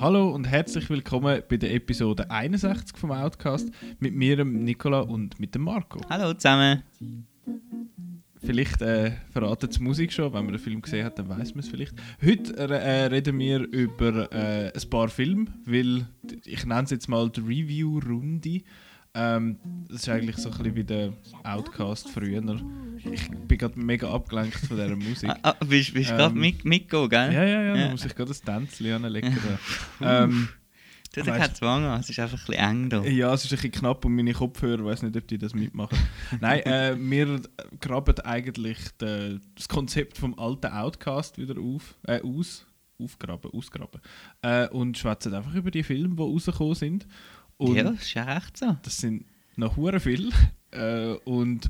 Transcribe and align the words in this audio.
Hallo 0.00 0.30
und 0.30 0.44
herzlich 0.44 0.88
willkommen 0.90 1.42
bei 1.48 1.56
der 1.56 1.74
Episode 1.74 2.30
61 2.30 2.96
vom 2.96 3.10
Outcast 3.10 3.68
mit 3.98 4.14
mir, 4.14 4.44
Nicola 4.44 5.00
und 5.00 5.40
mit 5.40 5.56
dem 5.56 5.62
Marco. 5.62 6.00
Hallo 6.08 6.34
zusammen. 6.34 6.84
Vielleicht 8.36 8.80
äh, 8.80 9.10
verratet 9.32 9.76
die 9.76 9.82
Musik 9.82 10.12
schon, 10.12 10.32
wenn 10.32 10.44
man 10.44 10.52
den 10.52 10.60
Film 10.60 10.82
gesehen 10.82 11.04
hat, 11.04 11.18
dann 11.18 11.28
weiß 11.28 11.56
man 11.56 11.64
es 11.64 11.68
vielleicht. 11.68 11.94
Heute 12.24 12.56
äh, 12.56 13.06
reden 13.06 13.40
wir 13.40 13.58
über 13.58 14.32
äh, 14.32 14.72
ein 14.72 14.90
paar 14.90 15.08
Filme, 15.08 15.46
weil 15.64 16.06
ich 16.44 16.64
nenne 16.64 16.84
es 16.84 16.90
jetzt 16.90 17.08
mal 17.08 17.28
die 17.28 17.40
Review-Runde. 17.40 18.62
Ähm, 19.14 19.58
das 19.88 20.02
ist 20.02 20.08
eigentlich 20.08 20.36
so 20.36 20.50
ein 20.50 20.58
bisschen 20.58 20.76
wie 20.76 20.84
der 20.84 21.12
Outcast 21.44 22.08
früher. 22.10 22.42
Ich 23.10 23.30
bin 23.30 23.58
gerade 23.58 23.78
mega 23.78 24.12
abgelenkt 24.12 24.58
von 24.58 24.76
dieser 24.76 24.96
Musik. 24.96 25.30
Ah, 25.30 25.38
ah, 25.42 25.64
bist 25.64 25.94
du 25.94 25.98
ähm, 25.98 26.04
gerade 26.04 26.34
mit, 26.34 26.64
mitgegangen, 26.64 27.10
gell? 27.10 27.32
Ja, 27.32 27.44
ja, 27.44 27.62
ja, 27.62 27.76
ja. 27.76 27.84
da 27.84 27.90
muss 27.90 28.04
ich 28.04 28.14
gerade 28.14 28.32
ein 28.32 28.44
Tänzchen 28.44 29.04
anlegen. 29.04 29.36
ähm, 30.00 30.48
Du 31.14 31.22
hast 31.22 31.38
keinen 31.38 31.54
Zwang 31.54 31.84
an, 31.84 32.00
es 32.00 32.10
ist 32.10 32.18
einfach 32.18 32.38
ein 32.38 32.46
bisschen 32.46 32.64
eng 32.70 32.90
da. 32.90 33.02
Ja, 33.02 33.32
es 33.32 33.44
ist 33.44 33.52
ein 33.52 33.56
bisschen 33.56 33.72
knapp 33.72 34.04
und 34.04 34.14
meine 34.14 34.34
Kopfhörer, 34.34 34.80
ich 34.80 34.84
weiß 34.84 35.02
nicht, 35.02 35.16
ob 35.16 35.26
die 35.26 35.38
das 35.38 35.54
mitmachen. 35.54 35.98
Nein, 36.40 36.60
äh, 36.60 36.96
wir 36.98 37.40
graben 37.80 38.20
eigentlich 38.20 38.78
de, 39.00 39.38
das 39.54 39.68
Konzept 39.68 40.18
vom 40.18 40.38
alten 40.38 40.66
Outcast 40.66 41.38
wieder 41.38 41.60
auf, 41.60 41.96
äh, 42.06 42.20
aus. 42.22 42.66
Aufgraben, 43.00 43.52
ausgraben. 43.52 44.00
Äh, 44.42 44.68
und 44.70 44.98
schwätzen 44.98 45.32
einfach 45.32 45.54
über 45.54 45.70
die 45.70 45.84
Filme, 45.84 46.16
die 46.16 46.22
rausgekommen 46.22 46.74
sind. 46.74 47.06
Und 47.58 47.76
ja, 47.76 47.82
das 47.84 48.02
ist 48.02 48.14
ja 48.14 48.36
echt 48.36 48.56
so. 48.56 48.76
Das 48.82 48.96
sind 48.96 49.24
noch 49.56 49.76
hure 49.76 50.00
viel. 50.00 50.30
Äh, 50.70 51.14
und 51.24 51.68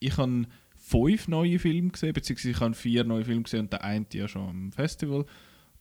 ich 0.00 0.16
habe 0.16 0.46
fünf 0.76 1.28
neue 1.28 1.58
Filme 1.58 1.90
gesehen, 1.90 2.12
beziehungsweise 2.12 2.50
ich 2.50 2.60
habe 2.60 2.74
vier 2.74 3.04
neue 3.04 3.24
Filme 3.24 3.42
gesehen 3.42 3.60
und 3.60 3.72
der 3.72 3.82
eine 3.84 4.06
ja 4.12 4.28
schon 4.28 4.48
am 4.48 4.72
Festival. 4.72 5.24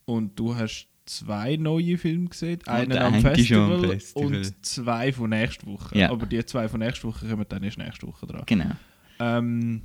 Und 0.05 0.37
du 0.39 0.55
hast 0.55 0.87
zwei 1.05 1.57
neue 1.57 1.97
Filme 1.97 2.29
gesehen, 2.29 2.59
einen 2.67 2.97
am 2.97 3.21
Festival, 3.21 3.89
Festival, 3.89 4.25
und 4.25 4.65
zwei 4.65 5.11
von 5.11 5.29
nächster 5.29 5.67
Woche. 5.67 5.97
Ja. 5.97 6.09
Aber 6.09 6.25
die 6.25 6.43
zwei 6.45 6.67
von 6.67 6.79
nächster 6.79 7.07
Woche 7.07 7.27
kommen 7.27 7.45
dann 7.47 7.63
erst 7.63 7.77
nächste 7.77 8.07
Woche 8.07 8.25
dran. 8.25 8.43
Genau. 8.45 8.71
Ähm, 9.19 9.81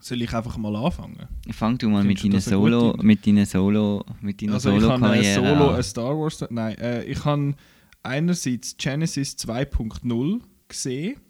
soll 0.00 0.22
ich 0.22 0.34
einfach 0.34 0.56
mal 0.56 0.74
anfangen? 0.74 1.28
Fang 1.50 1.78
du 1.78 1.88
mal 1.88 2.02
mit 2.02 2.24
deiner 2.24 2.40
Solo, 2.40 2.96
mit 3.02 3.26
deiner 3.26 3.46
Solo, 3.46 4.04
mit 4.20 4.42
deiner 4.42 4.54
also 4.54 4.70
Solo 4.70 4.96
ich 4.96 5.00
habe 5.00 5.24
Solo, 5.24 5.70
ein 5.70 5.82
Star 5.82 6.18
Wars, 6.18 6.44
nein, 6.50 6.76
äh, 6.78 7.04
ich 7.04 7.24
habe 7.24 7.54
einerseits 8.02 8.76
Genesis 8.76 9.36
2.0 9.36 10.40
gesehen. 10.68 11.20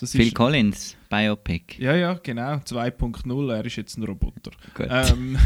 Das 0.00 0.12
Phil 0.12 0.32
Collins, 0.32 0.96
Biopic. 1.08 1.80
Ja, 1.80 1.94
ja, 1.94 2.14
genau, 2.14 2.56
2.0, 2.56 3.54
er 3.54 3.64
ist 3.64 3.76
jetzt 3.76 3.96
ein 3.96 4.04
Roboter. 4.04 4.50
Ähm, 4.78 5.38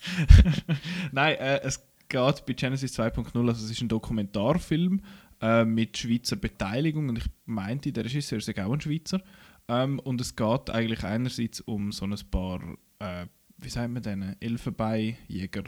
Nein, 1.12 1.36
äh, 1.36 1.60
es 1.62 1.80
geht 2.08 2.46
bei 2.46 2.52
Genesis 2.52 2.98
2.0, 2.98 3.38
also 3.48 3.64
es 3.64 3.70
ist 3.70 3.80
ein 3.80 3.88
Dokumentarfilm 3.88 5.00
äh, 5.40 5.64
mit 5.64 5.96
Schweizer 5.96 6.36
Beteiligung 6.36 7.08
und 7.08 7.18
ich 7.18 7.26
meinte, 7.46 7.92
der 7.92 8.04
Regisseur 8.04 8.38
ist 8.38 8.58
auch 8.58 8.72
ein 8.72 8.80
Schweizer. 8.80 9.22
Ähm, 9.68 9.98
und 10.00 10.20
es 10.20 10.36
geht 10.36 10.70
eigentlich 10.70 11.04
einerseits 11.04 11.60
um 11.60 11.92
so 11.92 12.04
ein 12.04 12.14
paar, 12.30 12.60
äh, 12.98 13.26
wie 13.58 13.68
sagt 13.68 13.90
man 13.90 14.02
denn, 14.02 14.36
Elfenbeinjäger, 14.40 15.64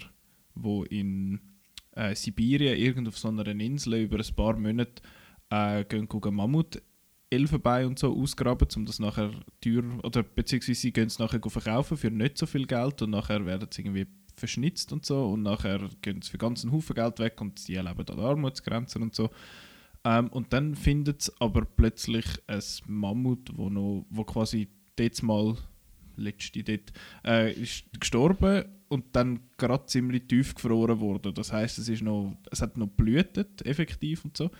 die 0.54 0.98
in 0.98 1.40
äh, 1.98 2.14
Sibirien 2.14 2.78
irgendwo 2.78 3.08
auf 3.08 3.18
so 3.18 3.28
einer 3.28 3.46
Insel 3.46 3.94
über 3.94 4.18
ein 4.18 4.34
paar 4.34 4.56
Monate 4.56 5.02
äh, 5.50 5.84
gehen 5.84 6.08
Mammut 6.30 6.80
Elfenbein 7.30 7.86
und 7.86 7.98
so 7.98 8.16
ausgraben, 8.16 8.68
um 8.76 8.86
das 8.86 8.98
nachher 9.00 9.30
teuer, 9.60 9.84
oder 10.02 10.22
beziehungsweise 10.22 10.80
sie 10.80 10.92
gehen 10.92 11.08
es 11.08 11.18
nachher 11.18 11.40
verkaufen 11.46 11.96
für 11.96 12.10
nicht 12.10 12.38
so 12.38 12.46
viel 12.46 12.66
Geld 12.66 13.02
und 13.02 13.10
nachher 13.10 13.44
werden 13.44 13.68
sie 13.70 13.82
irgendwie 13.82 14.06
verschnitzt 14.34 14.92
und 14.92 15.04
so 15.04 15.26
und 15.26 15.42
nachher 15.42 15.90
gehen 16.00 16.22
sie 16.22 16.30
für 16.30 16.38
ganzen 16.38 16.72
Haufen 16.72 16.94
Geld 16.94 17.18
weg 17.18 17.40
und 17.40 17.66
die 17.68 17.74
leben 17.74 18.08
an 18.08 18.18
Armutsgrenzen 18.18 19.02
und 19.02 19.14
so. 19.14 19.28
Ähm, 20.04 20.28
und 20.28 20.52
dann 20.52 20.74
findet 20.74 21.22
es 21.22 21.40
aber 21.40 21.64
plötzlich 21.64 22.24
ein 22.46 22.62
Mammut, 22.86 23.50
wo, 23.54 23.68
noch, 23.68 24.06
wo 24.08 24.24
quasi 24.24 24.68
jetzt 24.98 25.22
mal 25.22 25.56
letzte 26.18 26.62
dort, 26.62 26.92
äh, 27.24 27.52
ist 27.52 27.84
gestorben 27.98 28.64
und 28.88 29.04
dann 29.14 29.40
gerade 29.56 29.86
ziemlich 29.86 30.26
tief 30.26 30.54
gefroren 30.54 31.00
wurde. 31.00 31.32
Das 31.32 31.52
heißt, 31.52 31.78
es 31.78 31.88
ist 31.88 32.02
noch, 32.02 32.36
es 32.50 32.62
hat 32.62 32.76
noch 32.76 32.88
blühtet 32.88 33.64
effektiv 33.66 34.24
und 34.24 34.36
so. 34.36 34.50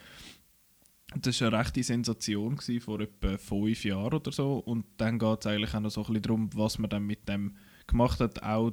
Das 1.17 1.41
war 1.41 1.49
eine 1.49 1.59
rechte 1.59 1.83
Sensation 1.83 2.57
gewesen, 2.57 2.81
vor 2.81 3.01
etwa 3.01 3.39
fünf 3.39 3.85
Jahren 3.85 4.15
oder 4.15 4.31
so. 4.31 4.59
Und 4.59 4.85
dann 4.99 5.19
geht 5.19 5.41
es 5.41 5.47
eigentlich 5.47 5.75
auch 5.75 5.81
noch 5.81 5.91
so 5.91 6.03
ein 6.03 6.07
bisschen 6.07 6.23
darum, 6.23 6.51
was 6.55 6.79
man 6.79 6.91
dann 6.91 7.07
mit 7.07 7.29
dem 7.29 7.57
gemacht 7.87 8.21
hat. 8.21 8.43
Auch 8.43 8.73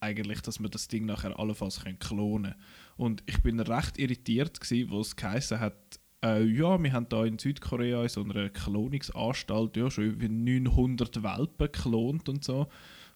eigentlich, 0.00 0.40
dass 0.40 0.58
man 0.58 0.72
das 0.72 0.88
Ding 0.88 1.06
nachher 1.06 1.38
allenfalls 1.38 1.80
klonen 2.00 2.52
können. 2.52 2.54
Und 2.96 3.22
ich 3.26 3.40
bin 3.42 3.60
recht 3.60 3.98
irritiert 3.98 4.60
gewesen, 4.60 4.90
wo 4.90 5.00
es 5.00 5.14
geheißen 5.14 5.60
hat, 5.60 6.00
äh, 6.24 6.44
ja, 6.44 6.82
wir 6.82 6.92
haben 6.92 7.08
da 7.08 7.24
in 7.24 7.38
Südkorea 7.38 8.02
in 8.02 8.08
so 8.08 8.22
einer 8.22 8.48
Klonungsanstalt 8.48 9.76
ja 9.76 9.90
schon 9.90 10.04
über 10.04 10.28
900 10.28 11.22
Welpen 11.22 11.72
geklont 11.72 12.28
und 12.28 12.44
so. 12.44 12.68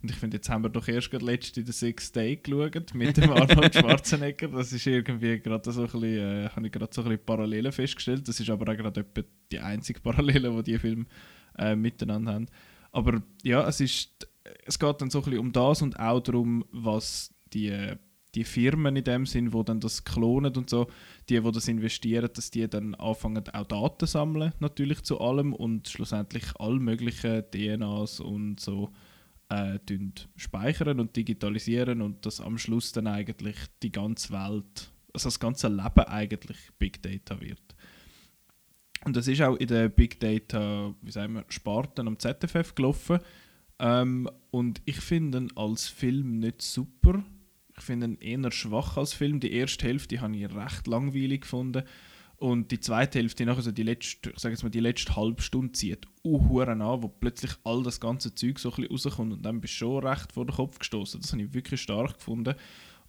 Und 0.02 0.10
ich 0.10 0.16
finde, 0.16 0.36
jetzt 0.36 0.50
haben 0.50 0.62
wir 0.62 0.68
doch 0.68 0.86
erst 0.88 1.10
gerade 1.10 1.24
letzte 1.24 1.64
den 1.64 1.72
Six 1.72 2.12
Day 2.12 2.36
geschaut 2.36 2.94
mit 2.94 3.16
dem 3.16 3.30
Arnold 3.30 3.74
Schwarzenegger. 3.74 4.48
Das 4.48 4.72
ist 4.72 4.86
irgendwie 4.86 5.40
gerade 5.40 5.72
so 5.72 5.80
ein 5.80 5.86
bisschen, 5.86 6.02
äh, 6.04 6.48
habe 6.50 6.66
ich 6.66 6.72
gerade 6.72 6.92
so 6.92 7.02
ein 7.02 7.08
bisschen 7.08 7.24
Parallelen 7.24 7.72
festgestellt. 7.72 8.28
Das 8.28 8.38
ist 8.38 8.50
aber 8.50 8.70
auch 8.70 8.76
gerade 8.76 9.04
die 9.50 9.58
einzige 9.58 10.00
Parallele, 10.00 10.50
die 10.62 10.72
die 10.72 10.78
Filme 10.78 11.06
äh, 11.58 11.74
miteinander 11.74 12.34
haben. 12.34 12.46
Aber 12.92 13.22
ja, 13.42 13.66
es 13.66 13.80
ist 13.80 14.28
es 14.64 14.78
geht 14.78 15.00
dann 15.00 15.10
so 15.10 15.18
ein 15.18 15.24
bisschen 15.24 15.38
um 15.40 15.52
das 15.52 15.82
und 15.82 15.98
auch 15.98 16.20
darum, 16.20 16.64
was 16.70 17.34
die, 17.52 17.94
die 18.36 18.44
Firmen 18.44 18.94
in 18.94 19.04
dem 19.04 19.26
Sinn, 19.26 19.52
wo 19.52 19.62
dann 19.62 19.80
das 19.80 20.04
klonen 20.04 20.54
und 20.54 20.68
so, 20.70 20.88
die, 21.28 21.42
wo 21.42 21.50
das 21.50 21.68
investieren, 21.68 22.28
dass 22.32 22.50
die 22.50 22.68
dann 22.68 22.94
anfangen 22.94 23.48
auch 23.48 23.66
Daten 23.66 24.06
sammeln 24.06 24.52
natürlich 24.60 25.02
zu 25.02 25.20
allem 25.20 25.54
und 25.54 25.88
schlussendlich 25.88 26.44
all 26.58 26.78
möglichen 26.78 27.44
DNAs 27.50 28.20
und 28.20 28.60
so 28.60 28.92
äh, 29.48 29.78
speichern 30.36 31.00
und 31.00 31.16
digitalisieren 31.16 32.02
und 32.02 32.26
dass 32.26 32.40
am 32.40 32.58
Schluss 32.58 32.92
dann 32.92 33.06
eigentlich 33.06 33.56
die 33.82 33.92
ganze 33.92 34.32
Welt, 34.32 34.92
also 35.14 35.28
das 35.28 35.40
ganze 35.40 35.68
Leben 35.68 36.04
eigentlich 36.06 36.58
Big 36.78 37.02
Data 37.02 37.40
wird. 37.40 37.74
Und 39.04 39.16
das 39.16 39.28
ist 39.28 39.40
auch 39.40 39.56
in 39.56 39.68
der 39.68 39.88
Big 39.88 40.20
Data, 40.20 40.94
wie 41.00 41.10
sagen 41.10 41.34
wir, 41.34 41.44
Sparten 41.48 42.08
am 42.08 42.18
ZFF 42.18 42.74
gelaufen. 42.74 43.20
Ähm, 43.78 44.28
und 44.50 44.82
ich 44.84 44.96
finde 44.96 45.38
ihn 45.38 45.52
als 45.54 45.86
Film 45.86 46.38
nicht 46.40 46.60
super. 46.60 47.22
Ich 47.78 47.84
finde 47.84 48.06
ihn 48.06 48.42
eher 48.42 48.52
schwach 48.52 48.96
als 48.96 49.12
Film. 49.12 49.40
Die 49.40 49.52
erste 49.52 49.86
Hälfte 49.86 50.20
habe 50.20 50.36
ich 50.36 50.54
recht 50.54 50.86
langweilig 50.86 51.42
gefunden. 51.42 51.84
Und 52.38 52.70
die 52.70 52.80
zweite 52.80 53.18
Hälfte, 53.18 53.46
nachher 53.46 53.62
so 53.62 53.72
die 53.72 53.82
letzte, 53.82 54.30
ich 54.30 54.38
sage 54.38 54.54
jetzt 54.54 54.62
mal, 54.62 54.68
die 54.68 54.80
letzte 54.80 55.16
halbe 55.16 55.40
Stunde 55.40 55.72
zieht 55.72 56.06
uhuren 56.22 56.82
an, 56.82 57.02
wo 57.02 57.08
plötzlich 57.08 57.52
all 57.64 57.82
das 57.82 57.98
ganze 57.98 58.34
Zeug 58.34 58.58
so 58.58 58.70
ein 58.70 58.88
bisschen 58.88 58.90
rauskommt 58.90 59.32
und 59.32 59.42
dann 59.42 59.60
bist 59.60 59.74
du 59.74 59.78
schon 59.78 60.06
recht 60.06 60.32
vor 60.32 60.44
den 60.44 60.54
Kopf 60.54 60.78
gestoßen. 60.78 61.20
Das 61.20 61.32
habe 61.32 61.42
ich 61.42 61.54
wirklich 61.54 61.80
stark 61.80 62.18
gefunden. 62.18 62.54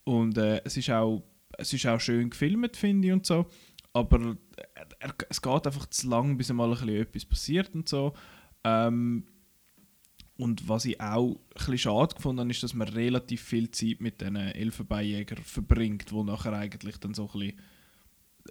Und 0.05 0.38
äh, 0.38 0.61
es, 0.63 0.78
ist 0.78 0.89
auch, 0.89 1.23
es 1.57 1.73
ist 1.73 1.85
auch 1.88 1.99
schön 1.99 2.29
gefilmt, 2.29 2.78
finde 2.78 3.07
ich, 3.09 3.13
und 3.13 3.25
so. 3.25 3.47
Aber 3.91 4.38
er, 4.99 5.16
es 5.29 5.41
geht 5.41 5.66
einfach 5.66 5.88
zu 5.88 6.07
lang, 6.07 6.38
bis 6.38 6.49
einmal 6.49 6.69
ein 6.69 6.78
bisschen 6.78 7.01
etwas 7.01 7.25
passiert 7.25 7.75
und 7.75 7.89
so. 7.89 8.13
Ähm, 8.63 9.25
und 10.38 10.70
was 10.70 10.86
ich 10.86 11.02
auch 11.02 11.40
ein 11.68 11.78
schade 11.78 12.16
gefunden 12.16 12.42
habe, 12.42 12.52
ist, 12.52 12.64
dass 12.64 12.74
man 12.74 12.88
relativ 12.88 13.42
viel 13.42 13.72
Zeit 13.72 14.02
mit 14.02 14.22
diesen 14.22 14.36
Elfenbeinjägern 14.36 15.44
verbringt, 15.44 16.12
wo 16.12 16.24
nachher 16.24 16.53
eigentlich 16.53 16.98
dann 16.98 17.14
so 17.14 17.30
ein 17.34 17.53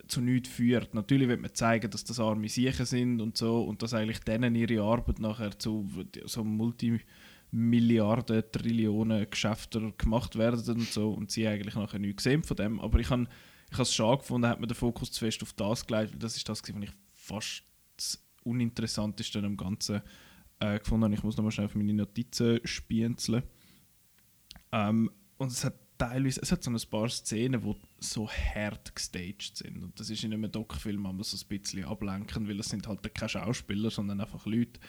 zu 0.08 0.20
nichts 0.20 0.50
führt. 0.50 0.94
Natürlich 0.94 1.28
wird 1.28 1.40
man 1.40 1.54
zeigen, 1.54 1.90
dass 1.90 2.04
das 2.04 2.20
arme 2.20 2.48
Siechen 2.48 2.86
sind 2.86 3.20
und 3.20 3.36
so 3.38 3.62
und 3.62 3.82
dass 3.82 3.94
eigentlich 3.94 4.20
denen 4.20 4.54
ihre 4.54 4.82
Arbeit 4.82 5.18
nachher 5.20 5.58
zu 5.58 5.88
so 6.24 6.44
Multimilliarden, 6.44 8.44
Trillionen 8.52 9.30
Geschäften 9.30 9.96
gemacht 9.96 10.36
werden 10.36 10.76
und 10.76 10.92
so 10.92 11.12
und 11.12 11.30
sie 11.30 11.48
eigentlich 11.48 11.76
nachher 11.76 11.98
nichts 11.98 12.24
gesehen 12.24 12.42
von 12.42 12.56
dem. 12.56 12.80
Aber 12.80 12.98
ich 12.98 13.08
habe 13.10 13.26
ich 13.72 13.78
es 13.78 13.94
schade 13.94 14.18
gefunden, 14.18 14.48
hat 14.48 14.60
man 14.60 14.68
den 14.68 14.76
Fokus 14.76 15.12
zu 15.12 15.24
fest 15.24 15.42
auf 15.42 15.54
das 15.54 15.86
gelegt, 15.86 16.12
weil 16.12 16.18
das 16.18 16.36
ist 16.36 16.46
das, 16.48 16.62
was 16.62 16.82
ich 16.82 16.90
fast 17.12 17.62
das 17.96 18.22
Uninteressanteste 18.44 19.38
am 19.38 19.56
Ganzen 19.56 20.02
äh, 20.60 20.78
gefunden 20.78 21.04
habe. 21.04 21.14
Ich 21.14 21.22
muss 21.22 21.36
nochmal 21.36 21.52
schnell 21.52 21.66
auf 21.66 21.74
meine 21.74 21.92
Notizen 21.92 22.60
spienzeln. 22.64 23.42
Ähm, 24.72 25.10
und 25.38 25.52
es 25.52 25.64
hat 25.64 25.74
teilweise, 25.98 26.40
es 26.42 26.52
hat 26.52 26.62
so 26.62 26.70
ein 26.70 26.80
paar 26.90 27.08
Szenen, 27.08 27.60
die 27.60 27.74
so 27.98 28.28
hart 28.28 28.94
gestaged 28.94 29.56
sind. 29.56 29.82
Und 29.82 29.98
das 29.98 30.10
ist 30.10 30.24
in 30.24 30.32
einem 30.32 30.50
Doc-Film 30.50 31.04
immer 31.04 31.24
so 31.24 31.36
ein 31.36 31.48
bisschen 31.48 31.84
ablenken, 31.84 32.48
weil 32.48 32.60
es 32.60 32.68
sind 32.68 32.86
halt 32.86 33.14
keine 33.14 33.28
Schauspieler, 33.28 33.90
sondern 33.90 34.20
einfach 34.20 34.46
Leute. 34.46 34.80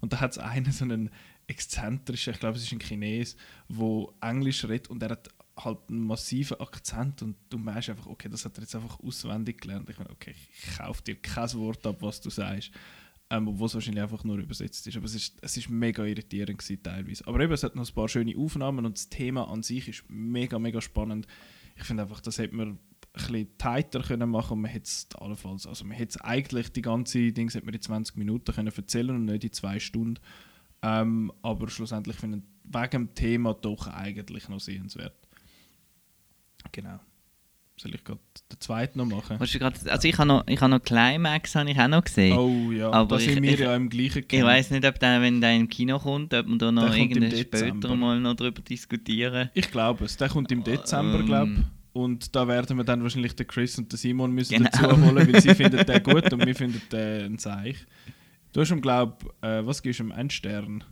Und 0.00 0.12
da 0.12 0.20
hat 0.20 0.32
es 0.32 0.38
einen 0.38 0.72
so 0.72 0.84
einen 0.84 1.10
exzentrischen, 1.46 2.32
ich 2.32 2.40
glaube 2.40 2.56
es 2.56 2.64
ist 2.64 2.72
ein 2.72 2.80
Chines, 2.80 3.36
der 3.68 4.06
Englisch 4.20 4.64
redet 4.64 4.88
und 4.88 5.02
er 5.02 5.10
hat 5.10 5.28
halt 5.56 5.78
einen 5.88 6.04
massiven 6.06 6.58
Akzent 6.60 7.22
und 7.22 7.36
du 7.50 7.58
merkst 7.58 7.90
einfach, 7.90 8.06
okay, 8.06 8.28
das 8.28 8.44
hat 8.44 8.56
er 8.58 8.62
jetzt 8.62 8.74
einfach 8.74 8.98
auswendig 9.00 9.60
gelernt. 9.60 9.88
Ich 9.90 9.98
meine, 9.98 10.10
okay, 10.10 10.34
ich 10.34 10.76
kaufe 10.76 11.02
dir 11.02 11.16
kein 11.16 11.52
Wort 11.54 11.86
ab, 11.86 11.96
was 12.00 12.20
du 12.20 12.30
sagst 12.30 12.72
ähm, 13.32 13.48
obwohl 13.48 13.66
es 13.66 13.74
wahrscheinlich 13.74 14.02
einfach 14.02 14.24
nur 14.24 14.36
übersetzt 14.36 14.86
ist. 14.86 14.96
Aber 14.96 15.06
es 15.06 15.14
ist, 15.14 15.38
es 15.40 15.56
ist 15.56 15.70
mega 15.70 16.04
irritierend 16.04 16.58
gewesen, 16.58 16.82
teilweise. 16.82 17.26
Aber 17.26 17.40
eben, 17.40 17.52
es 17.54 17.62
hat 17.64 17.74
noch 17.74 17.88
ein 17.88 17.94
paar 17.94 18.08
schöne 18.08 18.36
Aufnahmen 18.36 18.84
und 18.84 18.98
das 18.98 19.08
Thema 19.08 19.48
an 19.48 19.62
sich 19.62 19.88
ist 19.88 20.04
mega, 20.08 20.58
mega 20.58 20.82
spannend. 20.82 21.26
Ich 21.74 21.84
finde 21.84 22.02
einfach, 22.02 22.20
das 22.20 22.36
hätte 22.36 22.54
man 22.54 22.78
bisschen 23.14 23.58
tighter 23.58 24.02
können 24.02 24.28
machen 24.28 24.54
und 24.54 24.60
man 24.62 24.70
hätte 24.70 24.84
es 24.84 25.06
also 25.66 25.84
man 25.84 25.96
hätte 25.96 26.24
eigentlich 26.24 26.72
die 26.72 26.80
ganze 26.80 27.32
Dings 27.32 27.54
hätte 27.54 27.66
man 27.66 27.74
in 27.74 27.82
20 27.82 28.16
Minuten 28.16 28.54
können 28.54 28.72
erzählen 28.74 29.10
und 29.10 29.24
nicht 29.26 29.44
in 29.44 29.52
zwei 29.52 29.78
Stunden. 29.80 30.20
Ähm, 30.82 31.32
aber 31.42 31.68
schlussendlich 31.68 32.16
finde 32.16 32.38
ich 32.38 32.44
wegen 32.64 32.90
dem 32.90 33.14
Thema 33.14 33.54
doch 33.54 33.86
eigentlich 33.86 34.48
noch 34.48 34.60
sehenswert. 34.60 35.16
Genau. 36.70 37.00
Soll 37.82 37.94
ich 37.96 38.04
gerade 38.04 38.20
den 38.52 38.60
zweiten 38.60 38.98
noch 38.98 39.06
machen? 39.06 39.38
Du 39.40 39.58
grad, 39.58 39.88
also 39.88 40.06
ich 40.08 40.16
habe 40.16 40.28
noch, 40.28 40.46
ich 40.46 40.60
hab 40.60 40.70
noch 40.70 40.80
Climax 40.80 41.54
habe 41.56 41.68
ich 41.70 41.78
auch 41.80 41.88
noch 41.88 42.04
gesehen. 42.04 42.38
Oh 42.38 42.70
ja, 42.70 42.90
Aber 42.92 43.16
da 43.16 43.20
sind 43.20 43.38
ich- 43.38 43.42
wir 43.42 43.52
ich- 43.54 43.58
ja 43.60 43.74
im 43.74 43.88
gleichen 43.88 44.18
Ich 44.20 44.28
Camp. 44.28 44.44
weiß 44.44 44.70
nicht, 44.70 44.86
ob 44.86 45.00
der, 45.00 45.20
wenn 45.20 45.40
der 45.40 45.56
im 45.56 45.68
Kino 45.68 45.98
kommt, 45.98 46.32
ob 46.32 46.46
wir 46.46 46.58
da 46.58 46.70
noch 46.70 46.94
irgendwann 46.96 47.30
später 47.36 47.96
mal 47.96 48.20
noch 48.20 48.34
darüber 48.34 48.62
diskutieren. 48.62 49.50
Ich 49.54 49.68
glaube 49.70 50.04
es. 50.04 50.16
Der 50.16 50.28
kommt 50.28 50.52
im 50.52 50.62
Dezember, 50.62 51.18
Ähm. 51.20 51.26
glaube 51.26 51.52
ich. 51.54 51.58
Und 51.94 52.34
da 52.36 52.46
werden 52.48 52.76
wir 52.76 52.84
dann 52.84 53.02
wahrscheinlich 53.02 53.34
den 53.34 53.46
Chris 53.48 53.76
und 53.78 53.90
den 53.92 53.96
Simon 53.98 54.32
müssen 54.32 54.56
Genau. 54.58 54.70
dazu 54.72 54.96
holen, 55.04 55.30
weil 55.32 55.40
sie 55.42 55.54
finden 55.54 55.84
den 55.84 56.02
gut 56.04 56.32
und 56.32 56.46
wir 56.46 56.54
finden 56.54 56.80
den 56.92 57.34
ein 57.34 57.38
Seich. 57.38 57.76
Du 58.52 58.60
hast 58.60 58.70
ihm, 58.70 58.80
glaube 58.80 59.16
äh, 59.42 59.60
was 59.66 59.82
gibst 59.82 59.98
du 60.00 60.04
ihm? 60.04 60.12
Einen 60.12 60.30
Stern? 60.30 60.84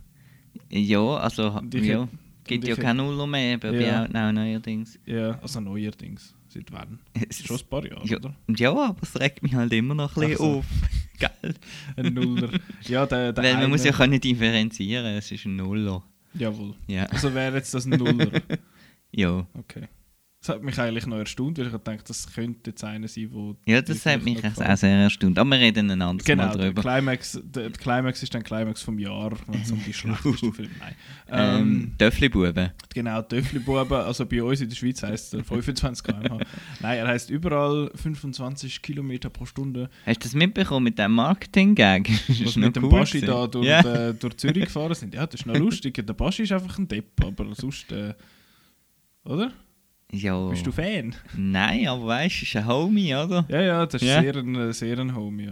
Ja, 0.69 0.99
also 1.17 1.59
ich 1.73 1.83
ja, 1.85 2.01
hätt- 2.03 2.09
gibt 2.43 2.67
ja 2.67 2.73
ich 2.73 2.79
kein 2.79 2.97
Nuller 2.97 3.25
mehr 3.27 3.57
bei 3.57 3.71
Ja. 3.79 4.03
Outnow 4.03 4.31
neuerdings. 4.33 4.99
Ja, 5.05 5.39
also 5.41 5.59
neuerdings. 5.61 6.35
Seit 6.53 6.69
wann? 6.73 6.99
Es 7.29 7.45
Schon 7.45 7.57
ein 7.57 7.67
paar 7.69 7.85
Jahre, 7.85 8.05
ja, 8.05 8.17
oder? 8.17 8.35
ja, 8.57 8.71
aber 8.73 8.97
es 9.01 9.17
regt 9.17 9.41
mich 9.41 9.55
halt 9.55 9.71
immer 9.71 9.95
noch 9.95 10.17
ein 10.17 10.21
bisschen 10.21 10.37
so. 10.37 10.57
auf. 10.57 10.65
Geil. 11.19 11.55
Ein 11.95 12.13
Nuller. 12.13 12.49
ja, 12.81 13.05
der, 13.05 13.31
der 13.31 13.41
Weil 13.43 13.53
man 13.53 13.61
eine, 13.63 13.69
muss 13.69 13.85
ja 13.85 13.93
können 13.93 14.19
differenzieren, 14.19 15.05
es 15.05 15.31
ist 15.31 15.45
ein 15.45 15.55
Nuller. 15.55 16.03
Jawohl. 16.33 16.73
Ja. 16.87 17.05
Also 17.05 17.33
wäre 17.33 17.55
jetzt 17.55 17.73
das 17.73 17.85
ein 17.85 17.91
Nuller. 17.91 18.29
Ja, 19.13 19.45
Okay. 19.53 19.87
Das 20.43 20.55
hat 20.55 20.63
mich 20.63 20.79
eigentlich 20.79 21.05
noch 21.05 21.17
erstaunt, 21.17 21.59
weil 21.59 21.67
ich 21.67 21.71
gedacht, 21.71 22.09
das 22.09 22.33
könnte 22.33 22.71
jetzt 22.71 22.83
einer 22.83 23.07
sein, 23.07 23.27
wo... 23.31 23.55
ja 23.67 23.79
das 23.79 24.03
hat 24.07 24.23
mich 24.23 24.43
auch 24.43 24.75
sehr 24.75 24.89
erstaunt. 24.97 25.37
Aber 25.37 25.51
wir 25.51 25.59
reden 25.59 25.91
ein 25.91 26.01
anderes 26.01 26.25
Genau, 26.25 26.47
Mal 26.47 26.57
der 26.57 26.65
drüber. 26.71 26.81
Climax, 26.81 27.39
der, 27.43 27.69
der 27.69 27.71
Climax 27.79 28.23
ist 28.23 28.33
dann 28.33 28.41
Climax 28.41 28.81
vom 28.81 28.97
Jahr, 28.97 29.33
wenn 29.47 29.61
es 29.61 29.71
um 29.71 29.79
die 29.85 29.93
schlechtesten 29.93 30.51
Filme 30.51 30.71
Nein. 30.79 30.95
Ähm, 31.29 31.57
Ähm, 31.59 31.95
Töffli-Buben. 31.99 32.71
genau, 32.91 33.21
Töffli-Buben, 33.21 33.93
also 34.01 34.25
bei 34.25 34.41
uns 34.41 34.61
in 34.61 34.69
der 34.69 34.75
Schweiz 34.75 35.03
heisst 35.03 35.35
er 35.35 35.43
25 35.43 36.03
km/h. 36.03 36.39
Nein, 36.79 36.97
er 36.97 37.07
heisst 37.07 37.29
überall 37.29 37.91
25 37.93 38.81
Kilometer 38.81 39.29
pro 39.29 39.45
Stunde. 39.45 39.91
Hast 40.07 40.21
du 40.21 40.23
das 40.23 40.33
mitbekommen 40.33 40.85
mit 40.85 40.97
dem 40.97 41.11
Marketing-Gag? 41.11 42.09
Was 42.45 42.55
mit 42.55 42.75
dem 42.75 42.85
cool 42.85 42.89
Baschi 42.89 43.19
gewesen. 43.21 43.31
da 43.31 43.45
durch, 43.45 43.67
Ja. 43.67 43.81
äh, 44.09 44.13
durch 44.15 44.37
Zürich 44.37 44.65
gefahren 44.65 44.95
sind. 44.95 45.13
Ja, 45.13 45.27
das 45.27 45.41
ist 45.41 45.45
noch 45.45 45.55
lustig. 45.55 45.93
Der 46.03 46.13
Baschi 46.13 46.41
ist 46.41 46.51
einfach 46.51 46.79
ein 46.79 46.87
Depp, 46.87 47.23
aber 47.23 47.53
sonst... 47.53 47.91
Äh, 47.91 48.15
oder? 49.23 49.51
Ja. 50.11 50.47
Bist 50.49 50.65
du 50.65 50.71
Fan? 50.71 51.15
Nein, 51.35 51.87
aber 51.87 52.05
weißt 52.07 52.41
du, 52.41 52.45
ist 52.45 52.55
ein 52.55 52.67
Homie, 52.67 53.13
oder? 53.15 53.45
Ja, 53.49 53.61
ja, 53.61 53.85
das 53.85 54.01
ist 54.01 54.07
Ja. 54.07 54.21
sehr, 54.21 54.35
ein, 54.35 54.73
sehr 54.73 54.99
ein 54.99 55.15
Homie. 55.15 55.45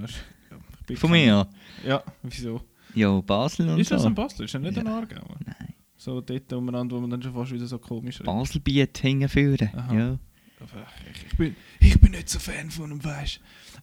Ja. 0.90 0.96
Von 0.96 1.12
mir? 1.12 1.48
Ja, 1.86 2.04
wieso? 2.24 2.62
Ja, 2.96 3.22
Basel 3.22 3.70
und 3.70 3.80
Ist 3.80 3.92
das 3.92 4.02
so. 4.02 4.08
ein 4.08 4.16
Basler? 4.16 4.46
Ist 4.46 4.54
er 4.56 4.60
nicht 4.60 4.78
ein 4.78 4.86
Ja. 4.86 4.96
Aargauer? 4.96 5.38
Nein. 5.46 5.74
So 5.98 6.22
dort 6.22 6.52
umeinander, 6.54 6.96
wo 6.96 7.02
man 7.02 7.10
dann 7.12 7.22
schon 7.22 7.34
fast 7.34 7.52
wieder 7.52 7.68
so 7.68 7.78
komisch 7.78 8.16
redet. 8.16 8.26
Baselbiet 8.26 8.98
hingeführen. 8.98 9.70
Ja. 9.94 10.18
Ich, 11.14 11.26
ich, 11.32 11.38
bin, 11.38 11.56
ich 11.80 12.02
bin 12.02 12.12
nicht 12.12 12.30
so 12.30 12.40
Fan 12.40 12.70
von 12.72 12.92
ihm, 12.92 13.04
weißt 13.04 13.40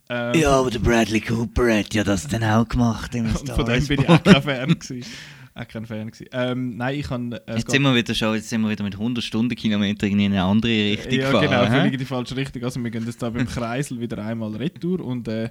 du. 0.08 0.14
Ähm, 0.14 0.34
ja, 0.40 0.50
aber 0.50 0.70
der 0.70 0.78
Bradley 0.80 1.20
Cooper 1.20 1.78
hat 1.78 1.94
ja 1.94 2.04
das 2.04 2.26
dann 2.28 2.44
auch 2.44 2.68
gemacht. 2.68 3.14
Im 3.14 3.26
und 3.26 3.48
von 3.48 3.64
dem 3.64 3.86
bin 3.86 4.00
ich 4.02 4.08
auch 4.08 4.22
kein 4.22 4.42
Fan 4.42 4.68
gewesen. 4.78 5.04
Auch 5.56 5.66
kein 5.68 5.86
Fan 5.86 6.10
gewesen. 6.10 6.28
Ähm, 6.32 6.76
nein, 6.76 6.98
ich 7.00 7.06
kann... 7.06 7.32
Äh, 7.32 7.56
Jetzt 7.56 7.70
sind 7.70 7.80
wir 7.80 7.94
wieder 7.94 8.14
schon, 8.14 8.34
jetzt 8.34 8.50
sind 8.50 8.60
wir 8.60 8.68
wieder 8.68 8.84
mit 8.84 8.92
100 8.92 9.24
Stundenkilometern 9.24 10.10
in 10.10 10.20
eine 10.20 10.42
andere 10.42 10.70
Richtung 10.70 11.12
ja, 11.12 11.30
gefahren. 11.30 11.48
genau, 11.48 11.64
hä? 11.64 11.70
völlig 11.70 11.92
in 11.94 11.98
die 11.98 12.04
falsche 12.04 12.36
Richtung. 12.36 12.62
Also 12.62 12.84
wir 12.84 12.90
gehen 12.90 13.06
jetzt 13.06 13.22
da 13.22 13.30
beim 13.30 13.46
Kreisel 13.46 13.98
wieder 13.98 14.22
einmal 14.22 14.54
retour 14.54 15.00
und 15.00 15.26
äh, 15.28 15.50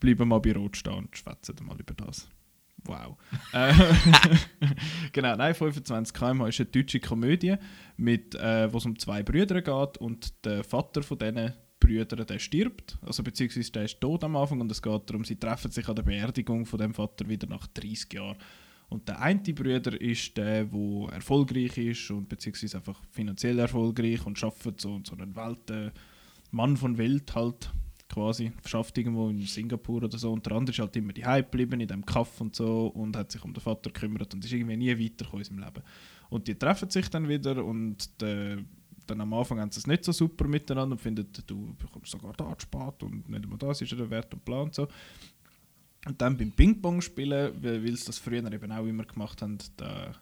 bleiben 0.00 0.28
mal 0.28 0.40
bei 0.40 0.52
Rot 0.54 0.76
stehen 0.76 0.94
und 0.94 1.16
schwätzen 1.16 1.54
mal 1.62 1.78
über 1.78 1.94
das. 1.94 2.28
Wow. 2.84 3.16
Äh, 3.52 3.72
genau, 5.12 5.36
nein, 5.36 5.54
25 5.54 6.12
km 6.12 6.46
ist 6.46 6.58
eine 6.58 6.70
deutsche 6.70 6.98
Komödie, 6.98 7.54
mit, 7.96 8.34
äh, 8.34 8.72
wo 8.72 8.78
es 8.78 8.86
um 8.86 8.98
zwei 8.98 9.22
Brüder 9.22 9.62
geht 9.62 9.98
und 9.98 10.44
der 10.44 10.64
Vater 10.64 11.04
von 11.04 11.18
diesen 11.18 11.52
Brüdern, 11.78 12.26
der 12.26 12.38
stirbt, 12.40 12.98
also 13.02 13.22
beziehungsweise 13.22 13.70
der 13.70 13.84
ist 13.84 14.00
tot 14.00 14.24
am 14.24 14.34
Anfang 14.34 14.60
und 14.60 14.72
es 14.72 14.82
geht 14.82 15.08
darum, 15.08 15.24
sie 15.24 15.36
treffen 15.36 15.70
sich 15.70 15.88
an 15.88 15.94
der 15.94 16.02
Beerdigung 16.02 16.66
von 16.66 16.80
dem 16.80 16.94
Vater 16.94 17.28
wieder 17.28 17.46
nach 17.46 17.68
30 17.68 18.12
Jahren. 18.12 18.36
Und 18.94 19.08
der 19.08 19.20
eine 19.20 19.40
Bruder 19.40 20.00
ist 20.00 20.36
der, 20.36 20.66
der 20.66 21.12
erfolgreich 21.12 21.76
ist 21.78 22.10
und 22.12 22.28
beziehungsweise 22.28 22.76
einfach 22.76 23.02
finanziell 23.10 23.58
erfolgreich 23.58 24.24
und 24.24 24.38
schafft 24.38 24.80
so, 24.80 25.00
so 25.04 25.16
einen 25.16 25.34
Welt, 25.34 25.92
Mann 26.52 26.76
von 26.76 26.96
Welt 26.96 27.34
halt 27.34 27.72
quasi, 28.08 28.52
schafft 28.64 28.96
irgendwo 28.96 29.28
in 29.30 29.42
Singapur 29.42 30.04
oder 30.04 30.16
so. 30.16 30.32
Und 30.32 30.46
der 30.46 30.52
andere 30.52 30.72
ist 30.72 30.78
halt 30.78 30.94
immer 30.94 31.12
die 31.12 31.22
geblieben 31.22 31.80
in 31.80 31.88
dem 31.88 32.06
Kaff 32.06 32.40
und 32.40 32.54
so 32.54 32.86
und 32.86 33.16
hat 33.16 33.32
sich 33.32 33.42
um 33.44 33.52
den 33.52 33.60
Vater 33.60 33.90
gekümmert 33.90 34.32
und 34.32 34.44
ist 34.44 34.52
irgendwie 34.52 34.76
nie 34.76 34.92
weitergekommen 34.92 35.44
seinem 35.44 35.58
Leben. 35.58 35.82
Und 36.30 36.46
die 36.46 36.54
treffen 36.54 36.88
sich 36.88 37.08
dann 37.10 37.28
wieder 37.28 37.64
und 37.64 38.20
der, 38.20 38.58
dann 39.08 39.20
am 39.20 39.32
Anfang 39.32 39.58
haben 39.58 39.72
sie 39.72 39.80
es 39.80 39.88
nicht 39.88 40.04
so 40.04 40.12
super 40.12 40.46
miteinander 40.46 40.94
und 40.94 41.00
finden, 41.00 41.26
du 41.48 41.74
bekommst 41.74 42.12
sogar 42.12 42.32
da 42.34 42.56
zu 42.56 42.62
spät 42.62 43.02
und 43.02 43.28
nicht 43.28 43.42
einmal 43.42 43.58
das 43.58 43.82
ist 43.82 43.90
der 43.90 44.08
Wert 44.08 44.32
und 44.32 44.44
Plan 44.44 44.62
und 44.62 44.74
so. 44.74 44.86
Und 46.06 46.20
dann 46.20 46.36
beim 46.36 46.52
Ping-Pong 46.52 47.00
spielen, 47.00 47.62
weil 47.62 47.96
sie 47.96 48.04
das 48.04 48.18
früher 48.18 48.52
eben 48.52 48.72
auch 48.72 48.86
immer 48.86 49.04
gemacht 49.04 49.40
haben, 49.42 49.58
da 49.76 50.14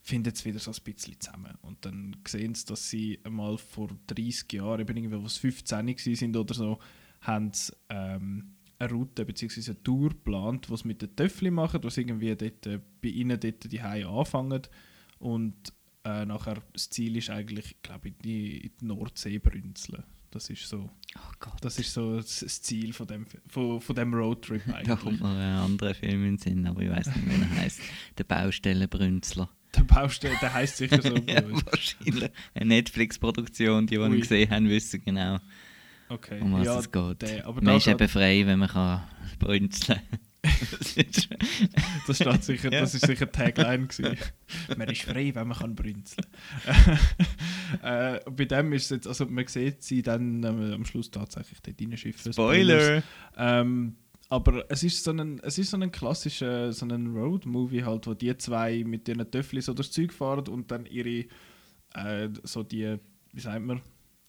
findet 0.00 0.36
es 0.36 0.44
wieder 0.44 0.58
so 0.58 0.70
ein 0.70 0.84
bisschen 0.84 1.18
zusammen. 1.18 1.56
Und 1.62 1.84
dann 1.84 2.16
sehen 2.26 2.54
sie, 2.54 2.66
dass 2.66 2.88
sie 2.88 3.18
einmal 3.24 3.58
vor 3.58 3.88
30 4.06 4.52
Jahren, 4.52 4.80
eben 4.80 4.96
irgendwie, 4.96 5.20
wo 5.20 5.28
sie 5.28 5.40
15 5.40 5.86
gewesen 5.86 6.14
sind 6.14 6.36
oder 6.36 6.54
so, 6.54 6.78
haben 7.22 7.52
sie 7.52 7.72
ähm, 7.88 8.54
eine 8.78 8.92
Route 8.92 9.24
bzw. 9.24 9.70
eine 9.70 9.82
Tour 9.82 10.10
geplant, 10.10 10.68
sie 10.70 10.88
mit 10.88 11.02
den 11.02 11.16
Töffli 11.16 11.50
machen, 11.50 11.80
sie 11.88 12.02
irgendwie 12.02 12.36
dort, 12.36 12.66
äh, 12.66 12.80
bei 13.00 13.08
ihnen 13.08 13.40
dort 13.40 13.72
die 13.72 13.80
anfangen 13.80 14.62
und 15.18 15.72
äh, 16.04 16.26
nachher 16.26 16.62
das 16.72 16.90
Ziel 16.90 17.16
ist 17.16 17.30
eigentlich, 17.30 17.76
glaube 17.82 18.08
ich, 18.08 18.14
in 18.14 18.18
die, 18.22 18.56
in 18.58 18.72
die 18.80 18.84
Nordsee 18.84 19.38
brünzeln. 19.38 20.04
Das 20.34 20.50
ist 20.50 20.68
so, 20.68 20.90
Oh 21.16 21.32
Gott. 21.38 21.54
das 21.60 21.78
ist 21.78 21.92
so 21.92 22.16
das 22.16 22.40
Ziel 22.62 22.92
von 22.92 23.06
dem, 23.06 23.24
von, 23.48 23.80
von 23.80 23.94
dem 23.96 24.12
Roadtrip 24.12 24.62
Da 24.66 24.72
eigentlich. 24.74 24.98
kommt 24.98 25.20
noch 25.20 25.30
ein 25.30 25.40
anderer 25.40 25.94
Film 25.94 26.24
in 26.24 26.36
den 26.36 26.38
Sinn, 26.38 26.66
aber 26.66 26.82
ich 26.82 26.90
weiß 26.90 27.06
nicht, 27.06 27.26
wie 27.26 27.40
er 27.40 27.50
heißt. 27.62 27.80
Der 28.18 28.24
Baustellenbrünzler. 28.24 29.48
Der 29.76 29.82
Baustelle, 29.84 30.34
der 30.40 30.52
heißt 30.54 30.76
sicher 30.76 31.00
so. 31.02 31.14
ja, 31.26 31.42
wahrscheinlich. 31.66 32.30
Eine 32.54 32.64
Netflix-Produktion, 32.66 33.86
die, 33.86 33.96
die 33.96 34.02
ihn 34.02 34.20
gesehen 34.20 34.50
haben, 34.50 34.68
wissen 34.68 35.02
genau, 35.04 35.38
Okay. 36.08 36.40
um 36.40 36.52
was 36.52 36.66
ja, 36.66 36.78
es 36.78 36.90
geht. 36.92 37.22
der- 37.22 37.50
man 37.52 37.64
da 37.64 37.76
ist 37.76 37.86
eben 37.88 38.08
frei, 38.08 38.42
wenn 38.46 38.58
man 38.58 38.68
kann 38.68 39.02
brünzeln 39.38 39.98
ist- 39.98 40.18
Das, 42.06 42.16
steht 42.16 42.44
sicher, 42.44 42.72
Ja. 42.72 42.80
das 42.80 42.94
ist 42.94 43.06
sicher 43.06 43.30
Tagline 43.30 43.86
gewesen. 43.86 44.16
Man 44.76 44.88
ist 44.88 45.02
frei, 45.02 45.34
wenn 45.34 45.48
man 45.48 45.56
kann 45.58 45.74
brünzeln. 45.74 46.26
äh, 47.82 48.20
bei 48.30 48.44
dem 48.44 48.72
ist 48.72 48.84
es 48.84 48.90
jetzt, 48.90 49.06
also 49.06 49.26
man 49.26 49.46
sieht 49.46 49.82
sie 49.82 50.02
dann 50.02 50.42
ähm, 50.44 50.72
am 50.74 50.84
Schluss 50.84 51.10
tatsächlich 51.10 51.60
dort 51.62 51.80
reinschiffen. 51.80 52.32
Spoiler! 52.32 53.02
Ähm, 53.36 53.96
aber 54.28 54.64
es 54.70 54.82
ist 54.82 55.04
so 55.04 55.12
ein, 55.12 55.40
es 55.40 55.58
ist 55.58 55.70
so 55.70 55.76
ein 55.76 55.90
klassischer 55.92 56.72
so 56.72 56.86
ein 56.86 57.06
Road-Movie 57.14 57.84
halt, 57.84 58.06
wo 58.06 58.14
die 58.14 58.36
zwei 58.36 58.82
mit 58.84 59.08
ihren 59.08 59.30
Töffli 59.30 59.60
so 59.60 59.74
durchs 59.74 59.92
Zeug 59.92 60.12
fahren 60.12 60.48
und 60.48 60.70
dann 60.70 60.86
ihre 60.86 61.26
äh, 61.94 62.28
so 62.42 62.62
die, 62.62 62.96
wie 63.32 63.40
sagt 63.40 63.62
man, 63.64 63.80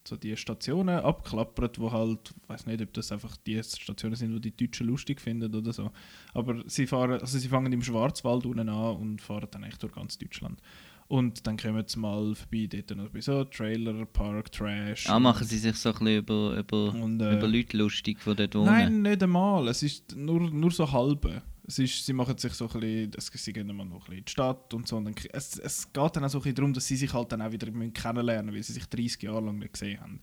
so 0.08 0.16
die 0.16 0.36
Stationen 0.38 1.00
abklappert, 1.00 1.80
wo 1.80 1.92
halt, 1.92 2.34
ich 2.44 2.50
weiß 2.50 2.66
nicht, 2.68 2.82
ob 2.82 2.94
das 2.94 3.12
einfach 3.12 3.36
die 3.38 3.62
Stationen 3.64 4.16
sind, 4.16 4.34
die 4.44 4.52
die 4.52 4.66
Deutschen 4.68 4.88
lustig 4.88 5.22
finden 5.22 5.54
oder 5.54 5.74
so. 5.74 5.92
Aber 6.34 6.64
sie 6.68 6.88
fahren, 6.88 7.20
also 7.20 7.38
sie 7.40 7.48
fangen 7.48 7.74
im 7.74 7.82
Schwarzwald 7.82 8.46
unten 8.46 8.70
an 8.70 8.96
und 8.98 9.22
fahren 9.22 9.48
dann 9.52 9.64
echt 9.64 9.82
durch 9.84 9.94
ganz 9.94 10.18
Deutschland. 10.18 10.60
Und 11.08 11.46
dann 11.46 11.58
kommen 11.58 11.84
sie 11.86 12.00
mal 12.00 12.34
vorbei 12.34 12.68
dort 12.68 12.98
noch 12.98 13.10
bei 13.10 13.22
so 13.22 13.44
Trailer, 13.44 14.06
Park, 14.06 14.52
Trash. 14.52 15.08
Ah, 15.08 15.20
machen 15.20 15.46
sie 15.46 15.58
sich 15.58 15.76
so 15.76 15.90
ein 15.90 15.94
bisschen 15.94 16.18
über, 16.18 16.58
über, 16.58 16.94
Und, 16.96 17.22
äh, 17.22 17.38
über 17.38 17.48
Leute 17.48 17.78
lustig, 17.78 18.18
die 18.26 18.36
dort 18.36 18.56
wohnen? 18.56 18.66
Nein, 18.66 19.02
nicht 19.04 19.22
einmal. 19.22 19.68
Es 19.68 19.84
ist 19.84 20.16
nur, 20.16 20.40
nur 20.50 20.72
so 20.72 20.92
halbe. 20.92 21.44
Es 21.68 21.80
ist, 21.80 22.06
sie 22.06 22.14
machen 22.14 22.38
sich 22.38 22.54
so 22.54 22.70
ein 22.70 22.80
bisschen, 22.80 23.12
sie 23.20 23.54
gehen 23.54 23.70
immer 23.70 23.86
noch 23.86 23.96
ein 23.96 24.00
bisschen 24.00 24.18
in 24.20 24.26
die 24.26 24.32
Stadt 24.32 24.74
und 24.74 24.88
so. 24.88 24.98
Und 24.98 25.06
dann, 25.06 25.16
es, 25.32 25.58
es 25.58 25.92
geht 25.92 26.16
dann 26.16 26.24
auch 26.24 26.30
so 26.30 26.38
ein 26.38 26.42
bisschen 26.42 26.56
darum, 26.56 26.74
dass 26.74 26.88
sie 26.88 26.96
sich 26.96 27.14
halt 27.14 27.32
dann 27.32 27.42
auch 27.42 27.52
wieder 27.52 27.68
kennenlernen 27.68 28.46
müssen, 28.46 28.56
weil 28.56 28.64
sie 28.64 28.74
sich 28.74 28.86
30 28.86 29.24
Jahre 29.24 29.46
lang 29.46 29.58
nicht 29.58 29.74
gesehen 29.74 30.00
haben. 30.00 30.20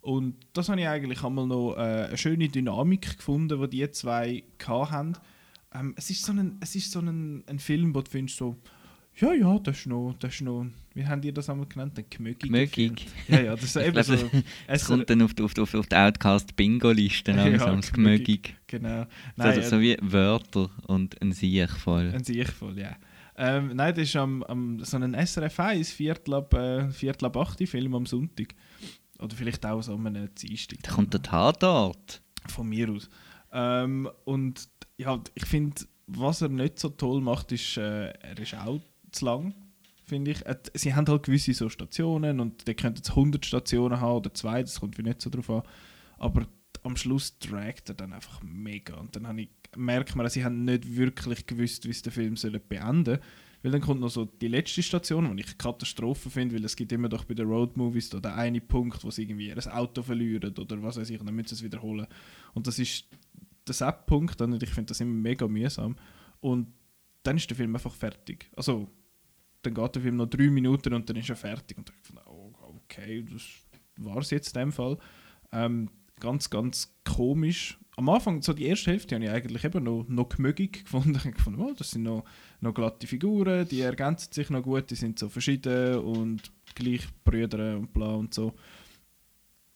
Und 0.00 0.36
das 0.52 0.68
habe 0.68 0.80
ich 0.80 0.86
eigentlich 0.86 1.22
einmal 1.22 1.46
noch 1.46 1.74
äh, 1.74 2.06
eine 2.06 2.16
schöne 2.16 2.48
Dynamik 2.48 3.16
gefunden, 3.16 3.60
die 3.60 3.68
die 3.68 3.90
zwei 3.90 4.44
hatten. 4.64 5.16
Ähm, 5.74 5.94
es 5.96 6.10
ist 6.10 6.24
so 6.24 6.32
ein, 6.32 6.58
es 6.60 6.74
ist 6.76 6.92
so 6.92 7.00
ein, 7.00 7.44
ein 7.46 7.58
Film, 7.58 7.94
wo 7.94 8.00
du 8.00 8.10
findest 8.10 8.38
so, 8.38 8.56
ja, 9.16 9.32
ja, 9.32 9.58
das 9.58 9.78
ist 9.78 9.86
noch, 9.86 10.14
das 10.18 10.34
ist 10.34 10.40
noch, 10.42 10.66
wie 10.94 11.06
haben 11.06 11.20
die 11.20 11.32
das 11.32 11.48
einmal 11.50 11.66
genannt? 11.66 11.98
Ein 11.98 12.04
gemögiger 12.10 12.46
Gemögig. 12.46 13.00
Film. 13.26 13.38
Ja, 13.38 13.40
ja, 13.44 13.54
das 13.56 13.64
ist 13.64 13.76
eben 13.76 14.02
so. 14.02 14.14
Es 14.66 14.84
kommt 14.86 15.08
dann 15.10 15.22
auf, 15.22 15.34
die- 15.34 15.42
auf, 15.42 15.54
die- 15.54 15.60
auf, 15.60 15.70
die- 15.70 15.96
Outcast-Bingo-Liste 15.96 17.30
Ja, 17.32 17.44
langsam, 17.46 17.76
das. 17.80 17.92
Gemögig. 17.92 18.56
Genau. 18.66 19.02
So, 19.02 19.06
Nein, 19.36 19.62
so 19.62 19.80
wie 19.80 19.96
Wörter 20.00 20.70
und 20.86 21.20
ein 21.22 21.32
Siech 21.32 21.70
voll. 21.70 22.12
Ein 22.14 22.24
Sieg 22.24 22.48
voll, 22.50 22.78
ja. 22.78 22.96
Ähm, 23.38 23.72
nein, 23.74 23.94
das 23.94 24.04
ist 24.04 24.16
am, 24.16 24.42
am, 24.44 24.82
so 24.82 24.96
ein 24.96 25.12
SRF 25.14 25.60
1, 25.60 25.90
Viertel 25.92 26.34
ab, 26.34 26.54
äh, 26.54 26.88
Viertel 26.90 27.26
ab 27.26 27.36
8 27.36 27.68
Film 27.68 27.94
am 27.94 28.06
Sonntag. 28.06 28.54
Oder 29.18 29.34
vielleicht 29.36 29.64
auch 29.66 29.82
so 29.82 29.94
an 29.94 30.06
einem 30.06 30.34
Dienstag. 30.34 30.78
Da 30.82 30.92
kommt 30.92 31.12
der 31.12 31.22
Tatort. 31.22 32.22
Von 32.48 32.68
mir 32.68 32.88
aus. 32.90 33.08
Ähm, 33.52 34.08
und 34.24 34.68
ja, 34.98 35.20
ich 35.34 35.44
finde, 35.44 35.74
was 36.06 36.40
er 36.42 36.48
nicht 36.48 36.78
so 36.78 36.88
toll 36.90 37.20
macht, 37.20 37.52
ist, 37.52 37.76
äh, 37.76 38.08
er 38.10 38.38
ist 38.38 38.54
auch 38.54 38.80
zu 39.16 39.24
lang, 39.24 39.54
finde 40.04 40.30
ich. 40.32 40.46
Äh, 40.46 40.56
sie 40.74 40.94
haben 40.94 41.06
halt 41.06 41.24
gewisse 41.24 41.54
so 41.54 41.68
Stationen 41.68 42.40
und 42.40 42.66
die 42.66 42.74
könnten 42.74 42.98
jetzt 42.98 43.10
100 43.10 43.44
Stationen 43.44 44.00
haben 44.00 44.18
oder 44.18 44.32
zwei, 44.34 44.62
das 44.62 44.80
kommt 44.80 44.98
wie 44.98 45.02
nicht 45.02 45.22
so 45.22 45.30
drauf 45.30 45.50
an. 45.50 45.62
Aber 46.18 46.46
am 46.82 46.96
Schluss 46.96 47.38
tragt 47.38 47.88
er 47.88 47.94
dann 47.94 48.12
einfach 48.12 48.42
mega. 48.42 48.96
Und 48.96 49.16
dann 49.16 49.38
ich, 49.38 49.50
merkt 49.76 50.14
man, 50.14 50.28
sie 50.28 50.44
haben 50.44 50.64
nicht 50.64 50.96
wirklich 50.96 51.46
gewusst, 51.46 51.86
wie 51.86 51.92
sie 51.92 52.02
den 52.02 52.12
Film 52.12 52.34
beenden 52.68 53.04
sollen. 53.04 53.20
Weil 53.62 53.72
dann 53.72 53.80
kommt 53.80 54.00
noch 54.00 54.10
so 54.10 54.26
die 54.26 54.48
letzte 54.48 54.82
Station, 54.82 55.36
die 55.36 55.42
ich 55.42 55.58
Katastrophe 55.58 56.30
finde, 56.30 56.54
weil 56.54 56.64
es 56.64 56.76
gibt 56.76 56.92
immer 56.92 57.08
doch 57.08 57.24
bei 57.24 57.34
den 57.34 57.48
Roadmovies 57.48 58.10
da 58.10 58.20
den 58.20 58.32
einen 58.32 58.66
Punkt, 58.66 59.02
wo 59.02 59.10
sie 59.10 59.22
irgendwie 59.22 59.48
ihr 59.48 59.76
Auto 59.76 60.02
verlieren 60.02 60.56
oder 60.56 60.80
was 60.82 60.98
weiß 60.98 61.10
ich, 61.10 61.18
und 61.18 61.26
dann 61.26 61.34
müssen 61.34 61.48
sie 61.48 61.54
es 61.56 61.62
wiederholen. 61.64 62.06
Und 62.54 62.66
das 62.66 62.78
ist 62.78 63.06
der 63.66 63.74
Set-Punkt 63.74 64.40
und 64.40 64.62
ich 64.62 64.70
finde 64.70 64.88
das 64.88 65.00
immer 65.00 65.14
mega 65.14 65.48
mühsam. 65.48 65.96
Und 66.40 66.68
dann 67.22 67.36
ist 67.36 67.50
der 67.50 67.56
Film 67.56 67.74
einfach 67.74 67.92
fertig. 67.92 68.48
Also, 68.54 68.88
dann 69.66 69.74
geht 69.74 69.94
der 69.94 70.02
Film 70.02 70.16
noch 70.16 70.26
drei 70.26 70.48
Minuten 70.48 70.94
und 70.94 71.08
dann 71.08 71.16
ist 71.16 71.28
er 71.28 71.36
fertig. 71.36 71.76
Und 71.76 71.90
ich 71.90 72.14
dachte, 72.14 72.30
oh, 72.30 72.52
okay, 72.84 73.24
das 73.30 73.42
war 73.98 74.18
es 74.18 74.30
jetzt 74.30 74.54
in 74.54 74.62
dem 74.62 74.72
Fall. 74.72 74.96
Ähm, 75.52 75.90
ganz, 76.20 76.48
ganz 76.48 76.94
komisch. 77.04 77.78
Am 77.96 78.08
Anfang, 78.08 78.42
so 78.42 78.52
die 78.52 78.66
erste 78.66 78.90
Hälfte, 78.90 79.14
habe 79.14 79.24
ich 79.24 79.30
eigentlich 79.30 79.64
eben 79.64 79.84
noch, 79.84 80.04
noch 80.08 80.28
gemögig 80.28 80.84
gefunden. 80.84 81.20
Ich 81.24 81.34
gefunden, 81.34 81.60
oh, 81.60 81.72
das 81.76 81.90
sind 81.90 82.04
noch, 82.04 82.24
noch 82.60 82.74
glatte 82.74 83.06
Figuren, 83.06 83.66
die 83.68 83.80
ergänzen 83.80 84.32
sich 84.32 84.50
noch 84.50 84.62
gut, 84.62 84.90
die 84.90 84.94
sind 84.94 85.18
so 85.18 85.28
verschieden 85.28 85.98
und 85.98 86.52
gleich 86.74 87.06
Brüder 87.24 87.78
und 87.78 87.92
bla 87.92 88.14
und 88.14 88.34
so. 88.34 88.54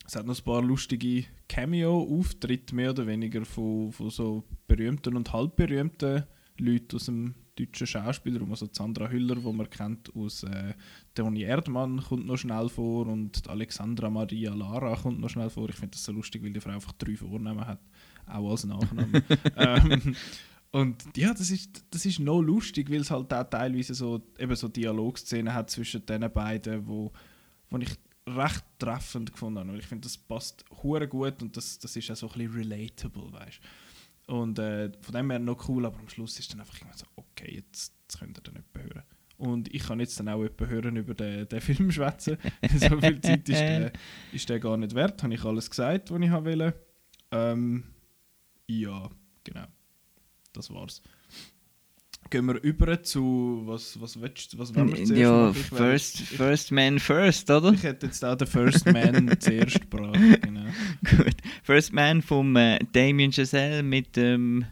Es 0.06 0.16
hat 0.16 0.26
noch 0.26 0.36
ein 0.36 0.44
paar 0.44 0.62
lustige 0.62 1.24
Cameo-Auftritte, 1.48 2.74
mehr 2.74 2.90
oder 2.90 3.06
weniger, 3.06 3.44
von, 3.44 3.92
von 3.92 4.10
so 4.10 4.44
berühmten 4.66 5.16
und 5.16 5.32
halbberühmten 5.32 6.24
Leuten 6.58 6.96
aus 6.96 7.06
dem 7.06 7.34
deutschen 7.66 7.86
Schauspielraum. 7.86 8.50
Also 8.50 8.68
Sandra 8.70 9.08
Hüller, 9.08 9.42
wo 9.42 9.52
man 9.52 9.68
kennt 9.68 10.14
aus 10.14 10.42
äh, 10.44 10.74
Toni 11.14 11.42
Erdmann, 11.42 12.02
kommt 12.02 12.26
noch 12.26 12.36
schnell 12.36 12.68
vor 12.68 13.06
und 13.06 13.48
Alexandra 13.48 14.10
Maria 14.10 14.54
Lara 14.54 14.96
kommt 14.96 15.20
noch 15.20 15.30
schnell 15.30 15.50
vor. 15.50 15.68
Ich 15.68 15.76
finde 15.76 15.92
das 15.92 16.04
so 16.04 16.12
lustig, 16.12 16.42
weil 16.42 16.52
die 16.52 16.60
Frau 16.60 16.70
einfach 16.70 16.92
drei 16.92 17.16
Vornamen 17.16 17.66
hat, 17.66 17.80
auch 18.26 18.50
als 18.50 18.64
Nachname. 18.64 19.22
ähm, 19.56 20.16
und 20.72 21.16
ja, 21.16 21.34
das 21.34 21.50
ist, 21.50 21.84
das 21.90 22.06
ist 22.06 22.20
noch 22.20 22.40
lustig, 22.40 22.90
weil 22.90 23.00
es 23.00 23.10
halt 23.10 23.32
auch 23.32 23.44
teilweise 23.44 23.94
so, 23.94 24.22
eben 24.38 24.54
so 24.54 24.68
Dialogszenen 24.68 25.52
hat 25.52 25.70
zwischen 25.70 26.06
den 26.06 26.30
beiden, 26.32 26.86
wo, 26.86 27.12
wo 27.70 27.78
ich 27.78 27.96
recht 28.28 28.64
treffend 28.78 29.32
gefunden 29.32 29.68
habe. 29.68 29.78
Ich 29.78 29.86
finde, 29.86 30.02
das 30.02 30.16
passt 30.16 30.64
hure 30.82 31.08
gut 31.08 31.42
und 31.42 31.56
das, 31.56 31.78
das 31.78 31.96
ist 31.96 32.10
auch 32.10 32.16
so 32.16 32.30
ein 32.30 32.50
bisschen 32.50 32.52
relatable, 32.52 33.32
weißt 33.32 33.60
Und 34.30 34.60
äh, 34.60 34.92
von 35.00 35.12
dem 35.12 35.28
her 35.30 35.40
noch 35.40 35.68
cool, 35.68 35.84
aber 35.84 35.98
am 35.98 36.08
Schluss 36.08 36.38
ist 36.38 36.52
dann 36.52 36.60
einfach 36.60 36.80
immer 36.80 36.92
so, 36.94 37.04
okay, 37.16 37.52
jetzt, 37.56 37.92
jetzt 38.02 38.20
könnt 38.20 38.38
ihr 38.38 38.42
dann 38.42 38.54
nicht 38.54 38.68
hören. 38.76 39.02
Und 39.38 39.74
ich 39.74 39.82
kann 39.82 39.98
jetzt 39.98 40.20
dann 40.20 40.28
auch 40.28 40.40
jemanden 40.40 40.68
hören 40.68 40.96
über 40.96 41.14
den, 41.14 41.48
den 41.48 41.60
Film 41.60 41.90
schwätzen. 41.90 42.38
so 42.76 43.00
viel 43.00 43.20
Zeit 43.20 43.48
ist 43.48 43.60
der, 43.60 43.92
ist 44.32 44.48
der 44.48 44.60
gar 44.60 44.76
nicht 44.76 44.94
wert. 44.94 45.20
Habe 45.24 45.34
ich 45.34 45.44
alles 45.44 45.68
gesagt, 45.68 46.12
was 46.12 46.20
ich 46.20 46.30
wollte. 46.30 46.74
Ähm, 47.32 47.84
ja, 48.68 49.10
genau. 49.42 49.66
Das 50.52 50.72
war's 50.72 51.02
gehen 52.30 52.46
wir 52.46 52.62
über 52.62 53.02
zu 53.02 53.62
was 53.66 54.00
was 54.00 54.20
willst, 54.20 54.56
was 54.58 54.74
wollen 54.74 54.88
wir 54.88 55.04
zuerst 55.04 55.20
Ja, 55.20 55.52
first, 55.52 56.20
ich, 56.20 56.28
first 56.28 56.72
Man 56.72 56.98
First, 56.98 57.50
oder? 57.50 57.72
Ich 57.72 57.82
hätte 57.82 58.06
jetzt 58.06 58.24
auch 58.24 58.36
den 58.36 58.46
First 58.46 58.86
Man 58.86 59.36
zuerst 59.40 59.80
gebracht, 59.80 60.42
genau. 60.42 60.66
Gut, 61.04 61.36
First 61.62 61.92
Man 61.92 62.22
vom 62.22 62.56
äh, 62.56 62.78
Damien 62.92 63.32
Chazelle 63.32 63.82
mit 63.82 64.16
dem 64.16 64.62
ähm, 64.62 64.64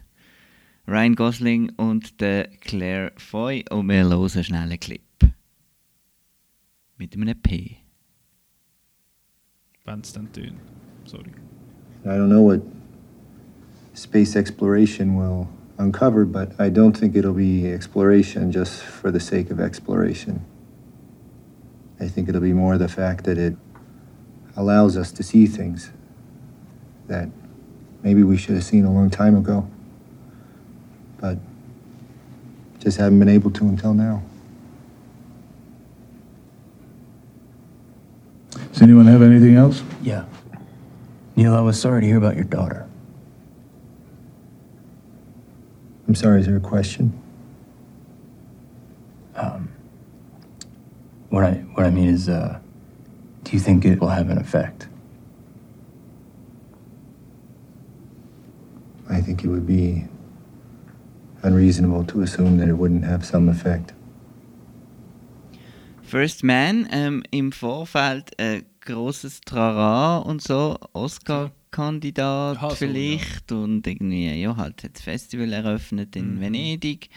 Ryan 0.87 1.15
Gosling 1.15 1.71
und 1.77 2.19
der 2.19 2.47
Claire 2.61 3.11
Foy 3.17 3.63
und 3.69 3.87
wir 3.87 4.07
hören 4.07 4.43
schnell 4.43 4.61
einen 4.61 4.79
Clip. 4.79 5.01
Mit 6.97 7.15
einem 7.15 7.39
P. 7.39 7.77
Wenn 9.85 9.99
es 9.99 10.13
dann 10.13 10.31
tönt. 10.31 10.59
Sorry. 11.05 11.31
I 12.05 12.09
don't 12.09 12.27
know 12.29 12.43
what 12.43 12.61
space 13.93 14.35
exploration 14.35 15.17
will 15.17 15.47
uncover, 15.79 16.25
but 16.25 16.51
I 16.59 16.69
don't 16.69 16.95
think 16.95 17.15
it'll 17.15 17.33
be 17.33 17.71
exploration 17.71 18.51
just 18.51 18.83
for 18.83 19.09
the 19.09 19.19
sake 19.19 19.49
of 19.49 19.59
exploration. 19.59 20.45
I 21.99 22.07
think 22.07 22.29
it'll 22.29 22.41
be 22.41 22.53
more 22.53 22.77
the 22.77 22.89
fact 22.89 23.23
that 23.23 23.37
it 23.37 23.55
allows 24.55 24.97
us 24.97 25.11
to 25.13 25.23
see 25.23 25.47
things 25.47 25.89
that 27.07 27.29
maybe 28.03 28.23
we 28.23 28.37
should 28.37 28.55
have 28.55 28.63
seen 28.63 28.83
a 28.83 28.91
long 28.91 29.09
time 29.09 29.35
ago, 29.35 29.67
but 31.19 31.37
just 32.79 32.97
haven't 32.97 33.19
been 33.19 33.29
able 33.29 33.51
to 33.51 33.63
until 33.63 33.93
now. 33.93 34.21
Does 38.73 38.81
anyone 38.81 39.07
have 39.07 39.21
anything 39.21 39.55
else? 39.55 39.81
Yeah. 40.01 40.25
Neil, 41.35 41.55
I 41.55 41.61
was 41.61 41.79
sorry 41.79 42.01
to 42.01 42.07
hear 42.07 42.17
about 42.17 42.35
your 42.35 42.45
daughter. 42.45 42.85
I'm 46.09 46.15
sorry, 46.15 46.39
is 46.39 46.47
there 46.47 46.57
a 46.57 46.59
question? 46.59 47.13
Um, 49.35 49.69
what 51.29 51.43
I 51.43 51.51
what 51.75 51.85
I 51.85 51.91
mean 51.91 52.09
is, 52.09 52.27
uh, 52.27 52.59
do 53.43 53.51
you 53.51 53.59
think 53.59 53.85
it 53.85 54.01
will 54.01 54.09
have 54.09 54.31
an 54.31 54.39
effect? 54.39 54.87
I 59.07 59.21
think 59.21 59.43
it 59.43 59.49
would 59.49 59.67
be 59.67 60.07
unreasonable 61.43 62.05
to 62.05 62.23
assume 62.23 62.57
that 62.57 62.67
it 62.67 62.73
wouldn't 62.79 63.05
have 63.05 63.23
some 63.23 63.47
effect. 63.47 63.93
First 66.01 66.43
Man 66.43 66.87
ähm, 66.89 67.21
im 67.29 67.51
Vorfeld 67.51 68.31
ein 68.39 68.65
großes 68.81 69.41
Trara 69.41 70.17
und 70.17 70.41
so, 70.41 70.75
Oscar 70.93 71.51
Kandidat 71.71 72.57
Aha, 72.57 72.69
vielleicht 72.69 73.49
so, 73.49 73.57
ja. 73.57 73.63
und 73.63 73.85
irgendwie 73.85 74.41
ja 74.41 74.55
halt 74.55 74.83
das 74.83 75.01
Festival 75.01 75.53
eröffnet 75.53 76.15
in 76.15 76.35
mhm. 76.35 76.41
Venedig. 76.41 77.09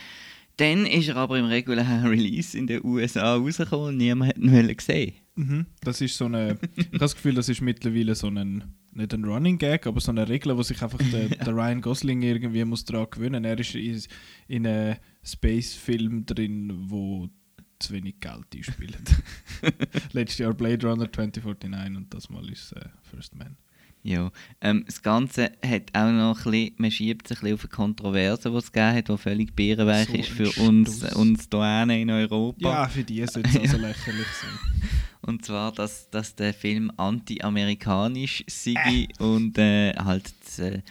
Dann 0.56 0.86
ist 0.86 1.08
er 1.08 1.16
aber 1.16 1.38
im 1.38 1.46
regulären 1.46 2.06
Release 2.06 2.56
in 2.56 2.66
den 2.66 2.84
USA 2.84 3.36
rausgekommen 3.36 3.88
und 3.88 3.96
niemand 3.96 4.32
hat 4.32 4.38
ihn 4.38 4.76
gesehen. 4.76 5.14
Mhm. 5.34 5.66
Das 5.80 6.00
ist 6.00 6.16
so 6.16 6.26
eine, 6.26 6.58
ich 6.76 6.86
habe 6.86 6.98
das 6.98 7.14
Gefühl, 7.14 7.34
das 7.34 7.48
ist 7.48 7.62
mittlerweile 7.62 8.14
so 8.14 8.28
ein, 8.28 8.64
nicht 8.92 9.14
ein 9.14 9.24
Running 9.24 9.56
Gag, 9.56 9.86
aber 9.86 10.00
so 10.00 10.12
eine 10.12 10.28
Regel, 10.28 10.56
wo 10.56 10.62
sich 10.62 10.82
einfach 10.82 10.98
der, 11.10 11.28
der 11.44 11.54
Ryan 11.54 11.80
Gosling 11.80 12.20
irgendwie 12.20 12.64
muss 12.64 12.84
daran 12.84 13.08
gewöhnen. 13.10 13.44
Er 13.44 13.58
ist 13.58 13.74
in, 13.74 14.02
in 14.48 14.66
einem 14.66 14.96
Space-Film 15.24 16.26
drin, 16.26 16.72
wo 16.90 17.30
zu 17.78 17.94
wenig 17.94 18.20
Geld 18.20 18.46
einspielt. 18.54 19.22
Letztes 20.12 20.38
Jahr 20.38 20.54
Blade 20.54 20.86
Runner 20.86 21.10
2049 21.10 21.96
und 21.96 22.14
das 22.14 22.30
Mal 22.30 22.48
ist 22.50 22.72
äh, 22.72 22.84
First 23.02 23.34
Man. 23.34 23.56
Ja, 24.04 24.32
ähm, 24.60 24.82
das 24.84 25.00
Ganze 25.00 25.52
hat 25.64 25.90
auch 25.92 26.10
noch 26.10 26.44
ein 26.44 26.50
bisschen, 26.50 26.74
man 26.78 26.90
schiebt 26.90 27.28
sich 27.28 27.38
ein 27.38 27.42
bisschen 27.42 27.54
auf 27.54 27.60
eine 27.60 27.70
Kontroverse, 27.70 28.50
die 28.50 28.56
es 28.56 28.72
gegeben 28.72 28.96
hat, 28.96 29.08
die 29.08 29.16
völlig 29.16 29.54
bärenweich 29.54 30.08
so 30.08 30.14
ist 30.14 30.28
für 30.28 30.60
uns, 30.62 31.04
uns 31.14 31.48
hier 31.52 31.90
in 31.90 32.10
Europa. 32.10 32.68
Ja, 32.68 32.88
für 32.88 33.04
die 33.04 33.24
sollte 33.26 33.48
es 33.48 33.58
also 33.60 33.76
lächerlich 33.78 34.26
sein. 34.26 34.90
Und 35.20 35.44
zwar, 35.44 35.70
dass, 35.70 36.10
dass 36.10 36.34
der 36.34 36.52
Film 36.52 36.90
anti-amerikanisch 36.96 38.42
sei 38.48 38.74
äh. 38.74 39.22
und 39.22 39.56
äh, 39.56 39.94
halt 39.94 40.34
das, 40.44 40.58
äh, 40.58 40.82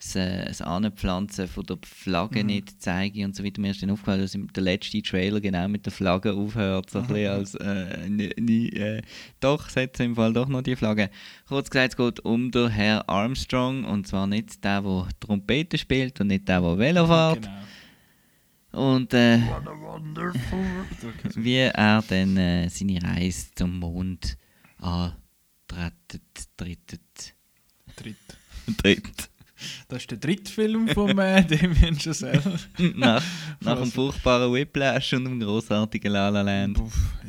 das, 0.00 0.16
äh, 0.16 0.46
das 0.46 0.62
Anpflanzen 0.62 1.46
von 1.46 1.64
der 1.66 1.78
Flagge 1.84 2.40
mhm. 2.40 2.46
nicht 2.46 2.82
zeigen 2.82 3.26
und 3.26 3.36
so 3.36 3.44
weiter. 3.44 3.60
Mir 3.60 3.70
ist 3.70 3.82
dann 3.82 3.90
aufgefallen, 3.90 4.22
dass 4.22 4.32
der 4.32 4.62
letzte 4.62 5.02
Trailer 5.02 5.40
genau 5.40 5.68
mit 5.68 5.84
der 5.84 5.92
Flagge 5.92 6.32
aufhört. 6.32 6.90
So 6.90 7.00
ein 7.00 7.06
bisschen 7.06 7.30
als, 7.30 7.54
äh, 7.56 8.08
nie, 8.08 8.30
nie, 8.38 8.68
äh, 8.70 9.02
doch, 9.40 9.68
setzen 9.68 10.02
im 10.02 10.16
Fall 10.16 10.32
doch 10.32 10.48
noch 10.48 10.62
die 10.62 10.76
Flagge. 10.76 11.10
Kurz 11.46 11.70
gesagt, 11.70 11.92
es 11.92 11.96
geht 11.96 12.20
um 12.20 12.50
den 12.50 12.70
Herr 12.70 13.08
Armstrong 13.08 13.84
und 13.84 14.06
zwar 14.06 14.26
nicht 14.26 14.64
der, 14.64 14.80
der 14.82 15.08
Trompete 15.20 15.76
spielt 15.76 16.20
und 16.20 16.28
nicht 16.28 16.48
der, 16.48 16.60
der 16.60 16.78
Velo 16.78 17.06
fährt. 17.06 17.42
Genau. 17.42 17.60
Und 18.72 19.12
äh, 19.14 19.40
wie 21.34 21.56
er 21.56 22.02
dann 22.08 22.36
äh, 22.36 22.68
seine 22.68 23.02
Reise 23.02 23.48
zum 23.56 23.80
Mond 23.80 24.38
antretet, 24.78 26.22
drittet. 26.56 27.34
Tritt. 27.96 28.16
Tritt. 28.80 29.29
Das 29.88 30.02
ist 30.02 30.10
der 30.10 30.18
dritte 30.18 30.50
Film 30.52 30.88
von 30.88 31.18
äh, 31.18 31.44
Damien 31.46 31.98
Chazelle. 31.98 32.42
nach, 32.94 33.22
nach 33.60 33.76
einem 33.76 33.90
furchtbaren 33.90 34.52
Whiplash 34.52 35.12
und 35.12 35.26
einem 35.26 35.40
großartigen 35.40 36.12
La 36.12 36.28
La 36.28 36.42
Land. 36.42 36.80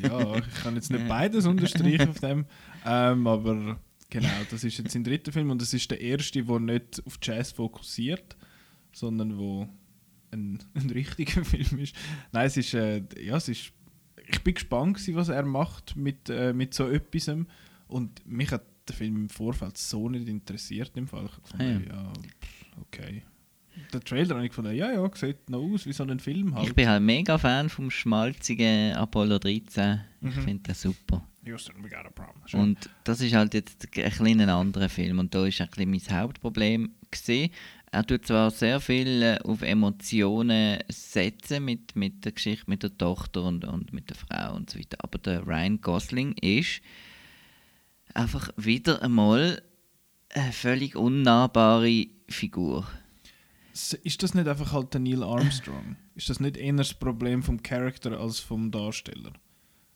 ja, 0.01 0.37
ich 0.37 0.63
kann 0.63 0.75
jetzt 0.75 0.91
nicht 0.91 1.07
beides 1.07 1.45
unterstreichen 1.45 2.09
auf 2.09 2.19
dem. 2.19 2.45
Ähm, 2.83 3.27
aber 3.27 3.79
genau, 4.09 4.27
das 4.49 4.63
ist 4.63 4.75
jetzt 4.79 4.91
sein 4.91 5.03
dritter 5.03 5.31
Film 5.31 5.51
und 5.51 5.61
es 5.61 5.71
ist 5.71 5.91
der 5.91 6.01
erste, 6.01 6.43
der 6.43 6.59
nicht 6.59 6.99
auf 7.05 7.19
Jazz 7.21 7.51
fokussiert, 7.51 8.35
sondern 8.91 9.37
wo 9.37 9.69
ein, 10.31 10.59
ein 10.73 10.89
richtiger 10.89 11.45
Film 11.45 11.79
ist. 11.79 11.95
Nein, 12.31 12.47
es 12.47 12.57
ist, 12.57 12.73
äh, 12.73 13.03
ja, 13.19 13.37
es 13.37 13.49
ist, 13.49 13.71
ich 14.27 14.41
bin 14.43 14.53
gespannt, 14.53 14.99
was 15.13 15.29
er 15.29 15.45
macht 15.45 15.95
mit, 15.95 16.29
äh, 16.29 16.53
mit 16.53 16.73
so 16.73 16.89
etwas. 16.89 17.29
Und 17.87 18.25
mich 18.25 18.51
hat 18.51 18.63
den 18.91 18.97
Film 18.97 19.15
im 19.15 19.29
Vorfeld 19.29 19.77
so 19.77 20.09
nicht 20.09 20.27
interessiert 20.27 20.91
im 20.95 21.07
Fall. 21.07 21.25
Ich 21.25 21.43
gefunden, 21.43 21.87
Ah, 21.89 21.93
ja. 21.93 22.03
ja. 22.03 22.13
okay. 22.81 23.23
Der 23.93 24.01
Trailer 24.01 24.35
habe 24.35 24.43
ich 24.45 24.49
gefunden, 24.51 24.75
ja, 24.75 24.91
ja, 24.91 25.09
sieht 25.15 25.49
noch 25.49 25.59
aus 25.61 25.85
wie 25.85 25.93
so 25.93 26.03
ein 26.03 26.19
Film 26.19 26.53
halt. 26.55 26.67
Ich 26.67 26.75
bin 26.75 26.87
halt 26.89 27.01
mega 27.01 27.37
Fan 27.37 27.69
vom 27.69 27.89
schmalzigen 27.89 28.93
Apollo 28.95 29.39
13. 29.39 30.01
Ich 30.21 30.35
Mhm. 30.35 30.41
finde 30.41 30.63
das 30.67 30.81
super. 30.81 31.25
Houston, 31.45 31.83
we 31.83 31.89
got 31.89 32.05
a 32.05 32.09
problem. 32.11 32.47
Schön. 32.47 32.59
Und 32.59 32.89
das 33.05 33.21
ist 33.21 33.33
halt 33.33 33.53
jetzt 33.55 33.87
ein 33.97 34.11
kleiner 34.11 34.53
anderer 34.53 34.89
Film 34.89 35.17
und 35.19 35.33
da 35.33 35.45
ist 35.47 35.59
ein 35.61 35.67
bisschen 35.69 35.89
mein 35.89 36.21
Hauptproblem 36.21 36.91
gesehen. 37.09 37.49
Er 37.93 38.05
tut 38.05 38.25
zwar 38.27 38.51
sehr 38.51 38.79
viel 38.79 39.21
äh, 39.23 39.39
auf 39.43 39.61
Emotionen 39.63 40.79
setzen 40.89 41.65
mit, 41.65 41.95
mit 41.95 42.23
der 42.23 42.33
Geschichte 42.33 42.69
mit 42.69 42.83
der 42.83 42.95
Tochter 42.97 43.43
und, 43.43 43.65
und 43.65 43.91
mit 43.91 44.09
der 44.09 44.17
Frau 44.17 44.55
und 44.55 44.69
so 44.69 44.77
weiter, 44.79 44.97
aber 44.99 45.17
der 45.17 45.45
Ryan 45.47 45.81
Gosling 45.81 46.33
ist 46.33 46.81
einfach 48.15 48.49
wieder 48.57 49.01
einmal 49.01 49.61
eine 50.29 50.51
völlig 50.51 50.95
unnahbare 50.95 52.07
Figur. 52.27 52.87
Ist 53.73 54.21
das 54.23 54.33
nicht 54.33 54.47
einfach 54.47 54.73
halt 54.73 54.93
der 54.93 55.01
Neil 55.01 55.23
Armstrong? 55.23 55.95
ist 56.15 56.29
das 56.29 56.39
nicht 56.39 56.57
eher 56.57 56.73
das 56.73 56.93
Problem 56.93 57.41
vom 57.41 57.63
Charakter 57.63 58.19
als 58.19 58.39
vom 58.39 58.69
Darsteller? 58.69 59.33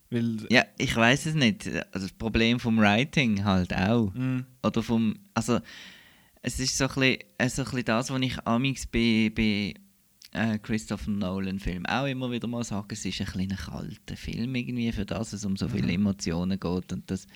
Weil, 0.10 0.38
Ja, 0.50 0.64
ich 0.78 0.96
weiß 0.96 1.26
es 1.28 1.36
nicht. 1.36 1.68
Also 1.68 2.08
das 2.08 2.12
Problem 2.12 2.60
vom 2.60 2.80
Writing 2.80 3.44
halt 3.44 3.74
auch. 3.74 4.14
Mm, 4.14 4.46
Oder 4.64 4.82
vom. 4.84 5.16
Also, 5.34 5.60
es 6.42 6.60
ist 6.60 6.78
so 6.78 6.86
ein 6.86 6.94
bisschen, 6.94 7.50
so 7.50 7.62
ein 7.64 7.66
bisschen 7.66 7.86
das, 7.86 8.10
was 8.12 8.22
ich 8.22 8.48
amix 8.48 8.86
bei, 8.86 9.32
bei 9.36 9.74
äh, 10.32 10.60
Christopher 10.60 11.12
Nolan-Filmen 11.12 11.86
auch 11.88 12.06
immer 12.06 12.32
wieder 12.32 12.48
mal 12.48 12.64
sage: 12.64 12.94
es 12.94 13.04
ist 13.04 13.20
ein 13.20 13.28
kleiner 13.28 13.58
kalter 13.58 14.16
Film, 14.16 14.56
irgendwie, 14.56 14.92
für 14.92 15.06
das 15.06 15.34
es 15.34 15.44
um 15.44 15.58
so 15.58 15.68
viele 15.68 15.92
Emotionen 15.92 16.60
geht. 16.60 16.94
Und 16.94 17.10
das 17.10 17.28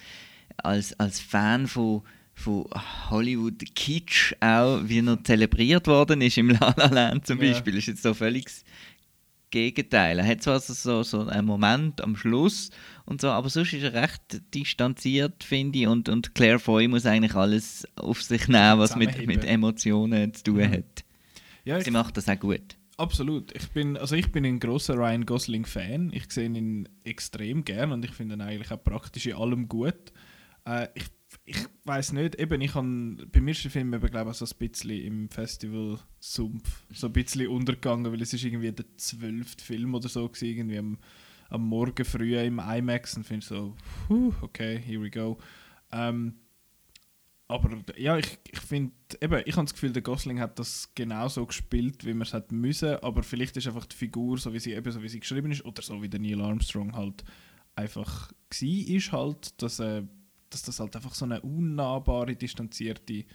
als, 0.66 0.98
als 1.00 1.20
Fan 1.20 1.68
von, 1.68 2.01
von 2.34 2.66
Hollywood 3.10 3.63
Kitsch 3.75 4.34
auch, 4.39 4.80
wie 4.84 5.00
er 5.00 5.24
zelebriert 5.24 5.88
worden 5.88 6.22
ist 6.22 6.38
im 6.38 6.50
La 6.50 6.74
La 6.78 6.88
Land 6.88 7.28
zum 7.28 7.42
Ja. 7.42 7.51
Beispiel, 7.51 7.78
ist 7.78 7.88
jetzt 7.88 8.04
so 8.04 8.13
völlig 8.13 8.46
das 8.46 8.63
Gegenteil. 9.51 10.20
Er 10.20 10.28
hat 10.28 10.44
zwar 10.44 10.60
so, 10.60 10.74
so, 10.74 11.01
so 11.01 11.28
einen 11.28 11.48
Moment 11.48 12.01
am 12.01 12.16
Schluss 12.16 12.70
und 13.06 13.20
so, 13.20 13.30
aber 13.30 13.50
sonst 13.50 13.74
ist 13.74 13.82
er 13.82 13.94
recht 13.94 14.22
distanziert, 14.54 15.44
finde 15.44 15.80
ich. 15.80 15.88
Und, 15.88 16.08
und 16.08 16.36
Claire 16.36 16.60
Foy 16.60 16.88
muss 16.88 17.08
eigentlich 17.08 17.34
alles 17.34 17.88
auf 17.96 18.22
sich 18.22 18.48
nehmen, 18.48 18.78
was 18.78 18.96
mit, 18.96 19.25
mit 19.25 19.44
Emotionen 19.44 20.34
zu 20.36 20.44
tun 20.44 20.70
hat. 20.70 21.04
ja, 21.66 21.82
Sie 21.82 21.89
macht 21.89 22.16
das 22.18 22.30
auch 22.30 22.39
gut. 22.39 22.62
absolut. 22.98 23.56
Ich 23.56 23.70
bin, 23.70 23.98
also 23.98 24.16
ich 24.16 24.32
bin 24.32 24.46
ein 24.46 24.60
großer 24.60 24.94
Ryan 24.96 25.25
Gosling-Fan. 25.25 26.12
Ich 26.13 26.30
sehe 26.30 26.46
ihn 26.46 26.88
extrem 27.04 27.66
gern 27.66 27.92
und 27.92 28.06
ich 28.06 28.12
finde 28.12 28.36
ihn 28.36 28.42
eigentlich 28.42 28.72
auch 28.72 28.84
praktisch 28.84 29.25
in 29.25 29.34
allem 29.34 29.68
gut. 29.68 30.12
Äh, 30.70 30.88
ich 30.94 31.10
ich 31.46 31.66
weiß 31.84 32.14
nicht, 32.14 32.36
eben, 32.36 32.62
ich 32.62 32.76
han, 32.76 33.28
bei 33.32 33.42
mir 33.42 33.52
ist 33.52 33.64
der 33.64 33.72
Film 33.72 33.94
eben, 33.94 34.10
glaube 34.10 34.32
ich, 34.32 34.38
so 34.38 34.46
ein 34.46 34.70
bisschen 34.70 35.02
im 35.02 35.30
Festival-Sumpf 35.30 36.84
so 36.92 37.08
ein 37.08 37.14
bisschen 37.14 37.48
untergegangen, 37.48 38.12
weil 38.12 38.22
es 38.22 38.34
ist 38.34 38.44
irgendwie 38.44 38.72
der 38.72 38.86
zwölfte 38.98 39.64
Film 39.64 39.96
oder 39.96 40.10
so 40.10 40.28
gewesen, 40.28 40.46
irgendwie 40.46 40.78
am, 40.78 40.98
am 41.50 41.68
Morgen 41.68 42.06
früh 42.06 42.38
im 42.38 42.60
IMAX 42.60 43.18
und 43.18 43.24
finde 43.26 43.46
so, 43.46 43.76
puh, 44.08 44.34
okay, 44.42 44.78
here 44.80 45.02
we 45.02 45.10
go. 45.10 45.40
Ähm, 45.92 46.36
aber 47.48 47.78
ja, 47.98 48.18
ich, 48.18 48.38
ich 48.52 48.60
finde, 48.60 48.94
eben, 49.20 49.42
ich 49.46 49.56
habe 49.56 49.66
das 49.66 49.74
Gefühl, 49.74 49.92
der 49.92 50.04
Gosling 50.04 50.40
hat 50.40 50.60
das 50.60 50.92
genauso 50.94 51.48
gespielt, 51.48 52.06
wie 52.06 52.14
man 52.14 52.28
es 52.28 52.34
hat 52.34 52.52
müssen, 52.52 52.96
aber 52.98 53.24
vielleicht 53.24 53.58
ist 53.58 53.66
einfach 53.66 53.88
die 53.88 53.96
Figur, 53.96 54.38
so 54.38 54.54
wie 54.54 54.60
sie 54.60 54.74
eben 54.74 54.92
so 54.92 55.02
wie 55.02 55.10
sie 55.10 55.20
geschrieben 55.20 55.52
ist, 55.52 55.66
oder 55.66 55.82
so 55.82 56.02
wie 56.04 56.10
der 56.10 56.20
Neil 56.20 56.42
Armstrong 56.42 56.94
halt 56.94 57.24
einfach 57.76 58.32
gsi 58.50 58.82
ist 58.96 59.12
halt, 59.12 59.60
dass, 59.62 59.80
äh, 59.80 60.04
dass 60.50 60.63
das 60.63 60.79
halt 60.79 60.96
einfach 60.96 61.13
so 61.13 61.25
eine 61.25 61.41
unnahbare, 61.41 62.36
distanzierte 62.36 63.25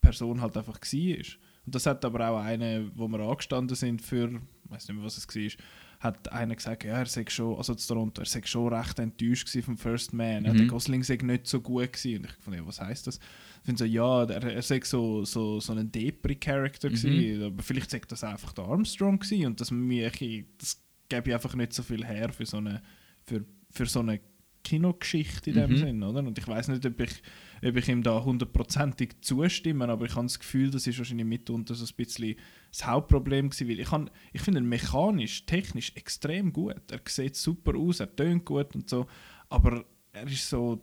Person 0.00 0.40
halt 0.40 0.56
einfach 0.56 0.78
ist. 0.92 1.38
Und 1.64 1.74
das 1.74 1.86
hat 1.86 2.04
aber 2.04 2.28
auch 2.28 2.38
eine, 2.40 2.90
wo 2.96 3.06
wir 3.08 3.20
angestanden 3.20 3.76
sind 3.76 4.02
für, 4.02 4.28
ich 4.64 4.70
weiß 4.70 4.88
nicht 4.88 4.96
mehr, 4.96 5.04
was 5.04 5.16
es 5.16 5.28
war, 5.28 5.64
hat 6.00 6.32
einer 6.32 6.56
gesagt, 6.56 6.82
ja, 6.82 6.94
er 6.98 7.06
sei 7.06 7.24
schon, 7.28 7.56
also 7.56 7.76
zu 7.76 7.86
Toronto, 7.86 8.22
er 8.22 8.26
sei 8.26 8.42
schon 8.44 8.72
recht 8.74 8.98
enttäuscht 8.98 9.48
vom 9.62 9.78
First 9.78 10.12
Man. 10.12 10.44
Ja, 10.44 10.52
Mhm. 10.52 10.56
der 10.58 10.66
Gosling 10.66 11.04
sei 11.04 11.16
nicht 11.22 11.46
so 11.46 11.60
gut 11.60 11.92
gewesen. 11.92 12.18
Und 12.18 12.24
ich 12.24 12.32
fand, 12.44 12.56
ja, 12.56 12.66
was 12.66 12.80
heißt 12.80 13.06
das? 13.06 13.18
Ich 13.18 13.66
finde 13.66 13.78
so, 13.78 13.84
ja, 13.84 14.24
er, 14.24 14.42
er 14.42 14.62
sei 14.62 14.80
so, 14.82 15.24
so, 15.24 15.60
so 15.60 15.72
ein 15.72 15.92
Depri-Charakter 15.92 16.90
Mhm. 16.90 16.94
gewesen, 16.94 17.42
aber 17.44 17.62
vielleicht 17.62 17.90
sei 17.92 18.00
das 18.08 18.24
einfach 18.24 18.52
der 18.52 18.64
Armstrong 18.64 19.20
gewesen 19.20 19.46
und 19.46 19.60
das, 19.60 19.70
mich, 19.70 20.44
das 20.58 20.82
gäbe 21.08 21.32
einfach 21.32 21.54
nicht 21.54 21.72
so 21.72 21.84
viel 21.84 22.04
her 22.04 22.32
für 22.32 22.46
so 22.46 22.56
eine, 22.56 22.82
für, 23.22 23.44
für 23.70 23.86
so 23.86 24.00
eine 24.00 24.18
Kinogeschichte 24.64 25.50
in 25.50 25.56
dem 25.56 25.70
Mhm. 25.72 25.76
Sinn, 25.76 26.02
oder? 26.02 26.20
Und 26.20 26.38
ich 26.38 26.46
weiß 26.46 26.68
nicht, 26.68 26.84
ob 26.86 27.00
ich, 27.00 27.22
ob 27.64 27.76
ich 27.76 27.88
ihm 27.88 28.02
da 28.02 28.22
hundertprozentig 28.24 29.20
zustimme, 29.20 29.88
aber 29.88 30.06
ich 30.06 30.14
habe 30.14 30.26
das 30.26 30.38
Gefühl, 30.38 30.70
das 30.70 30.86
ist 30.86 30.98
wahrscheinlich 30.98 31.26
mitunter 31.26 31.74
so 31.74 31.84
ein 31.84 31.96
bisschen 31.96 32.36
das 32.70 32.86
Hauptproblem 32.86 33.50
gewesen, 33.50 33.68
weil 33.68 33.80
ich, 33.80 33.88
ich 34.32 34.40
finde 34.40 34.60
ihn 34.60 34.68
mechanisch, 34.68 35.44
technisch 35.46 35.92
extrem 35.94 36.52
gut. 36.52 36.80
Er 36.90 37.00
sieht 37.08 37.36
super 37.36 37.76
aus, 37.76 38.00
er 38.00 38.14
tönt 38.14 38.44
gut 38.44 38.74
und 38.74 38.88
so, 38.88 39.06
aber 39.48 39.84
er 40.12 40.26
ist 40.26 40.48
so, 40.48 40.82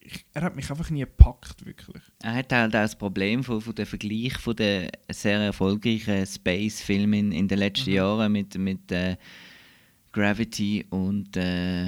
ich, 0.00 0.24
er 0.34 0.42
hat 0.42 0.56
mich 0.56 0.70
einfach 0.70 0.90
nie 0.90 1.00
gepackt, 1.00 1.64
wirklich. 1.66 2.02
Er 2.22 2.34
hat 2.34 2.52
halt 2.52 2.74
auch 2.74 2.80
das 2.82 2.96
Problem 2.96 3.42
von, 3.44 3.60
von 3.60 3.74
dem 3.74 3.86
Vergleich 3.86 4.36
von 4.38 4.54
den 4.56 4.88
sehr 5.10 5.38
erfolgreichen 5.40 6.26
Space-Filmen 6.26 7.14
in, 7.14 7.32
in 7.32 7.48
den 7.48 7.58
letzten 7.58 7.90
Mhm. 7.90 7.96
Jahren 7.96 8.32
mit, 8.32 8.56
mit 8.58 8.90
äh, 8.92 9.16
Gravity 10.12 10.86
und 10.90 11.36
äh, 11.36 11.86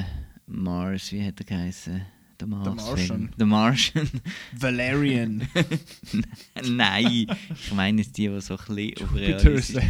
Mars, 0.50 1.12
wie 1.12 1.24
hat 1.24 1.40
er 1.40 1.46
geheißen? 1.46 2.02
Der 2.40 2.46
Mars 2.48 2.86
Martian. 2.86 3.30
The 3.38 3.44
Martian. 3.44 4.08
Valerian, 4.58 5.48
Nein, 6.64 7.26
ich 7.54 7.72
meine 7.72 8.00
jetzt 8.00 8.16
die, 8.16 8.28
die 8.28 8.40
so 8.40 8.56
ein 8.56 8.74
bisschen. 8.74 9.82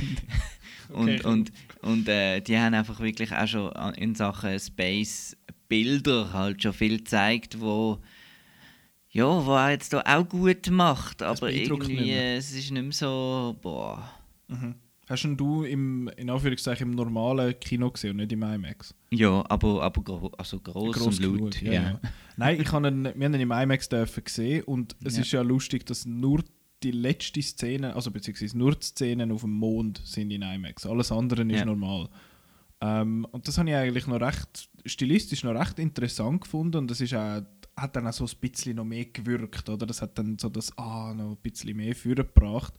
Und, 0.88 1.08
Okay, 1.08 1.20
cool. 1.22 1.30
und, 1.30 1.52
und 1.82 2.08
äh, 2.08 2.40
die 2.40 2.58
haben 2.58 2.74
einfach 2.74 2.98
wirklich 2.98 3.30
auch 3.30 3.46
schon 3.46 3.70
in 3.94 4.16
Sachen 4.16 4.58
Space 4.58 5.36
Bilder 5.68 6.32
halt 6.32 6.60
schon 6.64 6.72
viel 6.72 6.98
gezeigt, 6.98 7.60
wo 7.60 8.00
ja, 9.12 9.24
wo 9.24 9.54
er 9.54 9.70
jetzt 9.70 9.92
da 9.92 10.02
auch 10.04 10.28
gut 10.28 10.68
macht, 10.68 11.22
aber 11.22 11.52
irgendwie 11.52 12.10
es 12.10 12.52
ist 12.52 12.72
nicht 12.72 12.82
mehr 12.82 12.92
so, 12.92 13.56
boah. 13.62 14.10
Mhm. 14.48 14.74
Hast 15.10 15.24
denn 15.24 15.36
du 15.36 15.64
im, 15.64 16.08
in 16.16 16.30
Anführungszeichen 16.30 16.88
im 16.90 16.94
normalen 16.94 17.58
Kino 17.58 17.90
gesehen 17.90 18.12
und 18.12 18.16
nicht 18.18 18.32
im 18.32 18.42
IMAX? 18.42 18.94
Ja, 19.10 19.44
aber, 19.50 19.82
aber 19.82 20.02
gro 20.02 20.30
also 20.38 20.60
groß, 20.60 20.96
Gross 20.96 21.18
und 21.18 21.24
laut. 21.24 21.36
genug, 21.58 21.62
ja. 21.62 22.00
Nein, 22.36 22.60
ich 22.60 22.70
habe 22.70 22.88
ihn, 22.88 23.04
wir 23.04 23.10
haben 23.26 23.34
ihn 23.34 23.40
im 23.40 23.50
IMAX 23.50 23.88
dürfen 23.88 24.22
sehen 24.28 24.62
und 24.64 24.94
es 25.04 25.16
Ja. 25.16 25.22
ist 25.22 25.32
ja 25.32 25.42
lustig, 25.42 25.84
dass 25.84 26.06
nur 26.06 26.44
die 26.84 26.92
letzte 26.92 27.42
Szene, 27.42 27.94
also 27.96 28.10
beziehungsweise 28.12 28.56
nur 28.56 28.72
die 28.76 28.86
Szenen 28.86 29.32
auf 29.32 29.40
dem 29.42 29.50
Mond 29.50 30.00
sind 30.04 30.30
in 30.30 30.42
IMAX. 30.42 30.86
Alles 30.86 31.10
andere 31.12 31.42
ist 31.42 31.58
Ja. 31.58 31.64
normal. 31.64 32.08
Ähm, 32.80 33.26
und 33.32 33.46
das 33.48 33.58
habe 33.58 33.68
ich 33.68 33.74
eigentlich 33.74 34.06
noch 34.06 34.20
recht, 34.20 34.70
stilistisch 34.86 35.42
noch 35.44 35.54
recht 35.54 35.78
interessant 35.80 36.40
gefunden 36.42 36.76
und 36.78 36.90
das 36.90 37.00
ist 37.00 37.12
auch, 37.14 37.42
hat 37.76 37.96
dann 37.96 38.06
auch 38.06 38.12
so 38.12 38.24
ein 38.24 38.30
bisschen 38.40 38.76
noch 38.76 38.84
mehr 38.84 39.06
gewirkt, 39.06 39.68
oder? 39.68 39.86
Das 39.86 40.00
hat 40.02 40.16
dann 40.18 40.38
so 40.38 40.48
das 40.48 40.76
Ah 40.78 41.12
noch 41.14 41.30
ein 41.32 41.36
bisschen 41.42 41.76
mehr 41.76 41.94
vorgebracht. 41.96 42.74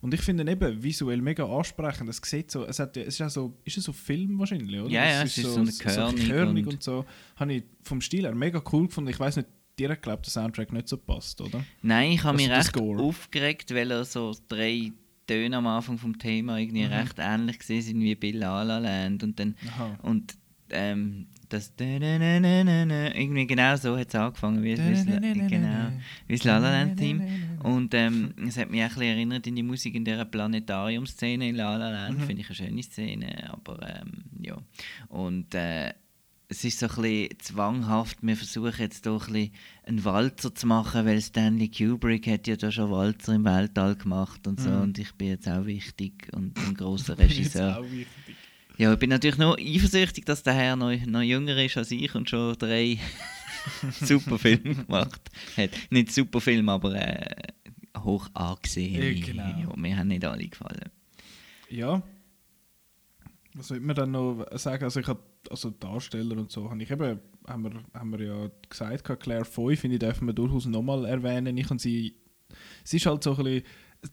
Und 0.00 0.14
ich 0.14 0.20
finde 0.20 0.44
ihn 0.44 0.48
eben 0.48 0.82
visuell 0.82 1.20
mega 1.20 1.44
ansprechend. 1.44 2.08
Es 2.08 2.20
sieht 2.24 2.50
so, 2.50 2.64
es, 2.64 2.78
hat, 2.78 2.96
es 2.96 3.08
ist 3.08 3.18
ja 3.18 3.28
so, 3.28 3.58
ist 3.64 3.78
es 3.78 3.84
so 3.84 3.92
Film 3.92 4.38
wahrscheinlich, 4.38 4.80
oder? 4.80 4.90
Ja, 4.90 5.04
ja, 5.04 5.22
es 5.22 5.36
ist 5.36 5.46
so 5.52 5.60
eine 5.60 5.72
körnig 5.72 6.28
körnig 6.28 6.66
und- 6.66 6.74
und, 6.74 6.82
so. 6.82 7.04
Habe 7.36 7.54
ich 7.54 7.64
vom 7.82 8.00
Stil 8.00 8.22
her 8.24 8.34
mega 8.34 8.62
cool 8.72 8.86
gefunden. 8.86 9.10
Ich 9.10 9.18
weiß 9.18 9.36
nicht, 9.36 9.48
dir 9.78 9.90
hat 9.90 10.02
glaubt 10.02 10.24
der 10.26 10.30
Soundtrack 10.32 10.72
nicht 10.72 10.88
so 10.88 10.96
passt, 10.96 11.40
oder? 11.40 11.64
Nein, 11.82 12.12
ich 12.12 12.22
habe 12.24 12.36
Also 12.38 12.48
mich 12.48 12.56
recht 12.56 12.68
Score. 12.68 13.02
aufgeregt, 13.02 13.74
weil 13.74 13.90
er 13.90 14.04
so 14.04 14.34
drei 14.48 14.92
Töne 15.26 15.56
am 15.56 15.66
Anfang 15.66 15.98
vom 15.98 16.18
Thema 16.18 16.58
irgendwie 16.58 16.84
Mhm. 16.86 16.92
recht 16.92 17.16
ähnlich 17.18 17.58
gesehen 17.58 17.82
sind 17.82 18.00
wie 18.00 18.14
bei 18.14 18.30
La 18.30 18.62
La 18.62 18.78
Land 18.78 19.22
und 19.22 19.38
dann 19.38 19.56
Aha. 19.68 19.98
und 20.02 20.34
ähm, 20.70 21.26
das 21.48 21.72
irgendwie 21.78 23.46
genau 23.46 23.76
so 23.76 23.96
hat 23.96 24.08
es 24.08 24.14
angefangen 24.14 24.62
wie, 24.62 24.74
La- 24.74 25.18
genau, 25.48 25.92
wie 26.26 26.34
das 26.36 26.44
La 26.44 26.58
La 26.58 26.70
Land 26.70 26.98
Theme 26.98 27.26
und 27.62 27.94
ähm, 27.94 28.34
es 28.46 28.56
hat 28.56 28.70
mich 28.70 28.80
auch 28.80 28.84
ein 28.84 28.88
bisschen 28.90 29.02
erinnert 29.16 29.46
in 29.46 29.56
die 29.56 29.62
Musik 29.62 29.94
in 29.94 30.04
dieser 30.04 30.24
Planetarium-Szene 30.24 31.48
in 31.48 31.56
La 31.56 31.76
La 31.76 31.90
Land, 31.90 32.18
Mhm. 32.18 32.22
finde 32.24 32.42
ich 32.42 32.48
eine 32.48 32.54
schöne 32.56 32.82
Szene, 32.82 33.50
aber 33.52 33.78
ähm, 33.88 34.24
ja 34.40 34.56
und 35.08 35.54
äh, 35.54 35.92
es 36.50 36.64
ist 36.64 36.78
so 36.78 36.86
ein 36.86 36.94
bisschen 37.02 37.38
zwanghaft, 37.40 38.18
wir 38.22 38.34
versuchen 38.36 38.72
jetzt 38.80 39.04
doch 39.04 39.28
ein 39.28 39.32
bisschen 39.34 39.52
einen 39.84 40.04
Walzer 40.04 40.54
zu 40.54 40.66
machen, 40.66 41.04
weil 41.04 41.20
Stanley 41.20 41.68
Kubrick 41.68 42.26
hat 42.26 42.46
ja 42.46 42.56
da 42.56 42.72
schon 42.72 42.90
Walzer 42.90 43.34
im 43.34 43.44
Weltall 43.44 43.96
gemacht 43.96 44.46
und 44.46 44.58
so 44.60 44.70
Mhm. 44.70 44.80
und 44.80 44.98
ich 44.98 45.12
bin 45.14 45.28
jetzt 45.28 45.46
auch 45.48 45.66
wichtig 45.66 46.28
und 46.32 46.58
ein 46.58 46.74
großer 46.74 47.18
Regisseur. 47.18 47.78
auch 47.78 47.84
wichtig. 47.84 48.36
Ja, 48.78 48.92
ich 48.92 48.98
bin 49.00 49.10
natürlich 49.10 49.36
noch 49.38 49.58
eifersüchtig, 49.58 50.24
dass 50.24 50.42
der 50.44 50.54
Herr 50.54 50.76
noch, 50.76 50.94
noch 51.06 51.20
jünger 51.22 51.56
ist 51.62 51.76
als 51.76 51.90
ich 51.90 52.14
und 52.14 52.30
schon 52.30 52.56
drei 52.58 52.96
super 53.92 54.38
Filme 54.38 54.74
gemacht 54.74 55.30
hat. 55.56 55.70
Nicht 55.90 56.12
super 56.12 56.40
Film, 56.40 56.68
aber 56.68 56.94
äh, 56.94 57.34
hoch 57.98 58.28
angesehen. 58.34 59.16
Ja, 59.16 59.26
genau. 59.26 59.70
Ja, 59.70 59.76
mir 59.76 59.96
haben 59.96 60.08
nicht 60.08 60.24
alle 60.24 60.46
gefallen. 60.48 60.90
Ja. 61.70 62.02
Was 63.54 63.68
soll 63.68 63.80
man 63.80 63.96
dann 63.96 64.10
noch 64.12 64.46
sagen? 64.52 64.84
Also 64.84 65.00
ich 65.00 65.06
habe 65.06 65.20
also 65.50 65.70
Darsteller 65.70 66.36
und 66.36 66.50
so 66.52 66.70
habe 66.70 66.82
ich 66.82 66.90
eben 66.90 67.18
haben 67.46 67.64
wir, 67.64 67.72
haben 67.94 68.12
wir 68.18 68.26
ja 68.26 68.50
gesagt, 68.68 69.20
Claire 69.20 69.44
Foy, 69.44 69.74
finde 69.76 69.96
ich, 69.96 70.00
dürfen 70.00 70.26
wir 70.26 70.34
durchaus 70.34 70.66
nochmal 70.66 71.04
erwähnen. 71.06 71.56
Ich 71.56 71.70
und 71.70 71.80
sie, 71.80 72.14
es 72.84 72.92
ist 72.92 73.06
halt 73.06 73.24
so 73.24 73.34
ein 73.36 73.42
bisschen, 73.44 73.62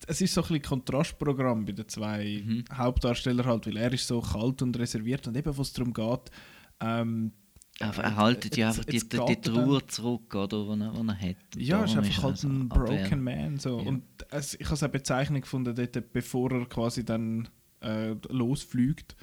es 0.08 0.22
ist 0.22 0.34
so 0.34 0.44
ein 0.44 0.62
Kontrastprogramm 0.62 1.65
bei 1.65 1.74
den 1.74 1.88
zwei 1.89 2.41
Mhm. 2.46 2.63
Hauptdarstellern 2.74 3.46
halt, 3.46 3.68
weil 3.68 3.78
er 3.78 3.91
ist 3.94 4.08
so 4.08 4.22
kalt 4.22 4.62
und 4.62 4.78
reserviert 4.80 5.28
und 5.28 5.36
eben, 5.38 5.58
was 5.58 5.74
darum 5.74 5.94
geht, 5.94 6.32
ähm, 6.80 7.34
er 7.80 8.16
haltet 8.16 8.56
ja 8.58 8.70
einfach 8.70 8.86
die, 8.86 9.00
die, 9.00 9.08
die 9.10 9.18
er 9.18 9.42
Trauer 9.42 9.88
zurück, 9.88 10.34
oder, 10.34 10.76
die 10.76 10.82
er, 10.82 10.92
die 10.92 11.08
er 11.08 11.20
hat. 11.20 11.56
Und 11.56 11.62
Ja, 11.62 11.84
ist 11.84 11.96
darum 11.96 12.06
einfach 12.06 12.24
halt 12.24 12.44
er 12.44 12.50
ein 12.50 12.72
abwehr. 12.72 12.98
broken 12.98 13.24
man. 13.24 13.58
So. 13.60 13.80
Ja. 13.80 13.88
Und 13.88 14.04
es, 14.32 14.54
ich 14.54 14.66
habe 14.66 14.76
es 14.76 14.84
auch 14.84 14.88
Bezeichnung 14.90 15.42
gefunden, 15.42 15.76
dort, 15.76 16.14
bevor 16.14 16.52
er 16.52 16.66
quasi 16.68 17.04
dann 17.04 17.50
äh, 17.82 18.16
losfliegt, 18.30 19.16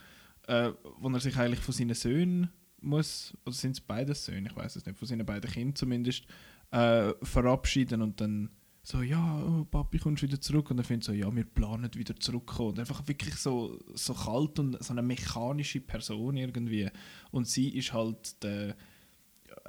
äh, 0.49 0.71
wo 0.99 1.09
er 1.09 1.21
sich 1.21 1.37
eigentlich 1.37 1.61
von 1.61 1.75
seinen 1.75 1.95
Söhnen 1.95 2.51
muss, 2.81 3.37
oder 3.47 3.55
sind 3.55 3.73
es 3.73 3.81
beide 3.81 4.15
Söhne, 4.15 4.49
ich 4.51 4.57
weiß 4.57 4.77
es 4.77 4.85
nicht, 4.85 4.99
von 4.99 5.09
seinen 5.09 5.25
beiden 5.25 5.51
Kindern 5.51 5.77
zumindest, 5.77 6.25
äh, 6.73 7.13
verabschieden 7.23 8.03
und 8.03 8.21
dann 8.21 8.51
so, 8.85 9.01
ja, 9.03 9.43
oh, 9.45 9.65
Papi, 9.65 9.99
kommst 9.99 10.25
wieder 10.25 10.41
zurück? 10.41 10.71
Und 10.71 10.79
er 10.79 10.85
findet 10.85 11.05
so, 11.05 11.13
ja, 11.13 11.35
wir 11.35 11.45
planen 11.45 11.89
wieder 11.95 12.17
zurückkommen. 12.17 12.71
Und 12.71 12.81
einfach 12.81 13.07
wirklich 13.07 13.37
so, 13.37 13.79
so 13.95 14.13
kalt 14.13 14.59
und 14.59 14.83
so 14.83 14.93
eine 14.93 15.03
mechanische 15.03 15.81
Person 15.81 16.37
irgendwie. 16.37 16.89
Und 17.31 17.47
sie 17.47 17.69
ist 17.69 17.93
halt 17.93 18.43
der, 18.43 18.77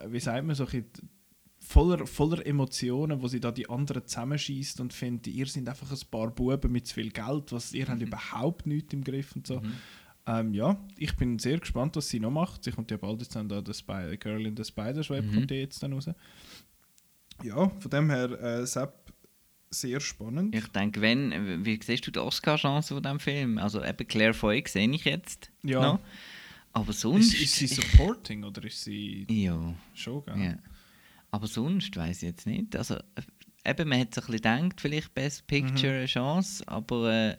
wie 0.07 0.19
sagt 0.19 0.45
man, 0.45 0.55
so 0.55 0.65
ein 0.65 0.85
voller, 1.59 2.07
voller 2.07 2.45
Emotionen, 2.45 3.21
wo 3.21 3.27
sie 3.27 3.39
da 3.39 3.51
die 3.51 3.69
anderen 3.69 4.05
zusammenschießt 4.05 4.79
und 4.79 4.93
findet, 4.93 5.27
ihr 5.27 5.45
sind 5.45 5.69
einfach 5.69 5.91
ein 5.91 6.09
paar 6.09 6.31
Buben 6.31 6.71
mit 6.71 6.87
zu 6.87 6.95
viel 6.95 7.11
Geld, 7.11 7.51
was 7.51 7.73
ihr 7.73 7.87
habt 7.87 8.01
überhaupt 8.01 8.65
nichts 8.65 8.93
im 8.93 9.03
Griff 9.03 9.35
und 9.35 9.45
so. 9.45 9.61
Ähm, 10.25 10.53
ja, 10.53 10.77
ich 10.97 11.15
bin 11.17 11.37
sehr 11.37 11.59
gespannt, 11.59 11.95
was 11.97 12.09
sie 12.09 12.19
noch 12.19 12.31
macht. 12.31 12.63
Sie 12.63 12.71
kommt 12.71 12.91
ja 12.91 12.97
bald 12.97 13.21
jetzt 13.21 13.35
dann 13.35 13.49
da, 13.49 13.61
Girl 13.61 14.45
in 14.45 14.57
the 14.57 14.63
Spider's 14.63 15.09
Web 15.09 15.31
kommt 15.33 15.51
ja 15.51 15.57
jetzt 15.57 15.83
dann 15.83 15.93
raus. 15.93 16.09
Ja, 17.41 17.69
von 17.69 17.91
dem 17.91 18.09
her, 18.09 18.31
äh, 18.41 18.65
Sepp, 18.65 19.11
sehr 19.69 19.99
spannend. 19.99 20.53
Ich 20.55 20.67
denke, 20.67 21.01
wenn, 21.01 21.65
wie 21.65 21.79
siehst 21.83 22.05
du 22.05 22.11
die 22.11 22.19
Oscar-Chance 22.19 22.93
von 22.93 23.03
diesem 23.03 23.19
Film? 23.19 23.57
Also 23.57 23.83
eben 23.83 24.07
Claire 24.07 24.33
Foy 24.33 24.63
sehe 24.67 24.89
ich 24.89 25.03
jetzt 25.05 25.51
Ja. 25.63 25.81
noch. 25.81 25.99
Aber 26.73 26.93
sonst... 26.93 27.33
Ist, 27.33 27.41
ist 27.41 27.55
sie 27.55 27.67
supporting 27.67 28.43
oder 28.43 28.63
ist 28.63 28.83
sie 28.83 29.25
ja. 29.29 29.73
schon, 29.93 30.23
gell? 30.25 30.37
Ja. 30.43 30.57
Aber 31.31 31.47
sonst 31.47 31.95
weiß 31.95 32.17
ich 32.17 32.29
jetzt 32.29 32.45
nicht. 32.45 32.75
Also, 32.75 32.95
äh, 32.95 33.71
eben, 33.71 33.89
man 33.89 33.99
hat 33.99 34.13
sich 34.13 34.23
ein 34.23 34.31
bisschen 34.33 34.59
gedacht, 34.69 34.81
vielleicht 34.81 35.13
Best 35.15 35.47
Picture 35.47 35.93
eine 35.93 36.05
Chance, 36.05 36.67
aber 36.67 37.11
äh, 37.11 37.37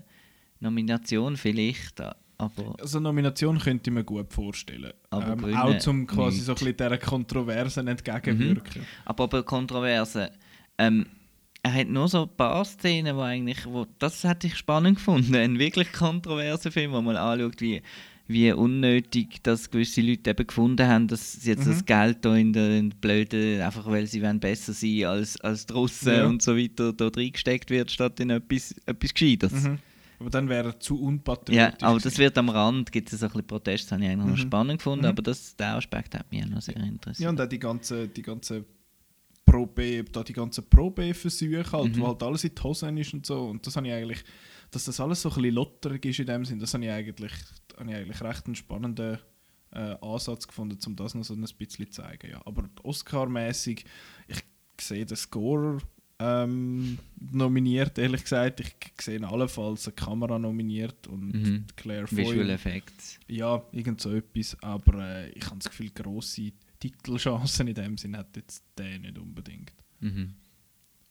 Nomination 0.61 1.37
vielleicht. 1.37 2.01
Aber 2.39 2.75
Also 2.81 2.99
Nomination 3.01 3.59
könnte 3.59 3.91
ich 3.91 3.95
mir 3.95 4.05
gut 4.05 4.33
vorstellen. 4.33 4.93
Aber 5.11 5.49
ähm, 5.49 5.57
auch 5.57 5.79
zum 5.79 6.07
quasi 6.07 6.37
nicht. 6.39 6.47
so 6.47 6.53
ein 6.53 6.57
bisschen 6.57 6.77
dieser 6.77 6.99
Kontroversen 6.99 7.87
entgegenwirken. 7.89 8.83
Aber 9.05 9.29
bei 9.29 9.43
Kontroverse, 9.43 10.31
ähm, 10.79 11.07
er 11.63 11.73
hat 11.75 11.89
nur 11.89 12.09
so 12.09 12.23
ein 12.25 12.37
paar 12.37 12.65
Szenen, 12.65 13.17
wo 13.17 13.21
eigentlich, 13.21 13.65
wo, 13.67 13.87
das 13.99 14.25
hätte 14.25 14.49
ich 14.49 14.57
spannend 14.57 14.97
gefunden, 14.97 15.35
ein 15.37 15.59
wirklich 15.59 15.93
kontroverser 15.93 16.71
Film, 16.73 16.93
wo 16.93 17.01
man 17.01 17.17
anschaut, 17.17 17.61
wie, 17.61 17.81
wie 18.27 18.53
unnötig 18.53 19.43
das 19.43 19.71
gewisse 19.71 20.01
Leute 20.03 20.31
eben 20.31 20.47
gefunden 20.47 20.87
haben, 20.87 21.09
dass 21.09 21.33
sie 21.35 21.51
jetzt 21.51 21.67
Mhm. 21.67 21.71
das 21.71 21.85
Geld 21.87 22.19
da 22.25 22.35
in 22.37 22.53
der, 22.53 22.71
in 22.79 22.91
der 22.91 22.97
Blöde, 22.99 23.65
einfach 23.65 23.87
weil 23.87 24.07
sie 24.07 24.21
wollen 24.23 24.41
besser 24.41 24.73
sein 24.73 25.05
als, 25.05 25.41
als 25.41 25.67
die 25.67 25.73
Russen 25.73 26.13
Ja. 26.15 26.27
und 26.27 26.43
so 26.43 26.57
weiter, 26.57 26.93
da 26.93 27.09
reingesteckt 27.09 27.71
wird, 27.71 27.91
statt 27.91 28.19
in 28.21 28.31
etwas, 28.31 28.75
etwas 28.87 29.15
Gescheites. 29.15 29.53
Mhm. 29.53 29.79
Aber 30.21 30.31
dann 30.31 30.49
wäre 30.49 30.69
er 30.69 30.81
zu 30.81 31.01
unpatriotisch. 31.01 31.55
Ja, 31.57 31.73
aber 31.87 31.95
das 31.95 32.05
gewesen. 32.05 32.19
wird 32.19 32.39
am 32.39 32.49
Rand, 32.49 32.93
gibt 32.93 33.13
es 33.13 33.23
ein 33.23 33.29
bisschen 33.29 33.47
Protest, 33.47 33.85
das 33.85 33.93
habe 33.93 34.03
ich 34.05 34.11
eigentlich 34.11 34.27
noch 34.27 34.37
Mhm. 34.37 34.41
spannend 34.49 34.79
gefunden, 34.79 35.05
Mhm. 35.05 35.11
aber 35.11 35.23
das, 35.23 35.57
der 35.57 35.75
Aspekt 35.77 36.15
hat 36.15 36.31
mich 36.31 36.45
auch 36.45 36.49
noch 36.49 36.63
sehr 36.63 36.77
interessiert. 36.77 37.25
Ja, 37.25 37.29
und 37.31 37.41
auch 37.41 37.49
die 37.49 37.59
ganzen 37.59 38.13
die 38.13 38.23
ganze 38.23 38.65
Pro-B, 39.45 40.03
da 40.05 40.23
die 40.23 40.33
ganzen 40.33 40.65
Pro-B-Versuche 40.69 41.71
halt, 41.73 41.97
Mhm. 41.97 42.01
wo 42.01 42.07
halt 42.09 42.23
alles 42.23 42.45
in 42.45 42.55
die 42.55 42.63
Hosen 42.63 42.97
ist 42.97 43.13
und 43.13 43.27
so. 43.27 43.47
Und 43.49 43.67
das 43.67 43.77
habe 43.77 43.87
ich 43.87 43.93
eigentlich, 43.93 44.25
dass 44.71 44.85
das 44.87 44.99
alles 45.01 45.21
so 45.23 45.29
ein 45.29 45.35
bisschen 45.37 45.55
lotterig 45.55 46.05
ist 46.07 46.19
in 46.19 46.27
dem 46.27 46.45
Sinn, 46.45 46.59
das 46.59 46.73
habe 46.75 46.85
ich 46.85 46.91
eigentlich, 46.91 47.33
habe 47.79 47.91
ich 47.91 47.97
eigentlich 47.97 48.21
recht 48.23 48.47
einen 48.47 48.55
spannenden 48.55 49.19
äh, 49.73 49.97
Ansatz 50.01 50.47
gefunden, 50.47 50.79
um 50.87 50.97
das 50.97 51.15
noch 51.15 51.25
so 51.25 51.35
ein 51.35 51.41
bisschen 51.41 51.91
zu 51.91 52.03
zeigen. 52.03 52.31
Ja. 52.31 52.41
Aber 52.47 52.65
Oscar-mäßig, 52.85 53.85
ich 54.29 54.39
sehe 54.81 55.05
den 55.05 55.17
Score 55.17 55.79
ähm, 56.45 56.99
nominiert, 57.33 57.99
ehrlich 57.99 58.23
gesagt. 58.23 58.61
Ich 58.61 58.75
sehe 59.01 59.27
allenfalls 59.27 59.87
eine 59.87 59.95
Kamera 59.95 60.39
nominiert 60.39 61.07
und 61.07 61.33
Mhm. 61.35 61.65
Claire 61.77 62.11
Visual 62.11 62.45
Foy. 62.47 62.51
Effects. 62.53 63.19
Ja, 63.29 63.63
irgend 63.73 64.01
so 64.01 64.13
etwas. 64.13 64.57
Aber 64.63 64.99
äh, 65.05 65.31
ich 65.31 65.45
habe 65.47 65.57
das 65.59 65.69
Gefühl, 65.71 65.91
grosse 65.91 66.53
Titelchancen 66.81 67.69
in 67.69 67.75
dem 67.75 67.99
Sinn 67.99 68.17
hat 68.17 68.37
jetzt 68.37 68.63
der 68.79 68.99
nicht 68.99 69.19
unbedingt. 69.19 69.73
Mhm. 70.01 70.35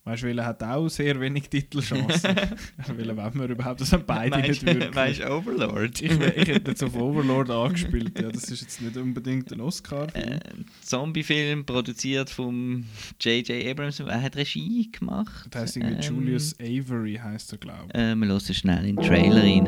Weißt 0.05 0.21
du, 0.23 0.27
weil 0.27 0.37
er 0.37 0.45
hat 0.47 0.61
auch 0.61 0.89
sehr 0.89 1.17
wenig 1.21 1.47
Titelchancen. 1.49 2.35
weil 2.97 3.09
er 3.09 3.15
wenn 3.15 3.39
wir 3.39 3.47
überhaupt, 3.49 3.79
das 3.79 3.93
haben 3.93 4.03
beide 4.05 4.41
nicht 4.41 4.61
wirklich. 4.65 4.93
Weißt 4.93 5.21
du, 5.21 5.31
Overlord? 5.31 6.01
ich, 6.01 6.11
ich 6.11 6.47
hätte 6.49 6.71
jetzt 6.71 6.83
auf 6.83 6.93
Overlord 6.95 7.49
angespielt. 7.49 8.19
Ja, 8.19 8.29
das 8.29 8.51
ist 8.51 8.61
jetzt 8.61 8.81
nicht 8.81 8.97
unbedingt 8.97 9.53
ein 9.53 9.61
Oscar. 9.61 10.13
äh, 10.13 10.39
Zombie-Film 10.81 11.65
produziert 11.65 12.29
von 12.29 12.83
J.J. 13.21 13.65
Abrams. 13.65 14.01
Er 14.01 14.21
hat 14.21 14.35
Regie 14.35 14.91
gemacht. 14.91 15.53
Der 15.53 15.61
heißt 15.61 15.77
irgendwie 15.77 16.05
Ähm, 16.05 16.15
Julius 16.17 16.53
Avery, 16.59 17.17
heißt 17.23 17.53
er, 17.53 17.57
glaube 17.59 17.85
ich. 17.93 17.95
Äh, 17.97 18.13
wir 18.15 18.27
hören 18.27 18.41
schnell 18.53 18.85
in 18.85 18.97
den 18.97 19.05
Trailer 19.05 19.41
rein. 19.41 19.65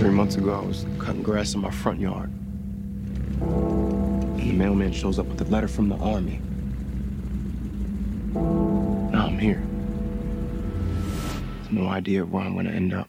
Three 0.00 0.10
months 0.10 0.36
ago, 0.36 0.52
I 0.52 0.66
was 0.66 0.84
cutting 0.98 1.22
grass 1.22 1.54
in 1.54 1.62
my 1.62 1.70
front 1.70 1.98
yard. 1.98 2.28
And 4.44 4.52
the 4.52 4.58
mailman 4.58 4.92
shows 4.92 5.18
up 5.18 5.24
with 5.24 5.40
a 5.40 5.44
letter 5.44 5.68
from 5.68 5.88
the 5.88 5.96
army. 5.96 6.38
Now 8.34 9.28
I'm 9.28 9.38
here. 9.38 9.62
No 11.70 11.88
idea 11.88 12.26
where 12.26 12.44
I'm 12.44 12.54
gonna 12.54 12.68
end 12.68 12.92
up. 12.92 13.08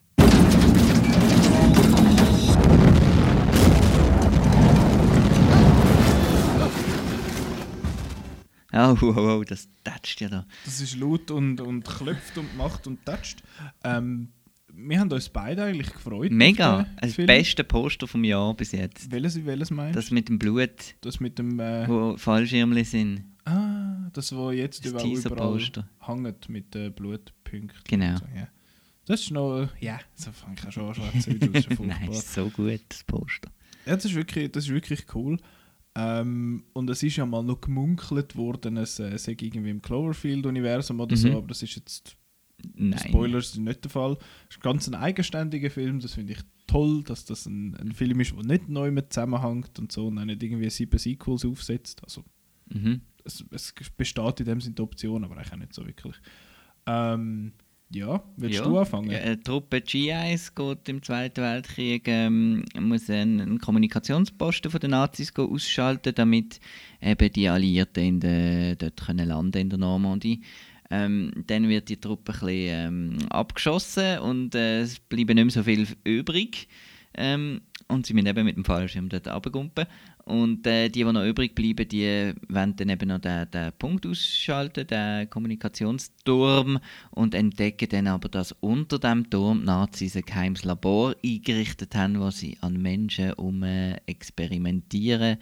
Oh, 8.71 8.97
oh, 9.01 9.13
oh, 9.17 9.43
das 9.43 9.67
tätscht 9.83 10.21
ja 10.21 10.29
da. 10.29 10.45
Das 10.63 10.79
ist 10.79 10.95
laut 10.97 11.31
und, 11.31 11.59
und 11.59 11.83
klopft 11.83 12.37
und 12.37 12.55
macht 12.55 12.87
und 12.87 13.05
toucht. 13.05 13.43
Ähm, 13.83 14.29
wir 14.75 14.99
haben 14.99 15.11
uns 15.11 15.29
beide 15.29 15.63
eigentlich 15.63 15.91
gefreut. 15.93 16.31
Mega. 16.31 16.85
Das 17.01 17.13
Film. 17.15 17.27
beste 17.27 17.63
Poster 17.63 18.07
vom 18.07 18.23
Jahr 18.23 18.53
bis 18.53 18.71
jetzt. 18.71 19.09
Welches, 19.11 19.45
welches 19.45 19.71
meinst 19.71 19.95
du? 19.95 19.99
Das 19.99 20.11
mit 20.11 20.29
dem 20.29 20.37
Blut, 20.39 20.95
Das 21.01 21.19
mit 21.19 21.39
dem. 21.39 21.59
Äh, 21.59 21.87
wo 21.87 22.17
Fallschirmli 22.17 22.83
sind. 22.83 23.23
ah, 23.45 24.09
das, 24.13 24.35
wo 24.35 24.51
jetzt 24.51 24.83
Das 24.85 24.91
überall, 24.91 25.59
überall 25.59 25.85
hängt 26.01 26.49
mit 26.49 26.73
den 26.73 26.93
Blutpunkten. 26.93 27.81
Genau. 27.87 28.17
So. 28.17 28.25
Das 29.07 29.21
ist 29.21 29.31
noch. 29.31 29.69
Ja, 29.79 29.99
so 30.15 30.31
fange 30.31 30.55
ich 30.59 30.67
auch 30.67 30.71
schon 30.71 30.87
an 30.87 30.93
schwarz 30.95 31.27
Nein, 31.79 32.11
ist 32.11 32.33
so 32.33 32.49
gut, 32.49 32.81
das 32.89 33.03
Poster. 33.03 33.51
Ja, 33.85 33.95
das 33.95 34.05
ist 34.05 34.15
wirklich, 34.15 34.51
das 34.51 34.65
ist 34.65 34.71
wirklich 34.71 35.05
cool. 35.13 35.37
Ähm, 35.97 36.63
und 36.73 36.89
es 36.89 37.03
ist 37.03 37.15
ja 37.15 37.25
mal 37.25 37.43
noch 37.43 37.61
gemunkelt 37.61 38.35
worden, 38.35 38.77
es 38.77 38.99
äh, 38.99 39.17
sei 39.17 39.31
irgendwie 39.39 39.69
im 39.69 39.81
Cloverfield-Universum 39.81 40.99
oder 40.99 41.15
Mhm. 41.15 41.19
so, 41.19 41.37
aber 41.37 41.47
das 41.47 41.63
ist 41.63 41.75
jetzt 41.75 42.17
Nein. 42.75 42.97
Spoilers 42.99 43.53
sind 43.53 43.65
nicht 43.65 43.83
der 43.83 43.91
Fall. 43.91 44.17
Es 44.49 44.55
ist 44.55 44.61
ganz 44.61 44.87
ein 44.87 44.95
eigenständiger 44.95 45.69
Film, 45.69 45.99
das 45.99 46.13
finde 46.13 46.33
ich 46.33 46.39
toll, 46.67 47.03
dass 47.03 47.25
das 47.25 47.45
ein, 47.45 47.75
ein 47.75 47.91
Film 47.91 48.19
ist, 48.21 48.33
der 48.35 48.43
nicht 48.43 48.69
neu 48.69 48.91
mit 48.91 49.13
zusammenhängt 49.13 49.77
und 49.77 49.91
so 49.91 50.07
und 50.07 50.17
auch 50.17 50.25
nicht 50.25 50.41
irgendwie 50.41 50.69
sieben 50.69 50.97
Sequels 50.97 51.45
aufsetzt. 51.45 52.03
Also 52.03 52.23
Mhm. 52.69 53.01
es, 53.23 53.45
es 53.51 53.73
besteht 53.95 54.39
in 54.39 54.45
dem 54.47 54.59
Sinne 54.61 54.73
die 54.75 54.81
Option, 54.81 55.23
aber 55.23 55.35
eigentlich 55.37 55.53
auch 55.53 55.57
nicht 55.57 55.73
so 55.73 55.85
wirklich. 55.85 56.15
Ähm, 56.87 57.53
ja, 57.91 58.23
willst 58.37 58.57
Ja. 58.57 58.63
du 58.63 58.79
anfangen? 58.79 59.11
Eine 59.11 59.39
Truppe 59.39 59.81
GIs 59.81 60.55
geht 60.55 60.89
im 60.89 61.03
Zweiten 61.03 61.41
Weltkrieg, 61.43 62.07
ähm, 62.07 62.65
muss 62.79 63.07
einen, 63.09 63.59
Kommunikationsposten 63.59 64.71
von 64.71 64.79
den 64.79 64.91
Nazis 64.91 65.31
ausschalten, 65.35 66.13
damit 66.15 66.59
eben 67.01 67.31
die 67.31 67.47
Alliierten 67.47 68.03
in 68.03 68.19
der, 68.19 68.75
dort 68.75 68.99
können 69.05 69.27
landen 69.27 69.59
in 69.61 69.69
der 69.69 69.77
Normandie. 69.79 70.41
Ähm, 70.89 71.31
dann 71.47 71.67
wird 71.67 71.89
die 71.89 71.99
Truppe 71.99 72.31
ein 72.31 72.39
bisschen, 72.39 73.17
ähm, 73.17 73.17
abgeschossen 73.29 74.19
und 74.19 74.55
äh, 74.55 74.81
es 74.81 74.99
bleiben 74.99 75.35
nicht 75.35 75.45
mehr 75.45 75.51
so 75.51 75.63
viel 75.63 75.87
übrig. 76.03 76.67
Ähm, 77.17 77.61
und 77.87 78.05
sie 78.05 78.13
müssen 78.13 78.27
eben 78.27 78.45
mit 78.45 78.55
dem 78.55 78.65
Fallschirm 78.65 79.09
dort 79.09 79.27
runtergumpen. 79.27 79.85
Und 80.25 80.65
äh, 80.65 80.89
die, 80.89 81.03
die 81.03 81.11
noch 81.11 81.23
übrig 81.23 81.53
bleiben, 81.53 81.87
die 81.87 82.33
wollen 82.49 82.75
dann 82.75 82.89
eben 82.89 83.09
noch 83.09 83.19
den, 83.19 83.49
den 83.51 83.71
Punkt 83.77 84.07
ausschalten, 84.07 84.87
den 84.87 85.29
Kommunikationsturm, 85.29 86.79
und 87.11 87.35
entdecken 87.35 87.89
dann 87.89 88.07
aber, 88.07 88.27
dass 88.27 88.51
unter 88.53 88.97
dem 88.97 89.29
Turm 89.29 89.63
Nazis 89.63 90.15
ein 90.15 90.23
geheimes 90.23 90.63
Labor 90.63 91.15
eingerichtet 91.23 91.93
haben, 91.93 92.19
wo 92.19 92.31
sie 92.31 92.57
an 92.61 92.81
Menschen 92.81 93.33
um 93.33 93.61
äh, 93.61 93.97
experimentieren 94.07 95.37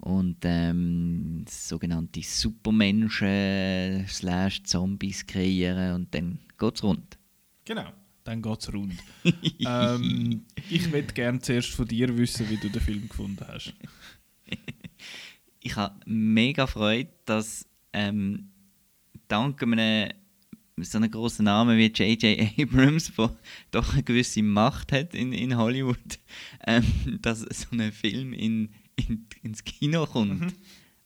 und 0.00 0.38
ähm, 0.44 1.44
sogenannte 1.48 2.22
Supermenschen 2.22 4.06
slash 4.08 4.62
Zombies 4.64 5.26
kreieren 5.26 5.94
und 5.94 6.14
dann 6.14 6.38
geht's 6.58 6.82
rund. 6.82 7.18
Genau. 7.64 7.92
dann 8.24 8.42
geht 8.42 8.60
es 8.60 8.72
rund. 8.72 8.94
ähm, 9.60 10.44
ich 10.68 10.90
würde 10.92 11.12
gerne 11.12 11.40
zuerst 11.40 11.70
von 11.70 11.86
dir 11.86 12.16
wissen, 12.16 12.48
wie 12.48 12.56
du 12.56 12.68
den 12.68 12.80
Film 12.80 13.08
gefunden 13.08 13.44
hast. 13.46 13.74
ich 15.60 15.76
habe 15.76 16.00
mega 16.06 16.66
Freude, 16.66 17.10
dass 17.24 17.66
ähm, 17.92 18.50
dank 19.28 19.62
einem 19.62 20.12
so 20.82 20.98
einem 20.98 21.10
grossen 21.10 21.44
Namen 21.44 21.76
wie 21.76 21.86
J.J. 21.86 22.58
Abrams, 22.58 23.12
der 23.16 23.36
doch 23.70 23.92
eine 23.92 24.02
gewisse 24.02 24.42
Macht 24.42 24.92
hat 24.92 25.14
in, 25.14 25.32
in 25.32 25.56
Hollywood, 25.56 26.18
ähm, 26.66 26.84
dass 27.20 27.40
so 27.40 27.66
ein 27.72 27.92
Film 27.92 28.32
in, 28.32 28.70
in, 29.08 29.26
ins 29.42 29.64
Kino 29.64 30.06
kommt. 30.06 30.40
Mhm. 30.40 30.52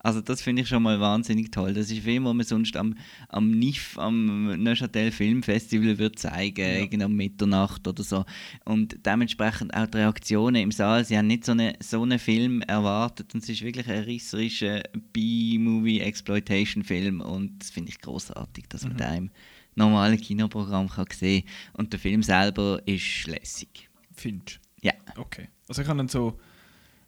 Also 0.05 0.21
das 0.21 0.43
finde 0.43 0.63
ich 0.63 0.69
schon 0.69 0.83
mal 0.83 1.01
wahnsinnig 1.01 1.51
toll. 1.51 1.73
Das 1.73 1.91
ist 1.91 1.97
ein 1.97 2.03
Film, 2.03 2.25
den 2.25 2.37
man 2.37 2.45
sonst 2.45 2.77
am, 2.77 2.95
am 3.31 3.53
NIF, 3.53 3.97
am 3.97 4.63
Neuchâtel 4.63 5.11
Filmfestival 5.11 5.99
würde 5.99 6.15
zeigen, 6.15 6.61
ja. 6.61 6.77
irgendwie 6.77 7.03
um 7.03 7.17
Mitternacht 7.17 7.89
oder 7.89 8.03
so. 8.03 8.27
Und 8.67 8.99
dementsprechend 9.07 9.73
auch 9.73 9.87
die 9.87 9.97
Reaktionen 9.97 10.57
im 10.57 10.73
Saal. 10.73 11.07
Sie 11.07 11.17
haben 11.17 11.29
nicht 11.29 11.47
so, 11.47 11.53
eine, 11.53 11.73
so 11.81 12.03
einen 12.03 12.19
Film 12.19 12.61
erwartet 12.61 13.33
und 13.33 13.43
es 13.43 13.49
ist 13.49 13.63
wirklich 13.63 13.89
ein 13.89 14.05
risserischer 14.05 14.83
B-Movie-Exploitation-Film 15.15 17.23
und 17.23 17.61
das 17.61 17.71
finde 17.71 17.89
ich 17.89 17.99
großartig, 17.99 18.67
dass 18.69 18.83
man 18.83 18.93
mhm. 18.93 18.99
da 18.99 19.15
im 19.15 19.31
normalen 19.75 20.21
Kinoprogramm 20.21 20.91
kann 20.91 21.07
sehen 21.15 21.45
Und 21.73 21.95
der 21.95 22.01
Film 22.01 22.23
selber 22.23 22.79
ist 22.85 23.27
lässig. 23.27 23.89
Findest? 24.13 24.61
Ja. 24.83 24.93
Okay. 25.17 25.49
Also 25.67 25.81
ich 25.81 25.89
habe 25.89 26.01
ihn 26.01 26.09
so, 26.09 26.39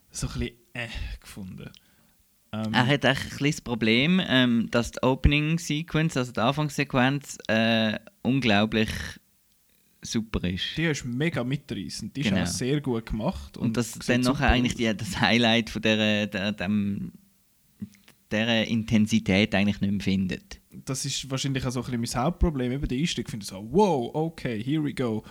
so 0.09 0.25
ein 0.25 0.39
bisschen 0.39 0.57
äh 0.83 0.87
gefunden. 1.19 1.69
Ähm, 2.53 2.73
er 2.73 2.87
hat 2.87 3.05
ein 3.05 3.15
kleines 3.15 3.61
Problem, 3.61 4.21
ähm, 4.25 4.67
dass 4.71 4.91
die 4.91 5.03
Opening 5.03 5.59
Sequence, 5.59 6.17
also 6.17 6.31
die 6.31 6.39
Anfangssequenz, 6.39 7.37
äh, 7.47 7.99
unglaublich 8.21 8.89
super 10.01 10.47
ist. 10.47 10.77
Die 10.77 10.83
ist 10.83 11.05
mega 11.05 11.43
mitreißend, 11.43 12.15
die 12.15 12.21
genau. 12.21 12.43
ist 12.43 12.49
auch 12.49 12.53
sehr 12.53 12.81
gut 12.81 13.05
gemacht. 13.05 13.57
Und, 13.57 13.67
und 13.67 13.77
das 13.77 13.93
dann 13.93 14.21
nachher 14.21 14.49
eigentlich 14.49 14.75
die, 14.75 14.95
das 14.95 15.19
Highlight 15.19 15.69
von 15.69 15.81
der, 15.81 16.27
der, 16.27 16.51
dem, 16.53 17.11
der 18.31 18.67
Intensität 18.67 19.53
eigentlich 19.53 19.81
nicht 19.81 19.91
mehr 19.91 20.01
findet. 20.01 20.61
Das 20.85 21.03
ist 21.05 21.29
wahrscheinlich 21.29 21.65
auch 21.65 21.71
so 21.71 21.83
ein 21.83 21.99
bisschen 21.99 22.19
mein 22.19 22.25
Hauptproblem. 22.25 22.71
Eben 22.71 22.87
der 22.87 22.97
Einstieg 22.97 23.29
finde 23.29 23.43
ich 23.43 23.49
so, 23.49 23.67
wow, 23.71 24.09
okay, 24.13 24.63
here 24.63 24.83
we 24.83 24.93
go. 24.93 25.23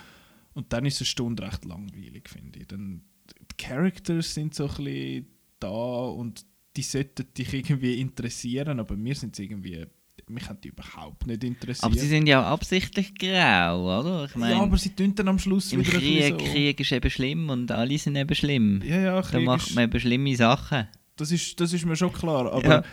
Und 0.53 0.71
dann 0.73 0.85
ist 0.85 0.99
eine 0.99 1.05
Stunde 1.05 1.43
recht 1.43 1.65
langweilig, 1.65 2.29
finde 2.29 2.59
ich. 2.59 2.67
Dann, 2.67 3.01
die 3.29 3.63
Characters 3.63 4.33
sind 4.33 4.53
so 4.53 4.67
ein 4.67 4.75
bisschen 4.75 5.27
da 5.59 5.69
und 5.69 6.45
die 6.75 6.83
sollten 6.83 7.25
dich 7.33 7.53
irgendwie 7.53 7.99
interessieren, 7.99 8.79
aber 8.79 8.95
mir 8.95 9.15
sind 9.15 9.35
sie 9.35 9.45
irgendwie 9.45 9.85
mich 10.29 10.49
haben 10.49 10.59
die 10.61 10.69
überhaupt 10.69 11.25
nicht 11.27 11.43
interessiert. 11.43 11.83
Aber 11.83 11.95
sie 11.95 12.07
sind 12.07 12.27
ja 12.27 12.41
auch 12.41 12.51
absichtlich 12.51 13.15
grau, 13.15 13.99
oder? 13.99 14.25
Ich 14.25 14.35
mein, 14.35 14.51
ja, 14.51 14.61
aber 14.61 14.77
sie 14.77 14.89
tun 14.89 15.15
dann 15.15 15.27
am 15.29 15.39
Schluss 15.39 15.71
im 15.71 15.79
wieder 15.79 15.99
Krieg, 15.99 16.27
so. 16.27 16.37
Krieg 16.37 16.79
ist 16.79 16.91
eben 16.91 17.09
schlimm 17.09 17.49
und 17.49 17.71
alle 17.71 17.97
sind 17.97 18.15
eben 18.15 18.35
schlimm. 18.35 18.81
Ja, 18.83 18.99
ja, 18.99 19.21
Krieg 19.21 19.31
Da 19.31 19.39
macht 19.39 19.73
man 19.75 19.85
eben 19.85 19.99
schlimme 19.99 20.35
Sachen. 20.35 20.87
Das 21.15 21.31
ist, 21.31 21.59
das 21.59 21.73
ist 21.73 21.85
mir 21.85 21.95
schon 21.95 22.13
klar, 22.13 22.51
aber 22.51 22.67
ja. 22.67 22.83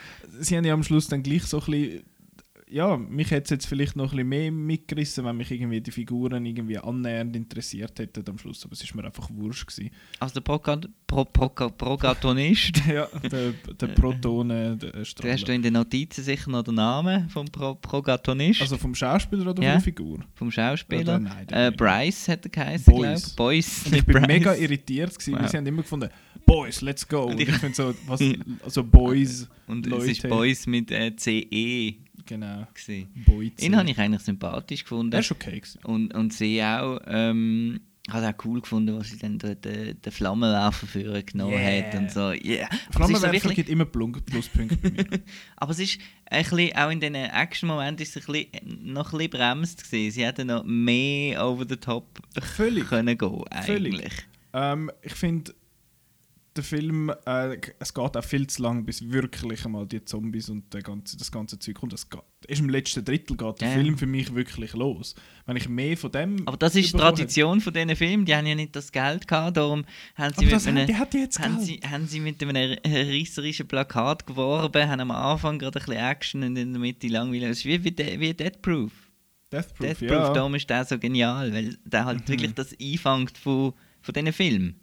sie 0.41 0.57
haben 0.57 0.65
ja 0.65 0.75
am 0.75 0.83
Schluss 0.83 1.09
dann 1.09 1.23
gleich 1.23 1.45
so 1.45 1.59
ein 1.59 1.65
bisschen 1.67 2.03
ja, 2.69 2.97
mich 2.97 3.31
hätte 3.31 3.45
es 3.45 3.51
jetzt 3.51 3.67
vielleicht 3.67 3.95
noch 3.95 4.13
ein 4.13 4.17
bisschen 4.17 4.29
mehr 4.29 4.51
mitgerissen, 4.51 5.25
wenn 5.25 5.37
mich 5.37 5.51
irgendwie 5.51 5.81
die 5.81 5.91
Figuren 5.91 6.45
irgendwie 6.47 6.79
annähernd 6.79 7.37
interessiert 7.37 7.99
hätten 7.99 8.25
am 8.29 8.39
Schluss, 8.39 8.65
aber 8.65 8.73
es 8.73 8.89
war 8.89 9.03
mir 9.03 9.07
einfach 9.07 9.29
wurscht. 9.33 9.67
Gewesen. 9.67 9.91
Also 10.19 10.35
der 10.35 10.41
Protagonist? 10.41 10.93
Pro, 11.07 11.25
Pro, 11.25 11.49
Pro, 11.49 11.99
ja, 12.93 13.09
der, 13.31 13.53
der 13.53 13.87
Protone, 13.89 14.77
der 14.77 14.93
Hast 15.03 15.49
du 15.49 15.53
in 15.53 15.63
den 15.63 15.75
Notizen 15.75 16.25
sicher 16.25 16.51
noch 16.51 16.63
den 16.63 16.75
Namen 16.75 17.29
vom 17.29 17.47
Pro, 17.47 17.75
Protagonist? 17.75 18.63
Also 18.63 18.79
vom 18.79 18.95
Schauspieler 18.95 19.51
oder 19.51 19.63
ja, 19.63 19.73
von 19.73 19.79
der 19.79 19.81
Figur? 19.81 20.19
Vom 20.35 20.51
Schauspieler. 20.51 21.03
Oder, 21.03 21.19
nein, 21.21 21.47
äh, 21.51 21.71
Bryce 21.71 22.29
hat 22.29 22.47
er 22.47 22.51
geheißen, 22.51 22.95
glaube 22.95 23.15
ich. 23.15 23.37
Boys. 23.37 23.85
Ich 23.93 24.05
bin 24.05 24.23
mega 24.27 24.55
irritiert, 24.55 25.13
gewesen, 25.13 25.35
wow. 25.35 25.43
weil 25.43 25.49
sie 25.49 25.57
haben 25.59 25.67
immer 25.67 25.83
gefunden, 25.83 26.09
Boys, 26.47 26.81
let's 26.81 27.07
go. 27.07 27.25
Und 27.25 27.41
ich, 27.41 27.49
ich 27.49 27.55
finde 27.57 27.75
so, 27.75 27.95
was, 28.07 28.21
also 28.63 28.83
Boys, 28.83 29.49
Und 29.67 29.87
Leute. 29.87 30.11
es 30.11 30.19
ist 30.19 30.29
Boys 30.29 30.67
mit 30.67 30.91
äh, 30.91 31.15
CE 31.17 32.04
Genau. 32.27 32.67
Ihn 33.59 33.77
habe 33.77 33.91
ich 33.91 33.99
eigentlich 33.99 34.23
sympathisch 34.23 34.85
gefunden. 34.85 35.13
Er 35.13 35.21
ist 35.21 35.31
okay. 35.31 35.61
Gewesen. 35.61 35.81
Und, 35.85 36.15
und 36.15 36.33
sie 36.33 36.63
auch. 36.63 37.01
Ähm, 37.07 37.81
habe 38.11 38.29
auch 38.29 38.45
cool 38.45 38.61
gefunden, 38.61 38.99
was 38.99 39.09
sie 39.09 39.19
dann 39.19 39.39
den, 39.39 39.59
den, 39.63 40.01
den 40.01 40.13
Flammenwerfer 40.13 40.87
für 40.87 41.23
genommen 41.23 41.55
yeah. 41.55 41.87
hat 41.87 41.95
und 41.95 42.11
so. 42.11 42.33
Yeah. 42.33 42.69
Flammenwerfer 42.91 43.29
so 43.29 43.33
wirklich... 43.33 43.55
gibt 43.55 43.71
immer 43.71 43.87
Pluspunkte 43.87 44.77
bei 44.77 44.91
mir. 44.91 45.07
Aber 45.57 45.73
es 45.73 45.79
ist 45.79 45.99
ein 46.27 46.43
bisschen, 46.43 46.77
auch 46.77 46.91
in 46.91 47.01
diesen 47.01 47.15
Action-Momenten 47.15 48.03
ist 48.03 48.15
es 48.15 48.29
ein 48.29 48.33
bisschen, 48.33 48.93
noch 48.93 49.13
ein 49.13 49.19
bisschen 49.19 49.31
bremst 49.31 49.85
gewesen. 49.85 50.11
Sie 50.13 50.25
hätten 50.25 50.49
noch 50.49 50.65
mehr 50.65 51.45
over 51.45 51.65
the 51.67 51.77
top 51.77 52.21
Völlig. 52.39 52.89
können 52.89 53.17
gehen 53.17 53.45
eigentlich. 53.51 53.67
Völlig. 53.67 54.27
Ähm, 54.53 54.91
ich 55.03 55.15
finde 55.15 55.55
der 56.57 56.63
Film, 56.63 57.11
äh, 57.27 57.57
es 57.79 57.93
geht 57.93 58.17
auch 58.17 58.25
viel 58.25 58.47
zu 58.47 58.63
lang, 58.63 58.85
bis 58.85 59.11
wirklich 59.11 59.65
einmal 59.65 59.87
die 59.87 60.05
Zombies 60.05 60.49
und 60.49 60.71
ganze, 60.85 61.17
das 61.17 61.33
ganze 61.33 61.59
Zeug 61.59 61.75
kommt. 61.75 61.93
Es 61.93 62.09
geht, 62.09 62.23
erst 62.47 62.61
im 62.61 62.69
letzten 62.69 63.05
Drittel 63.05 63.37
geht 63.37 63.61
der 63.61 63.69
yeah. 63.69 63.77
Film 63.79 63.99
für 63.99 64.07
mich 64.07 64.35
wirklich 64.35 64.73
los. 64.75 65.15
Wenn 65.47 65.57
ich 65.57 65.69
mehr 65.69 65.97
von 65.97 66.13
dem... 66.13 66.47
Aber 66.47 66.57
das 66.57 66.77
ist 66.77 66.93
die 66.93 66.97
Tradition 66.97 67.55
hätte. 67.55 67.65
von 67.65 67.73
diesen 67.75 67.97
Filmen, 67.97 68.25
die 68.25 68.35
haben 68.35 68.47
ja 68.47 68.55
nicht 68.55 68.77
das 68.77 68.93
Geld 68.93 69.27
gehabt, 69.27 69.57
darum 69.57 69.85
haben 70.15 70.35
sie, 70.39 70.47
mit 70.47 70.67
einem, 70.67 70.99
hat 70.99 71.15
jetzt 71.15 71.41
haben 71.41 71.61
sie, 71.61 71.81
haben 71.89 72.07
sie 72.07 72.21
mit 72.21 72.43
einem 72.43 72.79
reisserischen 72.85 73.67
Plakat 73.67 74.27
geworben, 74.27 74.89
haben 74.89 75.01
am 75.01 75.11
Anfang 75.11 75.59
gerade 75.59 75.81
ein 75.81 75.87
bisschen 75.87 76.05
Action 76.05 76.43
und 76.45 76.57
in 76.57 76.73
der 76.73 76.81
Mitte 76.81 77.09
langweilig. 77.09 77.51
Es 77.51 77.59
ist 77.59 77.65
wie, 77.65 77.85
wie, 77.85 78.21
wie 78.21 78.35
Dead 78.35 78.63
Proof. 78.63 78.93
Death 79.51 79.75
Proof, 79.75 79.89
Death 79.89 79.99
Proof, 79.99 80.11
ja. 80.11 80.33
darum 80.33 80.55
ist 80.55 80.71
der 80.71 80.85
so 80.85 80.99
genial, 80.99 81.53
weil 81.53 81.77
der 81.85 82.05
halt 82.05 82.21
mhm. 82.21 82.29
wirklich 82.29 82.55
das 82.55 82.75
einfängt 82.81 83.37
von, 83.39 83.73
von 84.03 84.15
diesen 84.15 84.33
Filmen. 84.33 84.81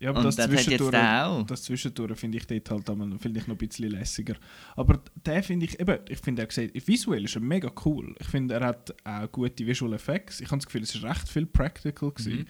Ja, 0.00 0.10
aber 0.10 0.20
und 0.20 0.24
das, 0.24 0.36
das 0.36 0.46
Zwischendurch, 0.46 0.96
auch. 0.96 1.42
das 1.44 1.62
Zwischendurch 1.62 2.18
finde 2.18 2.38
ich 2.38 2.46
dort 2.46 2.70
halt 2.70 3.20
find 3.20 3.36
ich 3.36 3.46
noch 3.46 3.54
ein 3.54 3.58
bisschen 3.58 3.90
lässiger. 3.90 4.34
Aber 4.74 5.02
der 5.26 5.42
finde 5.42 5.66
ich, 5.66 5.78
eben, 5.78 5.98
ich 6.08 6.18
finde, 6.18 6.42
er 6.42 6.46
gesagt, 6.46 6.70
visuell 6.88 7.24
ist 7.24 7.34
er 7.34 7.42
mega 7.42 7.70
cool. 7.84 8.14
Ich 8.18 8.26
finde, 8.26 8.54
er 8.54 8.64
hat 8.64 8.94
auch 9.04 9.30
gute 9.30 9.66
Visual 9.66 9.92
Effects. 9.92 10.40
Ich 10.40 10.46
habe 10.46 10.56
das 10.56 10.64
Gefühl, 10.64 10.82
es 10.82 10.94
ist 10.94 11.04
recht 11.04 11.28
viel 11.28 11.44
practical 11.44 12.12
gewesen. 12.12 12.38
Mhm. 12.38 12.46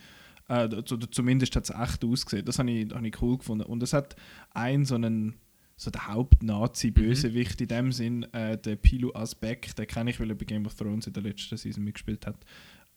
Äh, 0.49 0.65
oder 0.65 1.11
zumindest 1.11 1.57
hat 1.57 1.65
es 1.65 1.71
echt 1.71 2.05
ausgesehen. 2.05 2.45
Das 2.45 2.61
habe 2.61 2.71
ich, 2.71 2.89
hab 2.95 3.05
ich 3.05 3.21
cool 3.21 3.39
gefunden. 3.39 3.65
Und 3.65 3.83
es 3.83 3.93
hat 3.93 4.15
einen 4.53 4.85
so 4.85 4.95
einen 4.95 5.35
so 5.77 5.91
der 5.91 6.09
Haupt-Nazi-Bösewicht 6.09 7.59
mhm. 7.59 7.65
in 7.65 7.69
dem 7.69 7.93
Sinn, 7.93 8.23
äh, 8.35 8.59
der 8.59 8.77
Pilu 8.77 9.13
Asbeck, 9.15 9.75
den 9.75 9.87
kenne 9.87 10.11
ich, 10.11 10.21
weil 10.21 10.29
er 10.29 10.37
bei 10.37 10.45
Game 10.45 10.67
of 10.67 10.75
Thrones 10.75 11.07
in 11.07 11.15
der 11.15 11.23
letzten 11.23 11.57
Season 11.57 11.83
mitgespielt 11.83 12.27
hat. 12.27 12.45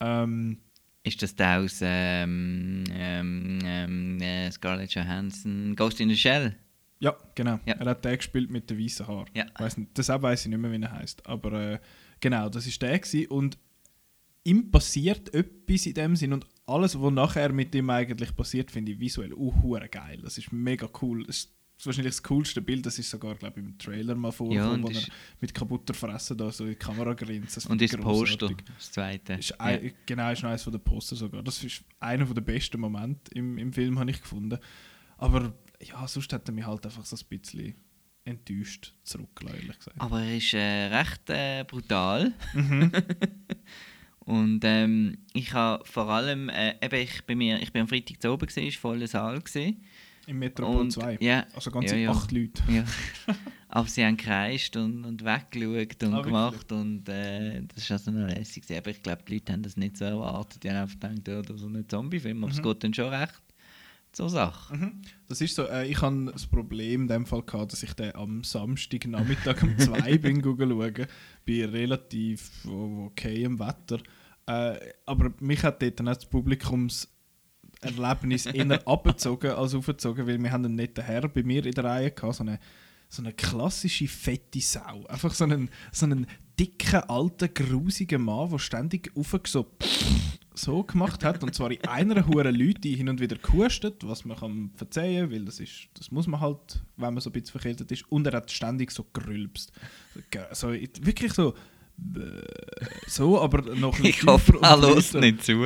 Ähm, 0.00 0.58
ist 1.04 1.22
das 1.22 1.36
der 1.36 1.60
aus 1.60 1.80
ähm, 1.82 2.84
ähm, 2.90 3.58
ähm, 3.64 4.20
äh, 4.20 4.50
Scarlett 4.50 4.94
Johansson, 4.94 5.76
Ghost 5.76 6.00
in 6.00 6.08
the 6.08 6.16
Shell? 6.16 6.56
Ja, 6.98 7.14
genau. 7.34 7.60
Ja. 7.66 7.74
Er 7.74 7.90
hat 7.90 8.04
den 8.04 8.16
gespielt 8.16 8.50
mit 8.50 8.70
den 8.70 8.78
weißen 8.78 9.06
Haaren. 9.06 9.28
Ja. 9.34 9.46
Weiss 9.58 9.76
nicht, 9.76 9.96
deshalb 9.96 10.22
weiß 10.22 10.42
ich 10.42 10.48
nicht 10.48 10.58
mehr, 10.58 10.72
wie 10.72 10.82
er 10.82 10.92
heißt. 10.92 11.26
Aber 11.26 11.52
äh, 11.52 11.78
genau, 12.20 12.48
das 12.48 12.66
ist 12.66 12.80
der 12.80 12.98
gewesen. 12.98 13.26
und 13.28 13.58
ihm 14.44 14.70
passiert 14.70 15.32
etwas 15.34 15.86
in 15.86 15.94
dem 15.94 16.16
Sinn 16.16 16.32
und 16.32 16.46
alles, 16.66 16.98
was 16.98 17.12
nachher 17.12 17.52
mit 17.52 17.74
ihm 17.74 17.90
eigentlich 17.90 18.34
passiert, 18.34 18.70
finde 18.70 18.92
ich 18.92 19.00
visuell 19.00 19.34
uh, 19.34 19.78
geil. 19.90 20.20
Das 20.22 20.38
ist 20.38 20.52
mega 20.52 20.88
cool. 21.02 21.24
Das 21.26 21.52
ist 21.86 21.94
ist 21.94 21.96
wahrscheinlich 21.98 22.14
das 22.14 22.22
coolste 22.22 22.62
Bild, 22.62 22.86
das 22.86 22.98
ist 22.98 23.10
sogar, 23.10 23.34
glaube 23.34 23.60
ich, 23.60 23.66
im 23.66 23.78
Trailer 23.78 24.14
mal 24.14 24.32
vorgekommen, 24.32 24.82
ja, 24.82 24.88
wo 24.88 24.88
er 24.88 25.02
mit 25.40 25.54
kaputter 25.54 25.94
Fresse 25.94 26.34
da 26.34 26.50
so 26.50 26.64
in 26.64 26.70
die 26.70 26.76
Kamera 26.76 27.12
grinst. 27.14 27.56
Das 27.56 27.66
und 27.66 27.80
ist 27.80 28.00
Poster, 28.00 28.50
das 28.76 28.92
zweite. 28.92 29.34
Ist 29.34 29.60
ein, 29.60 29.92
Genau, 30.06 30.30
ist 30.32 30.42
noch 30.42 30.50
eines 30.50 30.64
der 30.64 30.78
Poster 30.78 31.16
sogar. 31.16 31.42
Das 31.42 31.62
ist 31.62 31.84
einer 32.00 32.24
der 32.24 32.40
besten 32.40 32.80
Momente 32.80 33.32
im, 33.34 33.58
im 33.58 33.72
Film, 33.72 33.98
habe 33.98 34.10
ich 34.10 34.20
gefunden. 34.20 34.58
Aber 35.18 35.54
ja, 35.80 36.06
sonst 36.08 36.32
hat 36.32 36.48
er 36.48 36.52
mich 36.54 36.66
halt 36.66 36.84
einfach 36.86 37.04
so 37.04 37.16
ein 37.16 37.38
bisschen 37.38 37.74
enttäuscht 38.24 38.94
zurückgelassen, 39.04 39.60
ehrlich 39.60 39.78
gesagt. 39.78 40.00
Aber 40.00 40.22
er 40.22 40.36
ist 40.36 40.54
äh, 40.54 40.86
recht 40.86 41.28
äh, 41.28 41.64
brutal. 41.64 42.32
Mhm. 42.54 42.90
und 44.20 44.60
ähm, 44.64 45.18
ich 45.34 45.52
habe 45.52 45.84
vor 45.84 46.08
allem, 46.08 46.48
äh, 46.48 46.76
eben 46.82 47.02
ich, 47.02 47.24
bei 47.26 47.34
mir, 47.34 47.60
ich 47.60 47.72
bin 47.72 47.82
am 47.82 47.88
Freitag 47.88 48.22
zu 48.22 48.32
oben, 48.32 48.46
gewesen, 48.46 48.64
war 48.64 48.92
voller 48.92 49.06
Saal. 49.06 49.40
Gewesen. 49.40 49.82
Im 50.26 50.38
Metropol 50.38 50.90
2. 50.90 51.18
Ja, 51.20 51.46
also 51.54 51.70
ganze 51.70 51.96
ja, 51.96 52.02
ja. 52.02 52.10
acht 52.10 52.32
Leute. 52.32 52.62
Ja. 52.68 52.84
Aber 53.68 53.88
sie 53.88 54.04
haben 54.04 54.16
gekreist 54.16 54.76
und, 54.76 55.04
und 55.04 55.24
weggeschaut 55.24 56.02
und 56.04 56.14
ah, 56.14 56.22
gemacht 56.22 56.70
und 56.70 57.08
äh, 57.08 57.60
das 57.74 57.90
war 57.90 57.96
also 57.96 58.10
noch 58.12 58.28
lässig. 58.28 58.64
Aber 58.76 58.90
ich 58.90 59.02
glaube, 59.02 59.22
die 59.26 59.34
Leute 59.34 59.52
haben 59.52 59.62
das 59.62 59.76
nicht 59.76 59.96
so 59.96 60.04
erwartet. 60.04 60.62
Die 60.62 60.70
haben 60.70 60.76
einfach 60.76 61.00
gedacht, 61.00 61.26
ja, 61.26 61.42
das 61.42 61.60
ist 61.60 61.66
ein 61.66 61.88
Zombie-Film, 61.88 62.38
aber 62.44 62.52
mhm. 62.52 62.58
es 62.58 62.62
geht 62.62 62.84
dann 62.84 62.94
schon 62.94 63.08
recht 63.08 63.42
zur 64.12 64.30
Sache. 64.30 64.76
Mhm. 64.76 65.02
Das 65.26 65.40
ist 65.40 65.56
so, 65.56 65.66
äh, 65.66 65.88
ich 65.88 66.00
hatte 66.00 66.30
das 66.32 66.46
Problem 66.46 67.02
in 67.02 67.08
dem 67.08 67.26
Fall 67.26 67.42
gehabt, 67.42 67.72
dass 67.72 67.82
ich 67.82 67.92
den 67.94 68.14
am 68.14 68.44
Samstagnachmittag 68.44 69.62
um 69.62 69.76
2 69.76 70.18
bin 70.18 70.42
schauen, 70.42 71.06
bei 71.46 71.66
relativ 71.66 72.64
okayem 72.64 73.58
Wetter. 73.58 73.98
Äh, 74.46 74.78
aber 75.06 75.32
mich 75.40 75.62
hat 75.62 75.82
dort 75.82 75.98
dann 75.98 76.08
auch 76.08 76.14
das 76.14 76.26
Publikums 76.26 77.08
Erlebnis 77.84 78.46
eher 78.46 78.80
abgezogen 78.88 79.52
als 79.52 79.74
aufgezogen, 79.74 80.26
weil 80.26 80.42
wir 80.42 80.50
haben 80.50 80.64
einen 80.64 80.74
netten 80.74 81.04
Herr 81.04 81.28
bei 81.28 81.42
mir 81.42 81.64
in 81.64 81.72
der 81.72 81.84
Reihe 81.84 82.10
gehabt, 82.10 82.36
so 82.36 82.44
eine, 82.44 82.58
so 83.08 83.22
eine 83.22 83.32
klassische 83.32 84.08
fette 84.08 84.60
Sau. 84.60 85.04
Einfach 85.06 85.34
so 85.34 85.44
einen, 85.44 85.70
so 85.92 86.06
einen 86.06 86.26
dicken, 86.58 87.00
alten, 87.08 87.52
grusigen 87.52 88.22
Mann, 88.22 88.50
der 88.50 88.58
ständig 88.58 89.10
aufgesoppt 89.16 89.84
so 90.54 90.84
gemacht 90.84 91.24
hat, 91.24 91.42
und 91.42 91.54
zwar 91.54 91.70
in 91.70 91.84
einer 91.84 92.26
hure 92.26 92.50
Leute, 92.50 92.80
die 92.80 92.94
hin 92.94 93.08
und 93.08 93.20
wieder 93.20 93.36
gehustet, 93.36 94.06
was 94.06 94.24
man 94.24 94.36
kann 94.36 94.70
verzeihen, 94.76 95.30
weil 95.30 95.44
das 95.44 95.58
ist, 95.58 95.88
das 95.94 96.10
muss 96.10 96.26
man 96.26 96.40
halt, 96.40 96.82
wenn 96.96 97.12
man 97.12 97.20
so 97.20 97.30
ein 97.30 97.32
bisschen 97.32 97.50
verkältet 97.52 97.90
ist, 97.90 98.10
und 98.10 98.26
er 98.26 98.34
hat 98.34 98.50
ständig 98.50 98.92
so 98.92 99.04
gerülpst. 99.12 99.72
So, 100.52 100.72
wirklich 100.72 101.32
so, 101.32 101.54
so, 103.06 103.40
aber 103.40 103.62
noch 103.74 103.98
ein 103.98 104.04
Ich 104.04 104.24
hoffe, 104.24 104.58
er 104.60 104.80
hört 104.80 105.14
nicht 105.14 105.44
zu. 105.44 105.64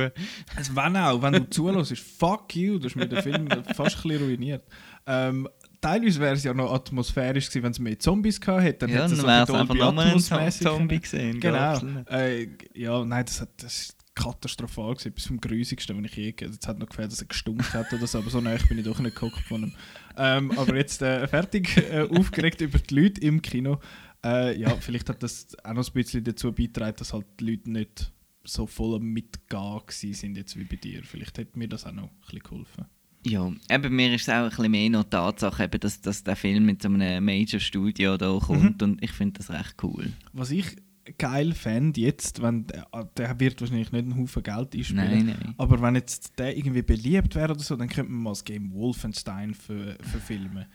Also 0.55 0.75
wenn 0.75 0.95
auch, 0.97 1.21
wenn 1.21 1.33
du 1.33 1.49
zulässt, 1.49 1.97
fuck 1.97 2.55
you, 2.55 2.77
du 2.77 2.85
hast 2.85 2.95
mir 2.95 3.07
den 3.07 3.21
Film 3.21 3.47
fast 3.75 3.97
ein 3.97 4.09
bisschen 4.09 4.23
ruiniert. 4.23 4.63
Ähm, 5.07 5.47
teilweise 5.81 6.19
wäre 6.19 6.35
es 6.35 6.43
ja 6.43 6.53
noch 6.53 6.71
atmosphärisch 6.71 7.47
gewesen, 7.47 7.63
wenn 7.63 7.71
es 7.71 7.79
mehr 7.79 7.99
Zombies 7.99 8.39
gehabt 8.39 8.63
hätte. 8.63 8.79
Dann 8.79 8.89
Ja, 8.89 8.95
hätte 9.03 9.05
es 9.05 9.11
dann 9.11 9.19
so 9.21 9.27
wäre 9.27 9.41
es 9.41 9.47
Dolby 9.47 9.61
einfach 9.61 9.75
nochmal 9.75 10.41
ein 10.43 10.51
Zombie 10.51 10.99
gesehen. 10.99 11.39
Genau. 11.39 11.81
Äh, 12.09 12.47
ja, 12.73 13.03
nein, 13.03 13.25
das, 13.25 13.41
hat, 13.41 13.49
das 13.57 13.79
ist 13.79 13.95
katastrophal 14.15 14.93
gewesen, 14.93 15.13
bis 15.13 15.23
zum 15.23 15.39
grusigsten, 15.39 15.95
wenn 15.97 16.05
ich 16.05 16.15
je 16.15 16.31
gesehen 16.33 16.57
Es 16.61 16.67
hat 16.67 16.77
noch 16.77 16.89
gefällt, 16.89 17.11
dass 17.11 17.21
er 17.21 17.27
gestunken 17.27 17.73
hat 17.73 17.91
oder 17.93 18.05
so, 18.05 18.17
aber 18.17 18.29
so 18.29 18.41
nah 18.41 18.55
bin 18.67 18.79
ich 18.79 18.85
doch 18.85 18.99
nicht 18.99 19.15
geguckt 19.15 19.39
von 19.47 19.63
ihm. 19.63 19.73
Ähm, 20.17 20.51
aber 20.57 20.75
jetzt 20.75 21.01
äh, 21.01 21.27
fertig 21.27 21.77
äh, 21.77 22.01
aufgeregt 22.01 22.59
über 22.61 22.77
die 22.79 22.93
Leute 22.93 23.21
im 23.21 23.41
Kino. 23.41 23.79
Äh, 24.25 24.59
ja, 24.59 24.75
vielleicht 24.75 25.09
hat 25.09 25.23
das 25.23 25.47
auch 25.63 25.73
noch 25.73 25.87
ein 25.87 25.93
bisschen 25.93 26.23
dazu 26.23 26.51
beigetragen, 26.51 26.95
dass 26.97 27.13
halt 27.13 27.25
die 27.39 27.51
Leute 27.51 27.71
nicht 27.71 28.11
so 28.43 28.65
voll 28.67 28.99
Mitgehen 28.99 29.79
gewesen 29.85 30.13
sind 30.13 30.37
jetzt 30.37 30.57
wie 30.57 30.63
bei 30.65 30.75
dir. 30.75 31.01
Vielleicht 31.03 31.37
hätte 31.37 31.57
mir 31.57 31.67
das 31.69 31.85
auch 31.85 31.91
noch 31.93 32.03
ein 32.03 32.09
bisschen 32.21 32.39
geholfen. 32.43 32.85
Ja, 33.27 33.51
eben 33.69 33.95
mir 33.95 34.13
ist 34.15 34.23
es 34.23 34.29
auch 34.29 34.43
ein 34.43 34.49
bisschen 34.49 34.71
mehr 34.71 34.89
noch 34.89 35.03
die 35.03 35.09
Tatsache, 35.11 35.65
eben, 35.65 35.79
dass, 35.81 35.99
dass 36.01 36.23
der 36.23 36.35
Film 36.37 36.65
mit 36.65 36.81
so 36.81 36.87
einem 36.87 37.23
Major-Studio 37.25 38.17
da 38.17 38.33
Mhm. 38.33 38.39
kommt 38.39 38.83
und 38.83 39.03
ich 39.03 39.11
finde 39.11 39.37
das 39.39 39.49
recht 39.51 39.75
cool. 39.83 40.11
Was 40.33 40.51
ich 40.51 40.75
geil 41.17 41.53
fände 41.53 41.99
jetzt, 42.01 42.41
wenn 42.41 42.67
der, 42.67 42.87
der 43.17 43.39
wird 43.39 43.59
wahrscheinlich 43.59 43.91
nicht 43.91 44.03
einen 44.03 44.15
Haufen 44.17 44.43
Geld 44.43 44.73
einspielen, 44.75 45.09
Nein, 45.09 45.25
nein. 45.25 45.53
aber 45.57 45.81
wenn 45.81 45.95
jetzt 45.95 46.37
der 46.39 46.55
irgendwie 46.55 46.81
beliebt 46.83 47.35
wäre 47.35 47.51
oder 47.51 47.59
so, 47.63 47.75
dann 47.75 47.89
könnte 47.89 48.11
man 48.11 48.23
mal 48.23 48.31
das 48.31 48.45
Game 48.45 48.71
Wolfenstein 48.73 49.53
ver 49.53 49.97
verfilmen. 50.01 50.65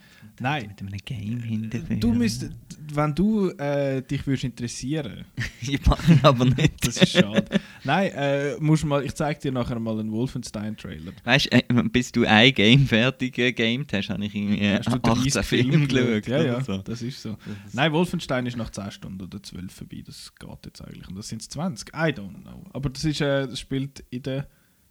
Nein, 0.41 0.69
Mit 0.69 0.81
einem 0.81 0.99
Game 1.05 1.41
hinterher. 1.43 1.97
du 1.97 2.13
müsst, 2.13 2.51
wenn 2.93 3.15
du 3.15 3.51
äh, 3.51 4.03
dich 4.03 4.27
würdest 4.27 4.45
interessieren, 4.45 5.25
ich 5.61 5.85
mache 5.87 6.13
ihn 6.13 6.21
aber 6.23 6.45
nicht. 6.45 6.87
das 6.87 6.97
ist 6.99 7.13
schade. 7.13 7.45
Nein, 7.85 8.13
äh, 8.13 8.57
musst 8.61 8.85
mal, 8.85 9.05
ich 9.05 9.15
zeige 9.15 9.41
dir 9.41 9.53
nachher 9.53 9.79
mal 9.79 9.99
einen 9.99 10.11
Wolfenstein-Trailer. 10.11 11.13
Weißt 11.25 11.47
du, 11.47 11.57
äh, 11.57 11.83
bis 11.91 12.13
du 12.13 12.25
ein 12.27 12.53
Game 12.53 12.87
fertig 12.87 13.35
gegamed 13.35 13.93
hast, 13.93 14.11
habe 14.11 14.25
ich 14.25 14.35
irgendwie 14.35 14.61
äh, 14.61 14.79
Hast 14.79 14.89
du 14.89 14.97
18 14.97 15.33
30 15.33 15.47
Filme 15.47 15.87
geschaut. 15.87 16.27
Ja, 16.27 16.43
ja, 16.43 16.61
so. 16.61 16.79
das 16.79 17.03
ist 17.03 17.23
so. 17.23 17.37
Nein, 17.73 17.93
Wolfenstein 17.93 18.47
ist 18.47 18.57
nach 18.57 18.71
10 18.71 18.91
Stunden 18.91 19.23
oder 19.23 19.43
12 19.43 19.73
vorbei. 19.73 20.03
Das 20.05 20.33
geht 20.35 20.67
jetzt 20.67 20.83
eigentlich. 20.83 21.09
Und 21.09 21.17
das 21.17 21.29
sind 21.29 21.43
20. 21.43 21.89
I 21.89 22.13
don't 22.13 22.43
know. 22.43 22.65
Aber 22.73 22.91
das, 22.91 23.05
ist, 23.05 23.21
äh, 23.21 23.47
das 23.47 23.61
spielt 23.61 24.05
in 24.11 24.23
den 24.23 24.45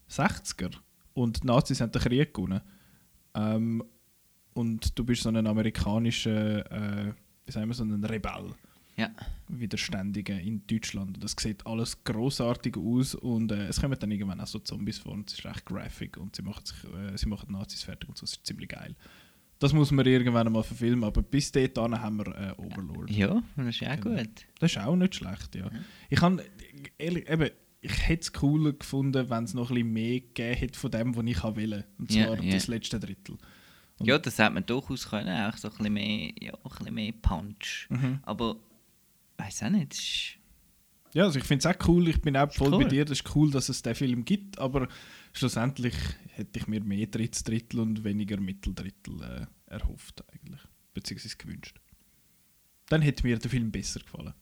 60er. 0.09 0.71
Und 1.13 1.43
die 1.43 1.47
Nazis 1.47 1.81
haben 1.81 1.91
den 1.91 2.01
Krieg 2.01 2.33
gewonnen. 2.33 2.61
Ähm, 3.35 3.83
und 4.53 4.97
du 4.97 5.03
bist 5.03 5.23
so 5.23 5.29
ein 5.29 5.47
amerikanischer, 5.47 6.71
äh, 7.07 7.13
wie 7.45 7.51
sagen 7.51 7.67
wir, 7.67 7.73
so 7.73 7.83
ein 7.83 8.03
Rebell. 8.03 8.53
Ja. 8.95 9.09
Widerständiger 9.47 10.39
in 10.39 10.65
Deutschland. 10.67 11.23
Das 11.23 11.35
sieht 11.39 11.65
alles 11.65 12.03
großartig 12.03 12.77
aus 12.77 13.15
und 13.15 13.51
äh, 13.51 13.65
es 13.67 13.81
kommen 13.81 13.97
dann 13.99 14.11
irgendwann 14.11 14.39
auch 14.39 14.47
so 14.47 14.59
Zombies 14.59 14.99
vor 14.99 15.13
und 15.13 15.31
es 15.31 15.39
ist 15.39 15.45
recht 15.45 15.65
graphic 15.65 16.17
und 16.17 16.35
sie 16.35 16.41
machen, 16.43 16.63
sich, 16.65 16.77
äh, 16.93 17.17
sie 17.17 17.27
machen 17.27 17.51
Nazis 17.51 17.83
fertig 17.83 18.09
und 18.09 18.17
so, 18.17 18.25
es 18.25 18.33
ist 18.33 18.45
ziemlich 18.45 18.69
geil. 18.69 18.95
Das 19.59 19.71
muss 19.73 19.91
man 19.91 20.05
irgendwann 20.05 20.51
mal 20.51 20.63
verfilmen, 20.63 21.05
aber 21.05 21.21
bis 21.21 21.51
dahin 21.51 21.99
haben 21.99 22.17
wir 22.17 22.27
äh, 22.35 22.53
Overlord. 22.61 23.09
ja, 23.09 23.41
das 23.55 23.67
ist 23.67 23.79
ja 23.79 23.95
Genau. 23.95 24.17
gut. 24.21 24.45
Das 24.59 24.71
ist 24.71 24.77
auch 24.77 24.95
nicht 24.95 25.15
schlecht, 25.15 25.55
ja. 25.55 25.71
Ich 26.09 26.19
kann 26.19 26.41
ehrlich, 26.97 27.29
eben, 27.29 27.49
ich 27.81 28.07
hätte 28.07 28.21
es 28.21 28.33
cooler 28.33 28.73
gefunden, 28.73 29.29
wenn 29.29 29.43
es 29.45 29.53
noch 29.53 29.69
ein 29.69 29.75
bisschen 29.75 29.93
mehr 29.93 30.19
gegeben 30.19 30.55
hätte 30.57 30.79
von 30.79 30.91
dem, 30.91 31.15
was 31.15 31.25
ich 31.25 31.43
will. 31.55 31.83
Und 31.97 32.11
Ja, 32.13 32.27
zwar 32.27 32.43
ja. 32.43 32.53
das 32.53 32.67
letzte 32.67 32.99
Drittel. 32.99 33.37
Ja, 34.05 34.17
das 34.19 34.37
hätte 34.37 34.51
man 34.51 34.65
durchaus 34.65 35.09
können, 35.09 35.29
auch 35.49 35.57
so 35.57 35.67
ein 35.69 35.77
bisschen 35.77 35.93
mehr, 35.93 36.31
ja, 36.41 36.53
ein 36.53 36.59
bisschen 36.77 36.93
mehr 36.93 37.11
Punch. 37.21 37.87
Mhm. 37.89 38.19
Aber, 38.23 38.55
weiß 39.37 39.63
auch 39.63 39.69
nicht, 39.69 39.93
ist- 39.93 40.37
Ja, 41.13 41.25
also 41.25 41.37
ich 41.39 41.45
finde 41.45 41.67
es 41.67 41.75
auch 41.75 41.87
cool, 41.87 42.07
ich 42.07 42.21
bin 42.21 42.35
auch 42.37 42.51
voll 42.51 42.73
cool. 42.73 42.83
bei 42.83 42.89
dir, 42.89 43.05
das 43.05 43.19
ist 43.19 43.35
cool, 43.35 43.51
dass 43.51 43.69
es 43.69 43.81
den 43.81 43.95
Film 43.95 44.25
gibt, 44.25 44.57
aber 44.59 44.87
schlussendlich 45.33 45.93
hätte 46.29 46.59
ich 46.59 46.67
mir 46.67 46.83
mehr 46.83 47.07
Drittsdrittel 47.07 47.79
und 47.79 48.03
weniger 48.03 48.39
Mitteldrittel 48.39 49.21
äh, 49.21 49.45
erhofft 49.71 50.23
eigentlich, 50.33 50.61
beziehungsweise 50.93 51.37
gewünscht. 51.37 51.79
Dann 52.89 53.01
hätte 53.01 53.25
mir 53.25 53.37
der 53.37 53.49
Film 53.49 53.71
besser 53.71 53.99
gefallen. 54.01 54.33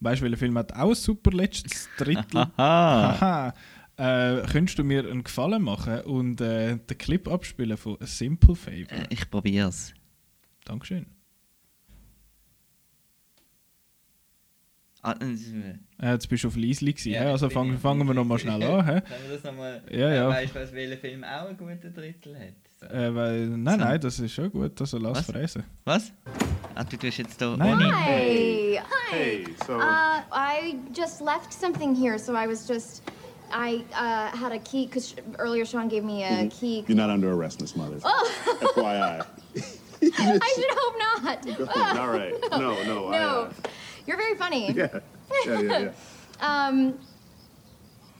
Weißt 0.00 0.20
du, 0.20 0.24
welcher 0.24 0.36
Film 0.38 0.56
hat 0.56 0.72
auch 0.74 0.90
ein 0.90 0.94
super 0.94 1.32
letztes 1.32 1.88
Drittel? 1.98 2.46
Haha. 2.56 3.52
Äh, 3.98 4.42
könntest 4.50 4.78
du 4.78 4.84
mir 4.84 5.00
einen 5.00 5.24
Gefallen 5.24 5.60
machen 5.62 6.02
und 6.02 6.40
äh, 6.40 6.76
den 6.76 6.98
Clip 6.98 7.26
abspielen 7.26 7.76
von 7.76 7.96
A 8.00 8.06
Simple 8.06 8.54
Favor? 8.54 8.92
Äh, 8.92 9.06
ich 9.10 9.28
probiere 9.28 9.68
es. 9.68 9.92
Dankeschön. 10.64 11.06
Ah, 15.02 15.14
äh, 15.20 16.12
jetzt 16.12 16.28
bist 16.28 16.44
du 16.44 16.48
auf 16.48 16.56
Leisli 16.56 16.92
gewesen, 16.92 17.12
Ja, 17.12 17.30
also 17.30 17.48
bin 17.48 17.78
fangen, 17.78 18.06
wir 18.06 18.14
nochmal 18.14 18.38
schnell 18.38 18.62
an. 18.62 18.84
Hä? 18.84 19.00
Können 19.00 19.22
wir 19.28 19.34
das 19.36 19.44
nochmal... 19.44 19.82
Ja, 19.90 20.12
ja. 20.12 20.28
Weißt 20.28 20.54
du, 20.54 20.72
welcher 20.72 20.96
Film 20.98 21.24
auch 21.24 21.46
einen 21.48 21.56
guten 21.56 21.92
Drittel 21.94 22.36
hat? 22.36 22.90
Äh, 22.92 23.14
weil, 23.14 23.46
nein, 23.48 23.78
So. 23.78 23.84
nein, 23.84 24.00
das 24.00 24.18
ist 24.20 24.32
schon 24.32 24.50
gut, 24.52 24.80
also 24.80 24.98
lass 24.98 25.18
Was? 25.18 25.26
fräsen. 25.26 25.64
Was? 25.84 26.12
Ah, 26.74 26.84
du 26.84 26.96
tust 26.96 27.18
jetzt 27.18 27.40
da 27.40 27.56
Nein, 27.56 27.78
nein. 27.78 27.92
Hi. 27.94 28.80
Hi. 28.80 29.14
Hey, 29.16 29.44
so- 29.66 29.74
Uh, 29.78 30.20
I 30.32 30.76
just 30.96 31.20
left 31.20 31.52
something 31.52 31.94
here, 31.96 32.18
so 32.18 32.32
I 32.34 32.46
was 32.48 32.66
just. 32.68 33.02
I 33.52 33.84
uh, 33.94 34.36
had 34.36 34.52
a 34.52 34.58
key 34.58 34.86
because 34.86 35.14
earlier 35.38 35.64
Sean 35.64 35.88
gave 35.88 36.04
me 36.04 36.22
a 36.24 36.48
key. 36.48 36.84
You're 36.86 36.96
not 36.96 37.10
under 37.10 37.32
arrest, 37.32 37.60
Miss 37.60 37.76
Mothers. 37.76 38.02
FYI. 38.02 39.26
I 40.02 40.52
should 40.54 40.70
hope 40.70 41.68
not. 41.68 41.98
All 41.98 42.08
right. 42.08 42.34
No, 42.52 42.82
no. 42.84 43.08
I, 43.08 43.18
no, 43.18 43.42
uh, 43.42 43.52
you're 44.06 44.16
very 44.16 44.36
funny. 44.36 44.72
yeah. 44.72 45.00
Yeah, 45.44 45.60
yeah, 45.60 45.78
yeah. 45.78 45.90
Um, 46.40 46.98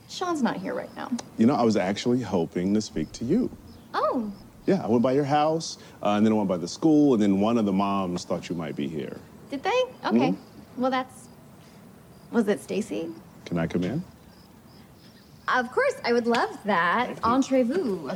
Sean's 0.09 0.41
not 0.41 0.57
here 0.57 0.73
right 0.73 0.93
now. 0.95 1.09
You 1.37 1.45
know, 1.45 1.55
I 1.55 1.63
was 1.63 1.77
actually 1.77 2.21
hoping 2.21 2.73
to 2.73 2.81
speak 2.81 3.11
to 3.13 3.25
you. 3.25 3.49
Oh, 3.93 4.31
Yeah, 4.65 4.83
I 4.83 4.87
went 4.87 5.01
by 5.01 5.13
your 5.13 5.23
house, 5.23 5.77
uh, 6.03 6.09
and 6.09 6.25
then 6.25 6.33
I 6.33 6.35
went 6.35 6.49
by 6.49 6.57
the 6.57 6.67
school, 6.67 7.13
and 7.13 7.23
then 7.23 7.39
one 7.39 7.57
of 7.57 7.65
the 7.65 7.71
moms 7.73 8.25
thought 8.25 8.49
you 8.49 8.55
might 8.55 8.75
be 8.75 8.87
here. 8.87 9.17
did 9.49 9.63
they? 9.63 9.83
Okay. 10.05 10.33
Well, 10.77 10.91
that's. 10.91 11.27
Was 12.31 12.47
it 12.47 12.61
Stacy? 12.61 13.09
Can 13.45 13.57
I 13.57 13.65
come 13.65 13.83
in? 13.83 14.03
Of 15.57 15.71
course, 15.71 15.95
I 16.07 16.13
would 16.13 16.25
love 16.25 16.57
that. 16.65 17.17
Entrez-vous. 17.23 18.09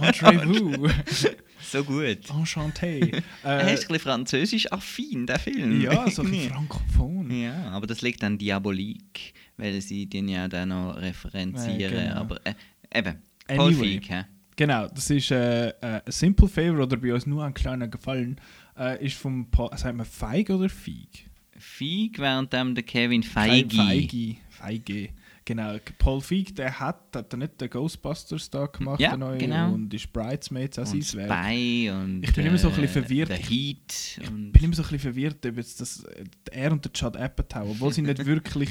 Entrez-vous. 0.00 0.88
So 1.62 1.84
gut. 1.84 2.26
Enchanté. 2.30 3.22
Er 3.44 3.68
Äh, 3.68 3.74
ist 3.74 3.82
ein 3.84 3.88
bisschen 3.88 3.98
französisch 4.00 4.72
affin, 4.72 5.26
der 5.26 5.38
Film. 5.38 5.80
ja, 5.82 6.08
so 6.10 6.22
ein 6.22 6.30
bisschen 6.30 6.50
frankophon. 6.54 7.30
Ja, 7.30 7.68
aber 7.70 7.86
das 7.86 8.00
liegt 8.00 8.24
an 8.24 8.38
Diabolik, 8.38 9.34
weil 9.58 9.80
sie 9.82 10.06
den 10.06 10.28
ja 10.28 10.48
dann 10.48 10.70
noch 10.70 10.96
referenzieren. 10.96 11.94
Äh, 11.94 12.04
genau. 12.08 12.14
Aber 12.16 12.40
äh, 12.44 12.54
eben, 12.94 13.16
Paul 13.46 13.68
Anyway. 13.74 14.00
Feig, 14.00 14.10
hä? 14.10 14.24
Genau, 14.56 14.88
das 14.88 15.10
ist 15.10 15.30
äh, 15.30 15.68
äh, 15.68 15.74
ein 15.82 16.02
Simple 16.08 16.48
Favor 16.48 16.80
oder 16.84 16.96
bei 16.96 17.12
uns 17.12 17.26
nur 17.26 17.44
ein 17.44 17.54
kleiner 17.54 17.88
Gefallen. 17.88 18.40
Äh, 18.78 19.04
ist 19.04 19.16
vom, 19.18 19.50
pa 19.50 19.68
sagt 19.76 19.94
man 19.96 20.06
Feig 20.06 20.48
oder 20.50 20.68
Feig? 20.70 21.26
Feig, 21.58 22.18
während 22.18 22.52
dem 22.54 22.74
der 22.74 22.84
Kevin 22.84 23.22
Feige. 23.22 23.76
Feige. 23.76 24.36
Feige. 24.48 25.08
Genau, 25.50 25.76
Paul 25.98 26.20
Feig, 26.20 26.54
der 26.54 26.78
hat, 26.78 27.16
hat 27.16 27.32
er 27.32 27.36
nicht 27.36 27.60
den 27.60 27.68
Ghostbusters 27.68 28.48
da 28.50 28.66
gemacht, 28.66 29.00
Ja, 29.00 29.08
der 29.08 29.18
neue, 29.18 29.38
genau. 29.38 29.72
und 29.72 29.92
ist 29.92 30.12
Bridesmaids 30.12 30.78
auch 30.78 30.92
und 30.92 31.02
sein. 31.02 31.26
Spy 31.28 31.90
und 31.90 32.22
Ich 32.22 32.32
bin 32.32 32.46
immer 32.46 32.56
so 32.56 32.68
ein 32.68 32.74
äh, 32.74 32.82
bisschen 32.82 33.02
verwirrt. 33.02 33.30
Der 33.30 33.40
Ich-. 33.40 34.20
Ich 34.20 34.30
bin 34.30 34.52
immer 34.62 34.76
so 34.76 34.82
ein 34.82 34.90
bisschen 34.90 34.98
verwirrt, 35.00 35.44
ob 35.44 35.56
jetzt 35.56 35.80
das, 35.80 36.04
äh, 36.04 36.22
er 36.52 36.70
und 36.70 36.84
der 36.84 36.92
Judd 36.94 37.16
Apatow, 37.16 37.68
obwohl 37.68 37.92
sie 37.92 38.02
nicht 38.02 38.24
wirklich 38.26 38.70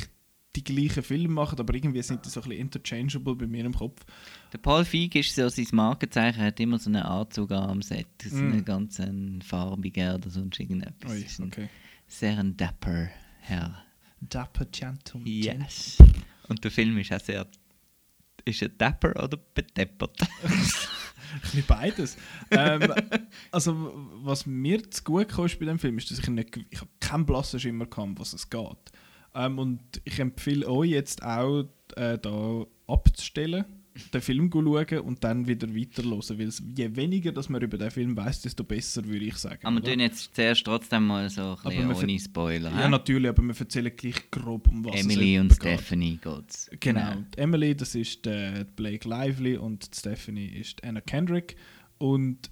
die 0.56 0.64
gleichen 0.64 1.04
Filme 1.04 1.34
machen, 1.34 1.60
aber 1.60 1.76
irgendwie 1.76 2.02
sind 2.02 2.26
die 2.26 2.30
so 2.30 2.40
ein 2.40 2.48
bisschen 2.48 2.62
interchangeable 2.62 3.36
bei 3.36 3.46
mir 3.46 3.66
im 3.66 3.74
Kopf. 3.74 4.06
Der 4.54 4.60
Paul 4.60 4.86
Feig 4.86 5.16
ist 5.16 5.36
so 5.36 5.50
sein 5.50 5.68
Markenzeichen, 5.74 6.40
er 6.40 6.48
hat 6.48 6.62
immer 6.62 6.80
so 6.80 6.90
einen 6.90 7.04
Anzug 7.04 7.52
an 7.52 7.72
am 7.72 7.82
Set. 7.82 8.08
So 8.24 8.38
einen 8.38 8.64
ganz 8.64 9.02
einen 9.02 9.42
farbigen 9.42 10.16
oder 10.16 10.30
sonst 10.30 10.58
irgendetwas. 10.62 11.12
Mm. 11.40 11.42
Ui, 11.44 11.48
okay. 11.48 11.70
Sehr 12.08 12.38
ein 12.38 12.56
dapper 12.56 13.10
Herr. 13.42 13.84
Dapper 14.22 14.64
Gentleman. 14.64 15.28
Yes. 15.28 15.98
Und 16.50 16.64
der 16.64 16.72
Film 16.72 16.98
ist 16.98 17.14
auch 17.14 17.20
sehr. 17.20 17.48
Ist 18.46 18.62
er 18.62 18.70
dapper 18.70 19.12
oder 19.24 19.38
bedeppert? 19.38 20.18
Ein 21.54 21.64
beides. 21.68 22.18
ähm, 22.50 22.94
also, 23.52 23.94
was 24.24 24.46
mir 24.46 24.90
zu 24.90 25.04
gut 25.04 25.30
kam 25.30 25.46
bei 25.46 25.66
dem 25.66 25.78
Film, 25.78 25.98
ist, 25.98 26.10
dass 26.10 26.20
ich 26.20 26.28
nicht, 26.28 26.58
ich 26.70 26.82
keinen 27.00 27.26
blassen 27.26 27.60
Schimmer 27.60 27.86
gehabt, 27.86 28.08
um 28.08 28.20
was 28.20 28.34
es 28.34 28.50
geht. 28.50 28.92
Ähm, 29.36 29.60
und 29.60 29.82
ich 30.06 30.20
empfehle 30.20 30.68
euch 30.68 30.90
jetzt 30.90 31.22
auch, 31.24 31.66
äh, 31.96 32.18
da 32.18 32.66
abzustellen 32.88 33.66
den 34.14 34.22
Film 34.22 34.50
schauen 34.52 35.00
und 35.00 35.24
dann 35.24 35.48
wieder 35.48 35.68
weiterhören, 35.68 36.40
weil 36.40 36.50
je 36.76 36.96
weniger 36.96 37.32
dass 37.32 37.50
man 37.50 37.62
über 37.62 37.78
den 37.78 37.92
Film 37.92 38.16
weiß, 38.16 38.42
desto 38.42 38.64
besser, 38.64 39.06
würde 39.06 39.26
ich 39.26 39.36
sagen. 39.36 39.66
Aber 39.66 39.76
wir 39.76 39.84
oder? 39.84 39.92
tun 39.92 40.00
jetzt 40.00 40.36
zuerst 40.36 40.66
trotzdem 40.66 41.08
mal 41.08 41.30
so 41.30 41.42
ein 41.42 41.48
Aber 41.48 41.70
bisschen 41.70 41.90
wir 41.90 41.98
ohne 41.98 42.20
Spoiler. 42.20 42.72
Ja, 42.72 42.84
hä? 42.84 42.90
natürlich, 42.90 43.30
aber 43.30 43.44
wir 43.44 43.60
erzählen 43.60 43.96
gleich 43.96 44.32
grob, 44.32 44.68
um 44.68 44.86
was 44.86 45.00
Emily 45.00 45.36
es 45.36 45.42
und 45.42 45.60
geht. 45.60 45.80
Stephanie 45.80 46.20
geht's. 46.22 46.70
Genau. 46.80 47.16
Die 47.36 47.38
Emily, 47.38 47.76
das 47.76 47.96
ist 47.96 48.26
der 48.26 48.66
Blake 48.76 49.08
Lively 49.08 49.58
und 49.58 49.90
Stephanie 49.94 50.48
ist 50.48 50.84
Anna 50.84 51.02
Kendrick. 51.02 51.56
Und 51.98 52.50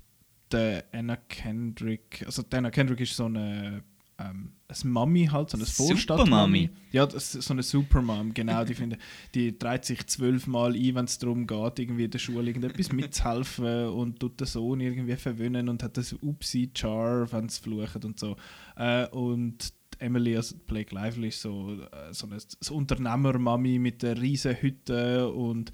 der 0.51 0.85
Anna 0.91 1.15
Kendrick, 1.15 2.23
also 2.25 2.43
Anna 2.51 2.71
Kendrick 2.71 3.01
ist 3.01 3.15
so 3.15 3.25
eine, 3.25 3.83
ähm, 4.19 4.53
eine 4.67 4.91
Mami 4.91 5.27
halt, 5.27 5.51
so 5.51 5.57
eine 5.57 5.65
Vorstadtmami. 5.65 6.69
Ja, 6.91 7.05
das 7.05 7.31
so 7.31 7.53
eine 7.53 7.63
Supermom, 7.63 8.33
genau. 8.33 8.63
Die, 8.63 8.73
finde, 8.73 8.97
die 9.35 9.57
dreht 9.57 9.85
sich 9.85 10.05
zwölfmal 10.07 10.73
ein, 10.75 10.95
wenn 10.95 11.05
es 11.05 11.19
darum 11.19 11.45
geht, 11.45 11.79
irgendwie 11.79 12.05
in 12.05 12.11
der 12.11 12.19
Schule 12.19 12.47
irgendetwas 12.47 12.91
mitzuhelfen 12.91 13.87
und 13.89 14.19
tut 14.19 14.39
den 14.39 14.47
Sohn 14.47 14.79
irgendwie 14.79 15.15
verwöhnen 15.15 15.69
und 15.69 15.83
hat 15.83 15.97
das 15.97 16.13
Upsi-Char, 16.13 17.31
wenn 17.31 17.49
sie 17.49 17.61
fluchen 17.61 18.03
und 18.03 18.19
so. 18.19 18.35
Äh, 18.75 19.07
und 19.09 19.73
Emily, 19.99 20.35
also 20.35 20.55
Blake 20.65 20.93
Lively, 20.93 21.29
ist 21.29 21.41
so, 21.41 21.73
äh, 21.73 22.13
so 22.13 22.27
eine 22.27 22.37
so 22.39 22.75
Unternehmermami 22.75 23.79
mit 23.79 24.03
einer 24.03 24.19
riesen 24.19 24.55
Hütte 24.55 25.31
und 25.31 25.71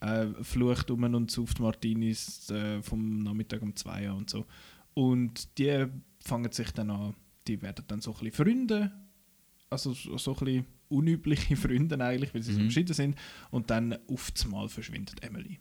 äh, 0.00 0.26
flucht 0.42 0.90
um 0.90 1.02
und 1.02 1.30
sauft 1.30 1.60
Martinis 1.60 2.50
äh, 2.50 2.82
vom 2.82 3.18
Nachmittag 3.20 3.62
um 3.62 3.74
zwei 3.74 4.08
an 4.08 4.18
und 4.18 4.30
so. 4.30 4.44
Und 4.94 5.58
die 5.58 5.86
fangen 6.20 6.52
sich 6.52 6.70
dann 6.72 6.90
an, 6.90 7.14
die 7.48 7.60
werden 7.62 7.84
dann 7.88 8.00
so 8.00 8.12
ein 8.12 8.18
bisschen 8.30 8.44
Freunde, 8.44 8.92
also 9.70 9.92
so, 9.92 10.16
so 10.18 10.32
ein 10.36 10.44
bisschen 10.44 10.66
unübliche 10.88 11.56
Freunde 11.56 12.02
eigentlich, 12.04 12.34
weil 12.34 12.42
sie 12.42 12.52
so 12.52 12.58
Mhm. 12.60 12.64
verschieden 12.64 12.94
sind. 12.94 13.16
Und 13.50 13.70
dann 13.70 13.96
auf 14.08 14.32
Mal 14.48 14.68
verschwindet 14.68 15.22
Emily. 15.22 15.58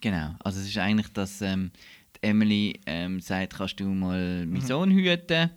Genau, 0.00 0.34
also 0.40 0.60
es 0.60 0.66
ist 0.68 0.78
eigentlich, 0.78 1.08
dass 1.08 1.40
ähm, 1.42 1.70
Emily 2.22 2.80
ähm, 2.86 3.20
sagt, 3.20 3.54
kannst 3.54 3.78
du 3.80 3.84
mal 3.88 4.46
Mhm. 4.46 4.52
meinen 4.52 4.62
Sohn 4.66 4.90
hüten? 4.90 5.50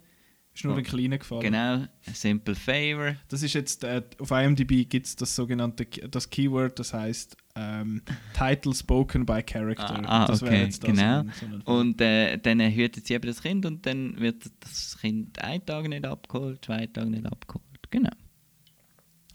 Ist 0.55 0.63
nur 0.63 0.73
Oh, 0.73 0.77
ein 0.77 0.83
kleiner 0.83 1.17
gefallen. 1.17 1.41
Genau, 1.41 1.85
simple 2.13 2.55
favor. 2.55 3.17
Das 3.27 3.43
ist 3.43 3.53
jetzt, 3.53 3.83
äh, 3.83 4.01
auf 4.19 4.31
IMDb 4.31 4.87
gibt 4.89 5.05
es 5.05 5.17
das 5.17 5.35
sogenannte 5.35 5.85
das 5.85 6.29
Keyword, 6.29 6.79
das 6.79 6.93
heißt 6.93 7.35
ähm, 7.55 8.01
Title 8.33 8.73
spoken 8.73 9.25
by 9.25 9.43
character. 9.43 10.01
Ah, 10.07 10.23
ah 10.23 10.27
das 10.27 10.41
wäre 10.41 10.65
okay, 10.65 10.77
genau. 10.81 11.23
So 11.23 11.27
ein, 11.27 11.33
so 11.39 11.45
ein 11.45 11.61
Und 11.63 11.99
äh, 11.99 12.37
dann 12.37 12.61
hütet 12.61 13.05
sie 13.05 13.15
eben 13.15 13.27
das 13.27 13.41
Kind 13.41 13.65
und 13.65 13.85
dann 13.85 14.17
wird 14.17 14.49
das 14.61 14.97
Kind 14.97 15.37
einen 15.39 15.65
Tag 15.65 15.89
nicht 15.89 16.05
abgeholt, 16.05 16.63
zwei 16.63 16.87
Tage 16.87 17.09
nicht 17.09 17.25
abgeholt. 17.25 17.63
Genau. 17.91 18.11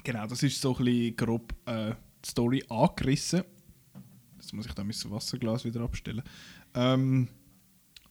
Genau, 0.02 0.26
das 0.26 0.42
ist 0.42 0.58
so 0.58 0.74
ein 0.74 0.84
bisschen 0.84 1.16
grob 1.16 1.54
äh, 1.66 1.92
die 2.24 2.30
Story 2.30 2.64
angerissen. 2.70 3.42
Jetzt 4.38 4.54
muss 4.54 4.64
ich 4.64 4.72
da 4.72 4.82
mein 4.82 4.94
Wasserglas 5.10 5.66
wieder 5.66 5.82
abstellen. 5.82 6.22
Ähm, 6.74 7.28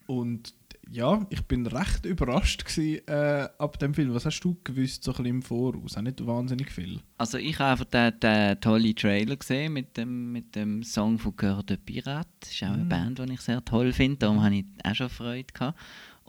und 0.05 0.53
ja, 0.91 1.25
ich 1.29 1.41
bin 1.43 1.65
recht 1.67 2.05
überrascht 2.05 2.65
gewesen, 2.65 3.07
äh, 3.07 3.47
ab 3.57 3.77
dem 3.79 3.93
Film. 3.93 4.13
Was 4.13 4.25
hast 4.25 4.39
du 4.41 4.57
gewusst 4.63 5.03
so 5.03 5.13
ein 5.15 5.25
im 5.25 5.41
Voraus? 5.41 5.97
Auch 5.97 6.01
nicht 6.01 6.25
wahnsinnig 6.25 6.71
viel. 6.71 6.99
Also 7.17 7.37
ich 7.37 7.59
habe 7.59 7.71
einfach 7.71 7.85
den, 7.85 8.19
den 8.19 8.59
tollen 8.61 8.95
Trailer 8.95 9.35
gesehen 9.35 9.73
mit 9.73 9.97
dem, 9.97 10.31
mit 10.31 10.55
dem 10.55 10.83
Song 10.83 11.19
von 11.19 11.33
Cœur 11.35 11.63
de 11.63 11.77
Pirate. 11.77 12.29
Das 12.39 12.51
ist 12.51 12.63
auch 12.63 12.67
eine 12.69 12.83
Mhm. 12.85 12.89
Band, 12.89 13.19
die 13.19 13.33
ich 13.33 13.41
sehr 13.41 13.63
toll 13.63 13.93
finde. 13.93 14.17
Darum 14.17 14.43
habe 14.43 14.55
ich 14.55 14.65
auch 14.83 14.95
schon 14.95 15.09
Freude 15.09 15.53
gehabt. 15.53 15.77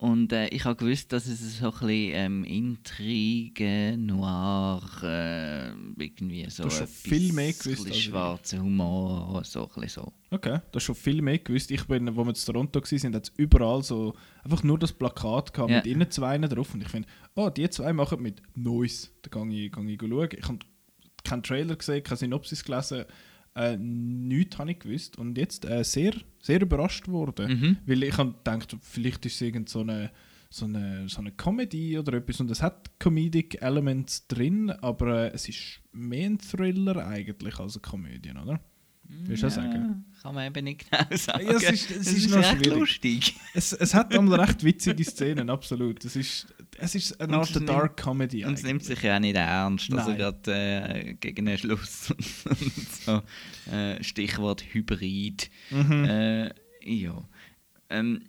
Und 0.01 0.32
äh, 0.32 0.48
ich 0.48 0.64
habe 0.64 0.76
gewusst, 0.76 1.12
dass 1.12 1.26
es 1.26 1.59
so 1.59 1.66
ein 1.66 1.70
bisschen 1.72 1.90
ähm, 2.14 2.44
Intrige, 2.44 3.96
Noir, 3.98 4.80
äh, 5.03 5.68
irgendwie 6.03 6.48
so 6.48 6.62
Du 6.62 6.70
hast 6.70 6.78
schon 6.78 6.86
viel 6.86 7.34
mehr 7.34 7.53
gewusst 7.53 7.86
als 7.86 7.96
ich. 7.96 8.05
schwarzer 8.05 8.61
Humor, 8.62 9.42
so 9.44 9.64
ein 9.68 9.80
bisschen 9.82 10.05
so. 10.05 10.12
Okay, 10.30 10.59
du 10.72 10.76
hast 10.76 10.84
schon 10.84 10.94
viel 10.94 11.20
mehr 11.20 11.36
gewusst. 11.38 11.70
Ich 11.70 11.84
bin, 11.84 12.16
wo 12.16 12.24
wir 12.24 12.30
in 12.30 12.34
Toronto 12.34 12.80
waren, 12.80 13.14
hat 13.14 13.24
es 13.24 13.32
überall 13.36 13.82
so 13.82 14.14
einfach 14.42 14.62
nur 14.62 14.78
das 14.78 14.90
Plakat 14.94 15.53
gehabt 15.53 15.70
Ja. 15.70 15.76
mit 15.76 15.86
ihnen 15.86 16.11
zwei 16.11 16.38
drauf. 16.38 16.72
Und 16.72 16.80
ich 16.80 16.88
finde, 16.88 17.07
oh, 17.34 17.51
die 17.51 17.68
zwei 17.68 17.92
machen 17.92 18.22
mit 18.22 18.40
Neues. 18.55 19.12
Da 19.20 19.28
gehe 19.28 19.66
ich, 19.66 19.72
gehe 19.72 19.90
ich 19.92 20.01
schauen. 20.01 20.28
Ich 20.34 20.48
habe 20.48 20.59
keinen 21.24 21.42
Trailer 21.42 21.76
gesehen, 21.76 22.03
keine 22.03 22.16
Synopsis 22.16 22.64
gelesen. 22.64 23.05
Äh, 23.55 23.76
nichts 23.76 24.59
habe 24.59 24.70
ich 24.70 24.78
gewusst. 24.78 25.18
Und 25.18 25.36
jetzt 25.38 25.64
äh, 25.64 25.82
sehr, 25.84 26.14
sehr 26.40 26.62
überrascht 26.62 27.09
worden. 27.09 27.61
Mhm. 27.61 27.76
Weil 27.86 28.03
ich 28.03 28.16
habe 28.16 28.32
gedacht, 28.32 28.76
vielleicht 28.80 29.26
ist 29.26 29.34
es 29.34 29.40
irgend 29.40 29.68
so 29.68 29.80
eine, 29.80 30.11
so 30.48 30.64
eine, 30.64 31.09
so 31.09 31.20
eine 31.20 31.32
Comedy 31.32 31.98
oder 31.98 32.14
etwas. 32.14 32.40
Und 32.40 32.51
es 32.51 32.62
hat 32.62 32.98
Comedic 32.98 33.61
Elements 33.62 34.26
drin, 34.28 34.70
aber 34.70 35.24
äh, 35.24 35.34
es 35.34 35.48
ist 35.48 35.80
mehr 35.92 36.26
ein 36.26 36.38
Thriller 36.38 37.07
eigentlich 37.07 37.59
als 37.59 37.76
eine 37.76 37.82
Komödie, 37.82 38.30
oder? 38.30 38.61
Willst 39.24 39.42
du 39.42 39.50
sagen? 39.50 40.04
Kann 40.22 40.34
man 40.34 40.46
eben 40.46 40.64
nicht 40.64 40.90
genau 40.90 41.04
sagen. 41.16 41.46
Ja, 41.46 41.52
es 41.52 41.62
ist- 41.62 41.90
es 41.90 42.12
ist 42.12 42.30
noch 42.30 42.38
recht 42.38 42.50
schwierig. 42.64 42.78
lustig. 42.78 43.34
Es, 43.54 43.72
es 43.72 43.94
hat 43.94 44.14
einmal 44.14 44.40
recht 44.40 44.62
witzige 44.64 45.04
Szenen, 45.04 45.50
absolut. 45.50 46.04
Es 46.04 46.16
ist, 46.16 46.46
es 46.78 46.94
ist 46.94 47.20
eine 47.20 47.36
Art 47.38 47.68
Dark 47.68 47.96
Comedy. 47.96 48.44
Und 48.44 48.54
es 48.54 48.62
nimmt 48.62 48.84
sich 48.84 49.02
ja 49.02 49.16
auch 49.16 49.20
nicht 49.20 49.36
ernst. 49.36 49.92
Also 49.92 50.11
Nein. 50.11 50.18
gerade 50.18 50.52
äh, 50.52 51.14
gegen 51.14 51.46
den 51.46 51.58
Schluss 51.58 52.11
und 52.44 52.88
so. 53.04 53.22
Äh, 53.72 54.02
Stichwort 54.02 54.62
Hybrid. 54.72 55.50
Mhm. 55.70 56.04
Äh, 56.04 56.50
ja. 56.82 57.22
Ähm, 57.88 58.22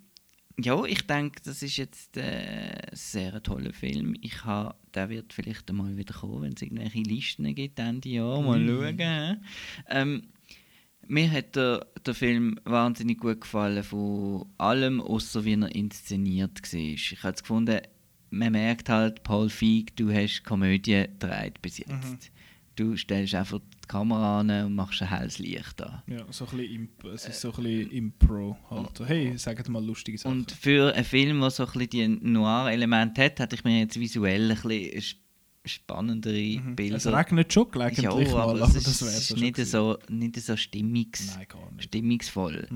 ja, 0.59 0.83
ich 0.85 1.07
denke, 1.07 1.41
das 1.43 1.63
ist 1.63 1.77
jetzt 1.77 2.17
äh, 2.17 2.21
ein 2.21 2.89
sehr 2.95 3.41
toller 3.41 3.73
Film. 3.73 4.15
Ich 4.21 4.43
ha, 4.45 4.75
der 4.93 5.09
wird 5.09 5.33
vielleicht 5.33 5.69
einmal 5.69 5.95
wieder 5.97 6.13
kommen, 6.13 6.41
wenn 6.43 6.53
es 6.53 6.61
irgendwelche 6.61 6.99
Listen 6.99 7.53
gibt 7.55 7.79
Ende 7.79 8.09
Jahr. 8.09 8.41
Mal 8.41 8.59
Mm. 8.59 8.67
schauen. 8.97 9.45
Ähm, 9.89 10.23
mir 11.07 11.31
hat 11.31 11.55
der, 11.55 11.85
der 12.05 12.13
Film 12.13 12.59
wahnsinnig 12.63 13.19
gut 13.19 13.41
gefallen 13.41 13.83
von 13.83 14.45
allem, 14.57 15.01
außer 15.01 15.43
wie 15.45 15.53
er 15.53 15.75
inszeniert 15.75 16.61
war. 16.61 16.79
Ich 16.79 17.23
habe 17.23 17.33
es 17.33 17.41
gefunden, 17.41 17.81
man 18.29 18.53
merkt 18.53 18.89
halt, 18.89 19.23
Paul 19.23 19.49
Feig, 19.49 19.95
du 19.95 20.11
hast 20.11 20.43
Komödie 20.43 21.05
gedreht 21.19 21.61
bis 21.61 21.77
jetzt. 21.79 21.89
Mhm. 21.89 22.17
Du 22.77 22.95
stellst 22.95 23.35
einfach 23.35 23.59
die 23.59 23.87
Kamera 23.87 24.39
an 24.39 24.49
und 24.49 24.75
machst 24.75 25.01
ein 25.01 25.09
helles 25.09 25.37
Licht 25.39 25.81
an. 25.81 26.01
Ja, 26.07 26.25
so 26.29 26.45
ein 26.45 26.57
bisschen, 26.57 26.75
Imp 26.75 27.03
es 27.13 27.27
ist 27.27 27.41
so 27.41 27.53
ein 27.53 27.63
bisschen 27.63 27.91
Impro 27.91 28.57
halt. 28.69 29.01
Hey, 29.05 29.37
sagt 29.37 29.67
mal 29.67 29.83
lustige 29.85 30.17
Sachen. 30.17 30.39
Und 30.39 30.51
für 30.51 30.93
einen 30.93 31.03
Film, 31.03 31.41
der 31.41 31.49
so 31.51 31.65
ein 31.65 31.71
bisschen 31.73 32.21
die 32.21 32.29
Noir-Elemente 32.29 33.25
hat, 33.25 33.39
hätte 33.39 33.55
ich 33.55 33.65
mir 33.65 33.81
jetzt 33.81 33.99
visuell 33.99 34.51
ein 34.51 34.57
bisschen 34.61 35.20
sp- 35.63 35.69
spannendere 35.69 36.59
Bilder... 36.75 36.93
Mhm. 36.93 36.95
es 36.95 37.07
regnet 37.07 37.53
schon 37.53 37.69
gelegentlich 37.71 38.03
ja, 38.03 38.11
mal, 38.13 38.41
aber, 38.41 38.51
aber 38.63 38.77
es 38.77 38.83
das 38.83 39.01
wäre 39.01 39.11
es 39.11 39.31
ist 39.31 39.37
nicht, 39.37 39.57
so, 39.65 39.97
nicht 40.09 40.35
so 40.39 40.55
stimmungs, 40.57 41.35
Nein, 41.35 41.45
gar 41.47 41.71
nicht. 41.71 41.83
stimmungsvoll. 41.85 42.67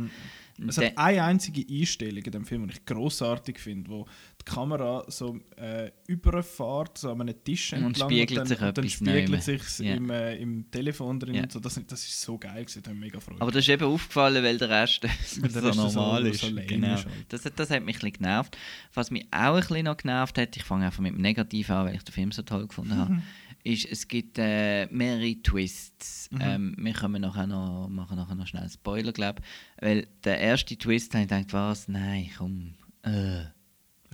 Es 0.68 0.76
Der- 0.76 0.88
hat 0.92 0.98
eine 0.98 1.24
einzige 1.24 1.66
Einstellung 1.70 2.24
in 2.24 2.32
dem 2.32 2.46
Film, 2.46 2.68
die 2.68 2.74
ich 2.76 2.86
grossartig 2.86 3.60
finde, 3.60 3.90
wo 3.90 4.08
die 4.48 4.52
Kamera 4.54 5.04
so 5.08 5.40
äh, 5.58 5.92
überfährt, 6.08 6.98
so 7.00 7.12
an 7.12 7.22
einem 7.22 7.44
Tisch 7.44 7.74
Und 7.74 7.84
entlang 7.84 8.10
spiegelt 8.10 8.40
und 8.42 8.46
sich 8.48 8.58
dann, 8.60 8.68
und 8.70 8.78
dann 8.78 8.90
spiegelt 8.90 9.44
sich 9.44 9.80
Ja. 9.80 9.96
im, 9.96 10.10
äh, 10.10 10.36
im 10.38 10.70
Telefon 10.70 11.20
drin 11.20 11.36
Ja. 11.36 11.44
und 11.44 11.52
so. 11.52 11.60
Das, 11.60 11.80
das 11.88 12.04
ist 12.06 12.22
so 12.22 12.38
geil 12.38 12.64
gewesen, 12.66 12.84
da 12.84 12.90
habe 12.90 12.96
ich 12.98 13.02
mega 13.06 13.20
Freude. 13.20 13.42
Aber 13.42 13.52
das 13.52 13.62
ist 13.64 13.70
eben 13.70 13.86
aufgefallen, 13.86 14.44
weil 14.44 14.58
der 14.58 14.70
Rest 14.70 15.04
Weil 15.42 15.50
der 15.52 15.64
Rest 15.64 15.76
so- 15.80 15.84
normal 15.84 16.28
ist. 16.28 16.42
so 16.42 16.48
genau. 16.54 16.94
ist 16.96 17.06
halt. 17.06 17.16
das, 17.30 17.46
hat- 17.46 17.60
das 17.60 17.70
hat 17.72 17.84
mich 17.84 17.96
ein 17.96 18.00
bisschen 18.00 18.14
genervt. 18.14 18.58
Was 18.94 19.10
mich 19.12 19.26
auch 19.32 19.56
ein 19.56 19.62
bisschen 19.62 19.86
noch 19.86 19.98
genervt 19.98 20.38
hat, 20.38 20.56
ich 20.56 20.64
fange 20.64 20.86
einfach 20.86 21.00
mit 21.02 21.14
dem 21.14 21.22
Negativ 21.22 21.70
an, 21.72 21.88
weil 21.88 21.96
ich 21.96 22.04
den 22.04 22.14
Film 22.14 22.32
so 22.32 22.42
toll 22.44 22.68
gefunden 22.68 22.96
habe, 22.98 23.22
ist, 23.64 23.86
es 23.92 24.08
gibt 24.08 24.38
äh, 24.38 24.86
mehrere 24.92 25.42
Twists. 25.42 26.30
Mhm. 26.32 26.40
Ähm, 26.42 26.76
wir 26.78 26.94
können 26.94 27.22
nachher 27.22 27.48
noch, 27.48 27.88
machen 27.90 28.16
nachher 28.18 28.36
noch 28.36 28.46
schnell 28.46 28.62
einen 28.62 28.72
Spoiler, 28.72 29.12
glaube 29.12 29.42
ich. 29.42 29.84
Weil 29.84 30.08
der 30.24 30.40
erste 30.40 30.78
Twist, 30.78 31.14
habe 31.16 31.24
ich 31.24 31.30
gedacht, 31.30 31.52
was? 31.52 31.88
Nein, 31.88 32.30
komm. 32.38 32.76
Äh. 33.02 33.46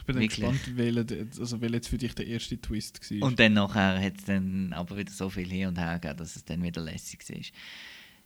Ich 0.02 0.06
bin 0.06 0.16
wirklich. 0.18 0.30
gespannt, 0.40 0.78
welcher, 0.78 1.06
also 1.40 1.62
welcher 1.62 1.76
jetzt 1.76 1.88
für 1.88 1.98
dich 1.98 2.14
der 2.14 2.28
erste 2.28 2.60
Twist 2.60 3.00
war. 3.12 3.28
Und 3.28 3.40
dann 3.40 3.54
nachher 3.54 4.00
hat 4.02 4.18
es 4.20 4.26
dann 4.26 4.74
aber 4.74 4.98
wieder 4.98 5.12
so 5.12 5.30
viel 5.30 5.48
hin 5.50 5.68
und 5.68 5.78
her 5.80 6.00
gegeben, 6.00 6.18
dass 6.18 6.36
es 6.36 6.44
dann 6.44 6.62
wieder 6.64 6.82
lässig 6.82 7.24
war. 7.30 7.38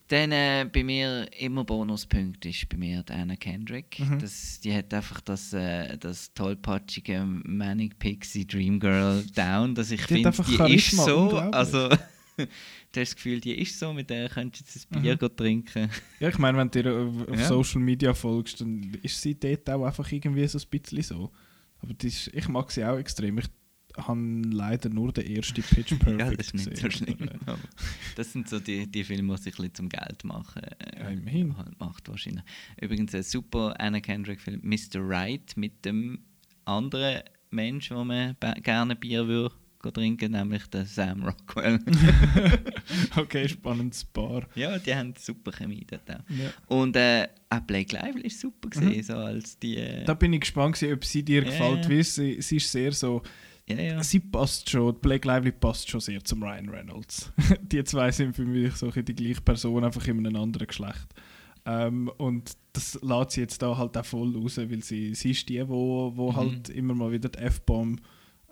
Dann 0.08 0.32
äh, 0.32 0.70
bei 0.72 0.84
mir 0.84 1.28
immer 1.40 1.64
Bonuspunkt 1.64 2.46
ist 2.46 2.70
bei 2.70 2.78
mir 2.78 3.02
die 3.02 3.12
Anna 3.14 3.36
Kendrick. 3.36 4.00
Mhm. 4.00 4.20
Das, 4.20 4.60
die 4.60 4.72
hat 4.72 4.94
einfach 4.94 5.20
das, 5.22 5.52
äh, 5.52 5.98
das 5.98 6.32
tollpatschige 6.36 7.26
Manic 7.26 7.98
Pixie 7.98 8.46
Dream 8.46 8.80
Girl 8.80 9.24
down, 9.36 9.74
dass 9.74 9.90
ich 9.90 10.02
Die 10.02 10.14
finde, 10.14 10.30
einfach 10.30 10.46
die 10.46 10.76
ist 10.76 10.92
so. 10.92 11.32
Also, 11.32 11.90
du 12.38 12.44
hast 12.46 12.50
das 12.94 13.16
Gefühl, 13.16 13.42
die 13.42 13.60
ist 13.60 13.80
so, 13.80 13.94
mit 13.94 14.12
der 14.12 14.30
könntest 14.30 14.68
du 14.68 14.78
jetzt 14.80 14.92
ein 14.92 15.02
Bier 15.02 15.18
Mhm. 15.20 15.36
trinken. 15.36 15.90
Ja, 16.20 16.30
ich 16.30 16.38
meine, 16.38 16.60
wenn 16.60 16.70
du 16.70 17.08
auf, 17.08 17.28
auf 17.28 17.40
Ja. 17.40 17.48
Social 17.48 17.82
Media 17.82 18.14
folgst, 18.14 18.62
dann 18.62 18.96
ist 19.02 19.20
sie 19.20 19.34
dort 19.34 19.68
auch 19.72 19.86
einfach 19.86 20.12
irgendwie 20.12 20.46
so 20.48 20.60
ein 20.60 20.66
bisschen 20.70 21.02
so. 21.02 21.32
Aber 21.90 22.04
ist, 22.04 22.28
ich 22.34 22.48
mag 22.48 22.72
sie 22.72 22.84
auch 22.86 22.98
extrem. 22.98 23.38
Ich 23.38 23.46
habe 23.98 24.20
leider 24.52 24.90
nur 24.90 25.14
den 25.14 25.26
ersten 25.36 25.62
Pitch 25.64 25.98
Perfect 26.00 26.20
ja, 26.20 26.32
das 26.32 26.48
ist 26.48 26.54
nicht 26.54 26.66
so 26.78 26.88
gesehen. 26.88 26.92
schlimm. 26.92 27.30
Aber 27.46 27.60
das 28.16 28.32
sind 28.34 28.50
so 28.50 28.60
die, 28.60 28.88
die 28.92 29.04
Filme, 29.04 29.36
die 29.36 29.42
sich 29.42 29.54
ein 29.54 29.58
bisschen 29.58 29.74
zum 29.76 29.90
Geld 29.90 30.24
machen. 30.24 30.62
Äh, 30.64 31.16
Ja. 31.16 31.56
Halt 31.58 31.80
macht 31.80 32.10
wahrscheinlich. 32.10 32.44
Übrigens 32.82 33.16
ein 33.16 33.24
super 33.24 33.74
Anna 33.80 34.00
Kendrick-Film, 34.02 34.62
Mr. 34.64 35.00
Right, 35.00 35.56
mit 35.56 35.86
dem 35.86 36.20
anderen 36.66 37.22
Mensch, 37.52 37.92
wo 37.92 38.04
man 38.04 38.36
gerne 38.64 38.96
Bier 38.96 39.28
würde 39.28 39.56
trinken, 39.92 40.32
nämlich 40.32 40.66
der 40.68 40.86
Sam 40.86 41.24
Rockwell. 41.24 41.80
okay, 43.18 43.48
spannendes 43.50 44.06
Paar. 44.06 44.48
ja, 44.56 44.78
die 44.80 44.94
haben 44.96 45.14
super 45.18 45.52
Chemie 45.52 45.86
dort 45.90 46.10
auch. 46.10 46.24
Ja. 46.30 46.50
Und 46.68 46.96
äh, 46.96 47.28
auch 47.50 47.60
Blake 47.62 47.96
Lively 47.96 48.28
ist 48.28 48.40
super 48.40 48.70
gesehen, 48.70 49.04
so 49.04 49.14
als 49.16 49.58
die... 49.60 49.78
Äh, 49.78 50.04
Da 50.06 50.14
bin 50.14 50.34
ich 50.34 50.42
gespannt, 50.42 50.76
gewesen, 50.76 50.94
ob 50.94 51.06
sie 51.06 51.24
dir 51.24 51.44
Ja, 51.44 51.50
gefällt. 51.50 51.90
Weil 51.90 52.04
sie, 52.04 52.42
sie 52.42 52.58
ist 52.58 52.72
sehr 52.72 52.92
so. 52.92 53.22
ja, 53.68 53.76
ja. 53.80 54.04
Sie 54.04 54.20
passt 54.20 54.70
schon, 54.70 55.00
Blake 55.00 55.28
Lively 55.28 55.52
passt 55.52 55.90
schon 55.90 56.00
sehr 56.02 56.24
zum 56.24 56.44
Ryan 56.44 56.70
Reynolds. 56.70 57.32
die 57.62 57.84
zwei 57.84 58.12
sind 58.12 58.36
für 58.36 58.46
mich 58.46 58.76
so 58.76 58.90
die 58.92 59.16
gleiche 59.16 59.42
Person, 59.42 59.84
einfach 59.84 60.06
in 60.08 60.26
einem 60.26 60.36
anderen 60.36 60.68
Geschlecht. 60.68 61.08
Ähm, 61.68 62.12
und 62.18 62.52
das 62.74 63.00
lässt 63.02 63.32
sie 63.32 63.42
jetzt 63.42 63.60
da 63.62 63.76
halt 63.76 63.98
auch 63.98 64.06
voll 64.06 64.36
raus, 64.38 64.58
weil 64.58 64.84
sie, 64.84 65.16
sie 65.16 65.32
ist 65.32 65.50
die, 65.50 65.68
wo, 65.68 66.12
wo 66.16 66.32
Mhm. 66.32 66.36
halt 66.36 66.70
immer 66.70 66.94
mal 66.94 67.12
wieder 67.12 67.30
die 67.30 67.40
F-Bomb 67.40 68.00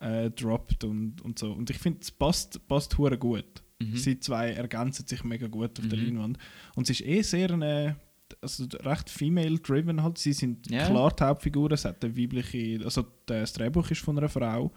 äh, 0.03 0.29
droppt 0.31 0.83
und, 0.83 1.21
und 1.21 1.39
so. 1.39 1.51
Und 1.53 1.69
ich 1.69 1.77
finde, 1.77 1.99
es 2.01 2.11
passt, 2.11 2.67
passt 2.67 2.97
hure 2.97 3.17
gut. 3.17 3.63
Mhm. 3.79 3.95
Sie 3.97 4.19
zwei 4.19 4.51
ergänzen 4.51 5.07
sich 5.07 5.23
mega 5.23 5.47
gut 5.47 5.79
auf 5.79 5.87
der 5.87 5.97
Mhm. 5.97 6.05
Leinwand. 6.05 6.37
Und 6.75 6.87
sie 6.87 6.93
ist 6.93 7.01
eh 7.05 7.21
sehr 7.21 7.51
eine, 7.51 7.95
also 8.41 8.65
recht 8.81 9.09
female-driven 9.09 10.03
halt. 10.03 10.17
Sie 10.17 10.33
sind 10.33 10.69
Ja. 10.69 10.85
klar 10.87 11.11
die 11.15 11.23
Hauptfiguren. 11.23 11.73
Es 11.73 11.85
hat 11.85 12.03
eine 12.03 12.15
weibliche, 12.17 12.81
also 12.83 13.05
das 13.25 13.53
Drehbuch 13.53 13.89
ist 13.91 14.01
von 14.01 14.17
einer 14.17 14.29
Frau. 14.29 14.71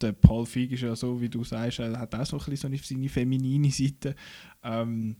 Der 0.00 0.12
Paul 0.12 0.44
Feig 0.46 0.72
ist 0.72 0.82
ja 0.82 0.94
so, 0.96 1.20
wie 1.20 1.28
du 1.28 1.42
sagst, 1.44 1.78
er 1.78 1.98
hat 1.98 2.14
auch 2.14 2.26
so 2.26 2.36
ein 2.38 2.44
bisschen 2.50 2.76
so 2.76 2.82
seine 2.94 3.08
feminine 3.08 3.70
Seite. 3.70 4.14
Ähm, 4.62 5.16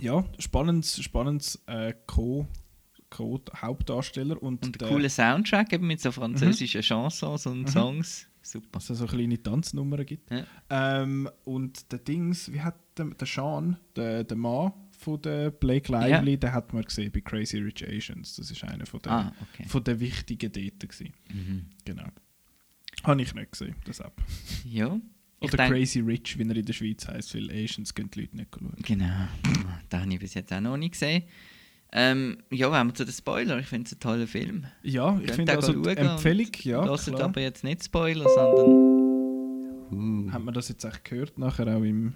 ja, 0.00 0.24
spannendes, 0.38 1.02
spannendes 1.02 1.62
äh, 1.66 1.94
Co- 2.06 2.46
Co-Hauptdarsteller. 3.10 4.42
Und, 4.42 4.64
Und 4.64 4.80
der- 4.80 4.88
ein 4.88 4.94
cooler 4.94 5.08
Soundtrack 5.08 5.72
eben 5.72 5.86
mit 5.86 6.00
so 6.00 6.10
französischen 6.12 6.82
Chansons 6.82 7.46
und 7.46 7.62
Mhm. 7.62 7.68
Songs. 7.68 8.26
Super. 8.42 8.68
dass 8.78 8.90
es 8.90 8.98
so 8.98 9.06
kleine 9.06 9.42
Tanznummern 9.42 10.06
gibt. 10.06 10.30
Ja. 10.30 10.46
Ähm, 10.70 11.28
und 11.44 11.90
der 11.90 11.98
Dings, 11.98 12.52
wie 12.52 12.60
hat 12.60 12.76
der, 12.96 13.06
der 13.06 13.26
Sean, 13.26 13.76
der, 13.96 14.22
der 14.22 14.36
Mann 14.36 14.72
von 14.96 15.20
der 15.20 15.50
Blake 15.50 15.90
Lively, 15.90 16.30
Ja. 16.30 16.36
den 16.36 16.52
hat 16.52 16.72
man 16.72 16.84
gesehen 16.84 17.10
bei 17.10 17.22
Crazy 17.22 17.58
Rich 17.58 17.84
Asians. 17.88 18.36
Das 18.36 18.48
ist 18.52 18.62
einer 18.62 18.86
von 18.86 19.00
der, 19.02 19.10
Ah, 19.10 19.32
okay. 19.52 19.68
von 19.68 19.82
der 19.82 19.98
wichtigen 19.98 20.52
dort 20.52 20.78
gewesen. 20.88 21.12
Mhm. 21.34 21.66
Genau. 21.84 22.06
Habe 23.02 23.20
ich 23.22 23.34
nicht 23.34 23.50
gesehen, 23.50 23.74
das 23.84 23.98
App. 23.98 24.22
Ja. 24.64 24.96
Oder 25.40 25.56
denk- 25.56 25.70
Crazy 25.72 25.98
Rich, 25.98 26.38
wie 26.38 26.48
er 26.48 26.54
in 26.56 26.64
der 26.64 26.72
Schweiz 26.72 27.08
heißt, 27.08 27.34
weil 27.34 27.50
Asians 27.50 27.92
können 27.94 28.10
die 28.12 28.20
Leute 28.20 28.36
nicht 28.36 28.48
schauen. 28.54 28.74
Genau. 28.80 29.26
Den 29.92 30.00
habe 30.00 30.12
ich 30.14 30.20
bis 30.20 30.34
jetzt 30.34 30.52
auch 30.52 30.60
noch 30.60 30.76
nicht 30.76 30.92
gesehen. 30.92 31.24
Ähm, 31.92 32.38
ja, 32.50 32.70
wenn 32.70 32.88
wir 32.88 32.94
zu 32.94 33.04
den 33.04 33.12
Spoiler. 33.12 33.58
Ich 33.58 33.66
finde 33.66 33.86
es 33.86 33.92
ein 33.94 34.00
toller 34.00 34.26
Film. 34.26 34.66
Ja, 34.82 35.18
ich 35.22 35.32
finde 35.32 35.52
also 35.52 35.72
die 35.72 35.88
Empfehlung, 35.96 36.52
ja, 36.62 36.96
klar. 36.96 37.20
aber 37.22 37.40
jetzt 37.40 37.64
nicht 37.64 37.84
Spoiler, 37.84 38.28
sondern. 38.28 39.06
Uh, 39.92 40.32
Hat 40.32 40.42
man 40.42 40.52
das 40.52 40.68
jetzt 40.68 40.84
echt 40.84 41.04
gehört, 41.04 41.38
nachher 41.38 41.68
auch 41.68 41.82
im, 41.82 42.14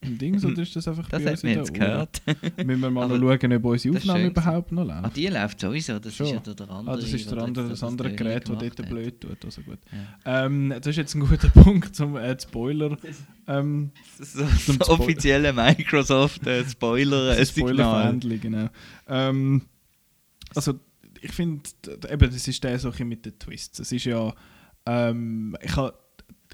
im 0.00 0.16
Dings, 0.16 0.44
oder 0.44 0.62
ist 0.62 0.74
das 0.76 0.86
einfach 0.86 1.08
das 1.08 1.24
bei 1.24 1.30
uns 1.32 1.42
in 1.44 1.50
jetzt 1.50 1.74
gehört. 1.74 2.22
Müssen 2.64 2.80
wir 2.80 2.90
mal 2.90 3.04
Aber 3.04 3.18
noch 3.18 3.38
schauen, 3.40 3.52
ob 3.52 3.64
unsere 3.64 3.94
das 3.94 4.04
ist 4.04 4.08
Aufnahme 4.10 4.26
überhaupt 4.28 4.72
noch 4.72 4.88
ah, 4.88 5.00
läuft. 5.02 5.16
die 5.16 5.26
läuft 5.26 5.60
sowieso. 5.60 5.98
Das 5.98 6.14
Schon. 6.14 6.26
ist 6.26 6.32
ja 6.32 6.38
der, 6.40 6.54
der 6.54 6.70
andere. 6.70 6.94
Ah, 6.94 7.00
das 7.00 7.12
ist 7.12 7.26
der 7.28 7.34
der 7.36 7.44
andere, 7.44 7.68
das 7.68 7.80
das 7.80 7.88
andere 7.88 8.12
Gerät, 8.14 8.48
das 8.48 8.58
dort 8.58 8.88
blöd 8.88 9.20
tut. 9.20 9.44
Also 9.44 9.62
gut. 9.62 9.78
Ja. 10.24 10.44
Ähm, 10.46 10.68
das 10.76 10.86
ist 10.86 10.96
jetzt 10.96 11.14
ein 11.14 11.20
guter 11.20 11.48
Punkt 11.62 11.96
zum 11.96 12.16
äh, 12.16 12.36
Spoiler. 12.40 12.96
Ähm, 13.46 13.90
So, 14.20 14.44
Zum 14.44 14.48
so 14.56 14.72
Spo- 14.74 14.88
offizielle 15.00 15.52
Microsoft 15.52 16.46
äh, 16.46 16.64
Spoiler 16.68 17.36
äh. 17.38 17.44
Spoiler-Friendly, 17.44 18.38
genau. 18.38 18.68
Ähm, 19.08 19.62
also, 20.54 20.74
ich 21.20 21.32
finde, 21.32 21.62
eben, 22.08 22.30
das 22.30 22.46
ist 22.46 22.62
der 22.62 22.78
so 22.78 22.88
ein 22.88 22.92
bisschen 22.92 23.08
mit 23.08 23.26
den 23.26 23.38
Twists. 23.38 23.78
Es 23.80 23.90
ist 23.90 24.04
ja, 24.04 24.32
ähm, 24.86 25.56
ich, 25.62 25.74
ha- 25.76 25.92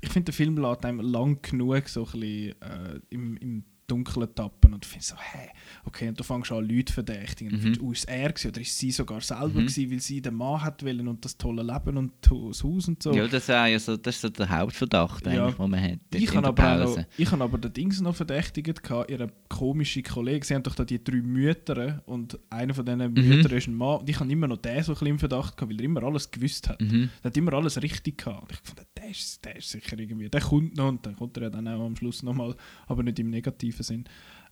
ich 0.04 0.12
finde, 0.12 0.26
der 0.26 0.34
Film 0.34 0.56
lässt 0.58 0.84
einem 0.84 1.00
lang 1.00 1.40
genug 1.42 1.88
so 1.88 2.04
ein 2.04 2.20
bisschen 2.20 2.60
äh, 2.60 3.00
im, 3.10 3.36
im 3.38 3.64
Dunkeln 3.86 4.34
tappen 4.34 4.72
und 4.74 4.84
findest 4.86 5.10
so, 5.10 5.16
hä, 5.16 5.48
okay, 5.84 6.08
und 6.08 6.18
du 6.18 6.24
fängst 6.24 6.50
an 6.52 6.66
Leute 6.68 6.92
verdächtigen. 6.92 7.54
Und 7.54 7.64
Mhm. 7.64 7.86
oh, 7.86 7.92
ist 7.92 8.08
er 8.08 8.30
gewesen, 8.32 8.48
oder 8.48 8.60
ist 8.60 8.78
sie 8.78 8.90
sogar 8.90 9.20
selber 9.20 9.48
Mhm. 9.60 9.66
gewesen, 9.66 9.90
weil 9.90 10.00
sie 10.00 10.22
den 10.22 10.34
Mann 10.34 10.62
hat 10.62 10.82
wollen 10.84 11.06
und 11.08 11.24
das 11.24 11.36
tolle 11.36 11.62
Leben 11.62 11.96
und 11.98 12.12
das 12.22 12.62
Haus 12.64 12.88
und 12.88 13.02
so. 13.02 13.12
Ja, 13.12 13.26
das, 13.28 13.46
ja 13.46 13.78
so, 13.78 13.96
das 13.96 14.14
ist 14.16 14.20
so 14.22 14.28
der 14.30 14.48
Hauptverdacht, 14.48 15.26
Ja. 15.26 15.32
eigentlich, 15.44 15.56
den 15.56 15.70
man 15.70 15.82
hat. 15.82 15.98
Ich 16.14 16.34
habe 16.34 16.46
aber, 16.48 16.84
noch, 16.84 16.98
ich 17.16 17.30
habe 17.30 17.44
aber 17.44 17.58
den 17.58 17.72
Dings 17.72 18.00
noch 18.00 18.14
verdächtigt, 18.16 18.82
gehabt, 18.82 19.10
ihre 19.10 19.30
komische 19.48 20.02
Kollegen. 20.02 20.44
Sie 20.44 20.54
haben 20.54 20.62
doch 20.62 20.74
da 20.74 20.84
die 20.84 21.02
drei 21.02 21.16
Mütter 21.22 22.02
und 22.06 22.38
einer 22.50 22.72
von 22.74 22.84
diesen 22.86 23.12
Mhm. 23.12 23.28
Müttern 23.28 23.52
ist 23.52 23.66
ein 23.68 23.74
Mann. 23.74 24.00
Und 24.00 24.08
ich 24.08 24.18
habe 24.18 24.30
immer 24.32 24.48
noch 24.48 24.56
den 24.58 24.82
so 24.82 24.92
ein 24.92 24.94
bisschen 24.94 25.06
im 25.08 25.18
Verdacht 25.18 25.56
gehabt, 25.56 25.70
weil 25.70 25.78
er 25.80 25.84
immer 25.84 26.02
alles 26.02 26.30
gewusst 26.30 26.68
hat. 26.68 26.80
Mhm. 26.80 27.10
Er 27.22 27.28
hat 27.28 27.36
immer 27.36 27.52
alles 27.52 27.80
richtig 27.82 28.18
gehabt. 28.18 28.42
Und 28.42 28.52
ich 28.52 28.58
fand, 28.62 28.86
der 28.96 29.10
ist, 29.10 29.44
der 29.44 29.56
ist 29.56 29.68
sicher 29.68 29.98
irgendwie, 29.98 30.28
der 30.28 30.40
kommt 30.40 30.76
noch 30.76 30.88
und 30.88 31.04
dann 31.04 31.16
kommt 31.16 31.36
er 31.36 31.44
ja 31.44 31.50
dann 31.50 31.68
auch 31.68 31.84
am 31.84 31.96
Schluss 31.96 32.22
nochmal, 32.22 32.54
aber 32.86 33.02
nicht 33.02 33.18
im 33.18 33.30
negativen 33.30 33.73
Sinn. 33.82 34.04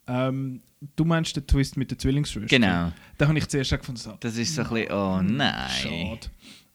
Ähm, 0.06 0.62
du 0.96 1.04
meinst 1.04 1.36
den 1.36 1.46
Twist 1.46 1.76
mit 1.76 1.90
der 1.90 1.98
Zwillingsschwester? 1.98 2.48
Genau. 2.48 2.92
Da 3.18 3.28
habe 3.28 3.38
ich 3.38 3.46
zuerst 3.48 3.70
gefunden, 3.70 4.00
so, 4.00 4.16
Das 4.20 4.36
ist 4.36 4.54
so 4.54 4.62
ein 4.62 4.68
bisschen, 4.70 4.92
oh 4.92 5.22
nein. 5.22 5.70
schade. 5.70 6.20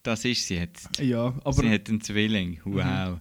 Das 0.04 0.24
ist 0.24 0.48
sie 0.48 0.56
jetzt. 0.56 0.90
Ja, 1.02 1.34
aber 1.44 1.54
sie 1.54 1.70
hat 1.70 1.90
einen 1.90 2.00
Zwilling. 2.00 2.60
Wow. 2.64 3.20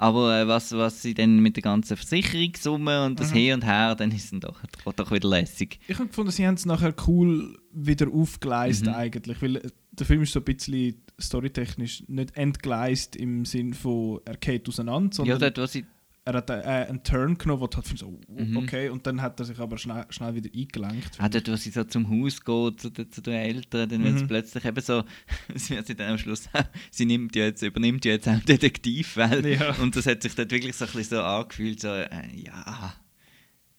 Aber 0.00 0.38
äh, 0.40 0.46
was, 0.46 0.70
was 0.72 1.02
sie 1.02 1.12
dann 1.14 1.40
mit 1.40 1.56
der 1.56 1.62
ganzen 1.62 1.96
Versicherungssumme 1.96 3.06
und 3.06 3.18
das 3.18 3.30
Mhm. 3.30 3.34
Hin 3.36 3.54
und 3.54 3.64
Her, 3.64 3.94
dann 3.96 4.12
ist 4.12 4.32
es 4.32 4.40
doch, 4.40 4.60
doch 4.94 5.10
wieder 5.10 5.28
lässig. 5.28 5.80
Ich 5.88 5.98
habe 5.98 6.08
gefunden, 6.08 6.30
sie 6.30 6.46
haben 6.46 6.54
es 6.54 6.66
nachher 6.66 6.94
cool 7.08 7.58
wieder 7.72 8.06
aufgeleistet 8.12 8.88
Mhm. 8.88 8.94
eigentlich, 8.94 9.42
weil 9.42 9.56
äh, 9.56 9.70
der 9.92 10.06
Film 10.06 10.22
ist 10.22 10.32
so 10.32 10.40
ein 10.40 10.44
bisschen 10.44 11.02
storytechnisch 11.20 12.04
nicht 12.06 12.36
entgleist 12.36 13.16
im 13.16 13.44
Sinn 13.44 13.74
von 13.74 14.20
er 14.24 14.36
geht 14.36 14.68
auseinander, 14.68 15.08
Ja, 15.10 15.14
sondern 15.14 15.40
dort, 15.40 15.58
wo 15.58 15.66
sie. 15.66 15.84
Er 16.28 16.34
hat 16.34 16.50
äh, 16.50 16.54
einen 16.88 17.02
Turn 17.02 17.38
genommen, 17.38 17.60
wo 17.62 17.66
du 17.66 17.76
halt 17.76 17.86
so, 17.86 18.18
Mhm. 18.28 18.56
okay, 18.58 18.88
und 18.90 19.06
dann 19.06 19.22
hat 19.22 19.40
er 19.40 19.46
sich 19.46 19.58
aber 19.58 19.78
schnell, 19.78 20.04
schnell 20.10 20.34
wieder 20.34 20.50
eingelenkt. 20.54 21.18
Auch 21.20 21.28
dort, 21.28 21.48
wo 21.50 21.56
sie 21.56 21.70
so 21.70 21.84
zum 21.84 22.08
Haus 22.10 22.44
geht, 22.44 22.80
zu, 22.80 22.90
zu 22.90 23.20
den 23.22 23.34
Eltern, 23.34 23.88
dann 23.88 24.04
wird 24.04 24.16
es 24.16 24.22
Mhm. 24.22 24.28
plötzlich 24.28 24.64
eben 24.64 24.80
so, 24.82 25.04
sie 25.54 25.94
dann 25.96 26.10
am 26.12 26.18
Schluss, 26.18 26.48
sie 26.90 27.06
nimmt 27.06 27.34
ja 27.34 27.44
jetzt, 27.44 27.62
übernimmt 27.62 28.04
ja 28.04 28.12
jetzt 28.12 28.28
auch 28.28 28.40
Detektivfeld. 28.40 29.44
Ja. 29.46 29.74
Und 29.76 29.96
das 29.96 30.06
hat 30.06 30.22
sich 30.22 30.34
dort 30.34 30.50
wirklich 30.50 30.76
so 30.76 30.84
ein 30.84 30.92
bisschen 30.92 31.16
so 31.18 31.22
angefühlt, 31.22 31.80
so, 31.80 31.88
äh, 31.88 32.08
ja, 32.34 32.94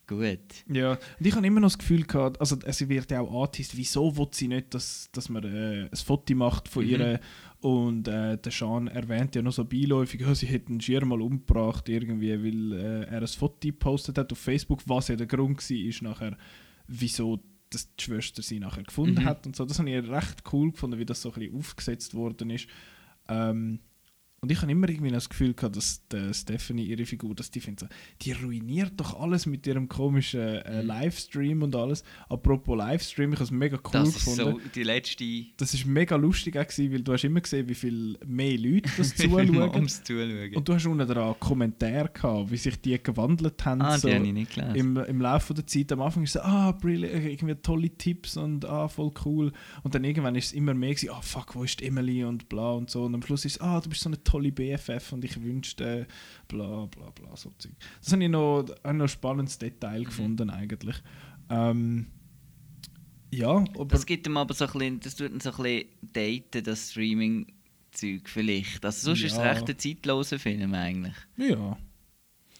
gut. 0.07 0.39
Ja, 0.71 0.91
und 0.93 1.25
ich 1.27 1.35
habe 1.35 1.45
immer 1.45 1.59
noch 1.59 1.69
das 1.69 1.77
Gefühl 1.77 2.03
gehabt, 2.03 2.39
also 2.41 2.57
sie 2.67 2.89
wird 2.89 3.11
ja 3.11 3.21
auch 3.21 3.43
Artist, 3.43 3.77
wieso 3.77 4.17
will 4.17 4.27
sie 4.31 4.47
nicht, 4.47 4.73
dass, 4.73 5.09
dass 5.11 5.29
man 5.29 5.43
äh, 5.43 5.83
ein 5.83 5.95
Foto 5.95 6.33
macht 6.35 6.67
von 6.67 6.83
Mhm. 6.83 6.89
ihr 6.89 7.19
und 7.61 8.07
äh, 8.07 8.37
der 8.37 8.51
Sean 8.51 8.87
erwähnt 8.87 9.35
ja 9.35 9.41
noch 9.41 9.51
so 9.51 9.65
beiläufig, 9.65 10.21
ja, 10.21 10.33
sie 10.33 10.47
hätten 10.47 10.79
Schirm 10.79 11.09
mal 11.09 11.21
umgebracht 11.21 11.89
irgendwie, 11.89 12.31
weil 12.43 12.71
äh, 12.73 13.03
er 13.05 13.21
ein 13.21 13.27
Foto 13.27 13.67
gepostet 13.67 14.17
hat 14.17 14.31
auf 14.31 14.37
Facebook, 14.37 14.81
was 14.85 15.09
ja 15.09 15.15
der 15.15 15.27
Grund 15.27 15.57
war, 15.69 15.77
ist 15.77 16.01
nachher, 16.01 16.37
wieso 16.87 17.39
dass 17.71 17.93
die 17.95 18.03
Schwester 18.03 18.41
sie 18.41 18.59
nachher 18.59 18.83
gefunden 18.83 19.21
Mhm. 19.21 19.25
hat 19.25 19.45
und 19.45 19.55
so. 19.55 19.63
Das 19.63 19.77
habe 19.77 19.91
ich 19.91 20.09
recht 20.09 20.41
cool 20.51 20.71
gefunden, 20.71 20.97
wie 20.97 21.05
das 21.05 21.21
so 21.21 21.31
ein 21.31 21.39
bisschen 21.39 21.55
aufgesetzt 21.55 22.15
worden 22.15 22.49
ist. 22.49 22.67
Ähm, 23.27 23.79
und 24.41 24.51
ich 24.51 24.61
habe 24.61 24.71
immer 24.71 24.87
irgendwie 24.87 25.11
das 25.11 25.27
Gefühl 25.27 25.53
gehabt, 25.53 25.75
dass 25.75 26.07
der 26.07 26.33
Stephanie, 26.33 26.85
ihre 26.85 27.05
Figur, 27.05 27.35
dass 27.35 27.51
die 27.51 27.59
findet, 27.59 27.89
die 28.21 28.31
ruiniert 28.31 28.93
doch 28.97 29.19
alles 29.19 29.45
mit 29.45 29.67
ihrem 29.67 29.89
komischen 29.89 30.39
äh, 30.39 30.81
Livestream 30.81 31.61
und 31.63 31.75
alles. 31.75 32.03
Apropos 32.29 32.77
Livestream, 32.77 33.33
ich 33.33 33.39
habe 33.39 33.45
es 33.45 33.51
mega 33.51 33.77
cool 33.77 33.91
das 33.91 34.09
ist 34.09 34.15
gefunden. 34.15 34.61
so 34.61 34.69
die 34.73 34.83
letzte 34.83 35.25
Das 35.57 35.73
ist 35.73 35.85
mega 35.85 36.15
lustig 36.15 36.57
auch 36.57 36.65
gewesen, 36.65 36.93
weil 36.93 37.01
du 37.01 37.13
hast 37.13 37.23
immer 37.23 37.41
gesehen, 37.41 37.67
wie 37.67 37.75
viel 37.75 38.17
mehr 38.25 38.57
Leute 38.57 38.89
das 38.97 39.15
zuschauen. 39.15 39.87
Zuschauen. 39.89 40.55
und 40.55 40.67
du 40.67 40.73
hast 40.73 40.85
unten 40.85 41.07
dran 41.07 41.35
Kommentare 41.39 42.09
gehabt, 42.13 42.51
wie 42.51 42.57
sich 42.57 42.79
die 42.79 43.01
gewandelt 43.01 43.65
haben. 43.65 43.81
ah, 43.81 43.97
so 43.97 44.07
die 44.07 44.15
habe 44.15 44.25
ich 44.25 44.33
nicht 44.33 44.55
gelesen. 44.55 44.75
im, 44.75 44.97
im 44.97 45.21
Laufe 45.21 45.53
der 45.53 45.67
Zeit 45.67 45.91
am 45.91 46.01
Anfang 46.01 46.23
ist 46.23 46.35
es 46.35 46.41
so, 46.41 46.47
ah, 46.47 46.71
brilliant, 46.71 47.25
irgendwie 47.25 47.55
tolle 47.55 47.89
Tipps 47.89 48.37
und 48.37 48.63
ah, 48.65 48.87
voll 48.87 49.11
cool. 49.25 49.51
Und 49.83 49.95
dann 49.95 50.03
irgendwann 50.03 50.35
ist 50.35 50.47
es 50.47 50.53
immer 50.53 50.73
mehr 50.73 50.93
gewesen, 50.93 51.09
ah, 51.11 51.21
fuck, 51.21 51.55
wo 51.55 51.63
ist 51.63 51.81
Emily 51.81 52.23
und 52.23 52.47
bla 52.47 52.71
und 52.71 52.89
so. 52.89 53.03
Und 53.03 53.15
am 53.15 53.21
Schluss 53.21 53.45
ist 53.45 53.55
es, 53.55 53.61
ah, 53.61 53.81
du 53.81 53.89
bist 53.89 54.01
so 54.01 54.09
eine 54.09 54.23
tolle 54.29 54.51
BFF 54.51 55.13
und 55.13 55.23
ich 55.25 55.41
wünschte, 55.41 56.07
bla 56.47 56.85
bla 56.85 57.09
bla, 57.11 57.35
so 57.35 57.51
Zeug. 57.57 57.71
Das 58.01 58.11
habe 58.13 58.23
ich 58.23 58.29
noch, 58.29 58.59
habe 58.59 58.73
ich 58.73 58.93
noch 58.93 59.05
ein 59.05 59.07
spannendes 59.07 59.57
Detail 59.57 60.03
gefunden 60.03 60.49
eigentlich. 60.49 60.95
Ähm, 61.49 62.07
ja, 63.31 63.49
aber 63.49 63.85
Das 63.85 64.05
gibt 64.05 64.27
ihm 64.27 64.37
aber 64.37 64.53
so 64.53 64.65
ein 64.65 64.71
bisschen, 64.71 64.99
das 64.99 65.15
tut 65.15 65.31
ihn 65.31 65.39
so 65.39 65.51
ein 65.51 65.57
bisschen 65.63 65.87
daten, 66.13 66.63
das 66.63 66.91
Streaming-Zeug 66.91 68.27
vielleicht. 68.29 68.83
Also 68.85 69.05
sonst 69.07 69.23
ist 69.23 69.31
es 69.33 69.37
Ja. 69.37 69.51
recht 69.51 69.69
ein 69.69 69.77
zeitloser 69.79 70.39
Film 70.39 70.73
eigentlich. 70.73 71.15
ja. 71.37 71.77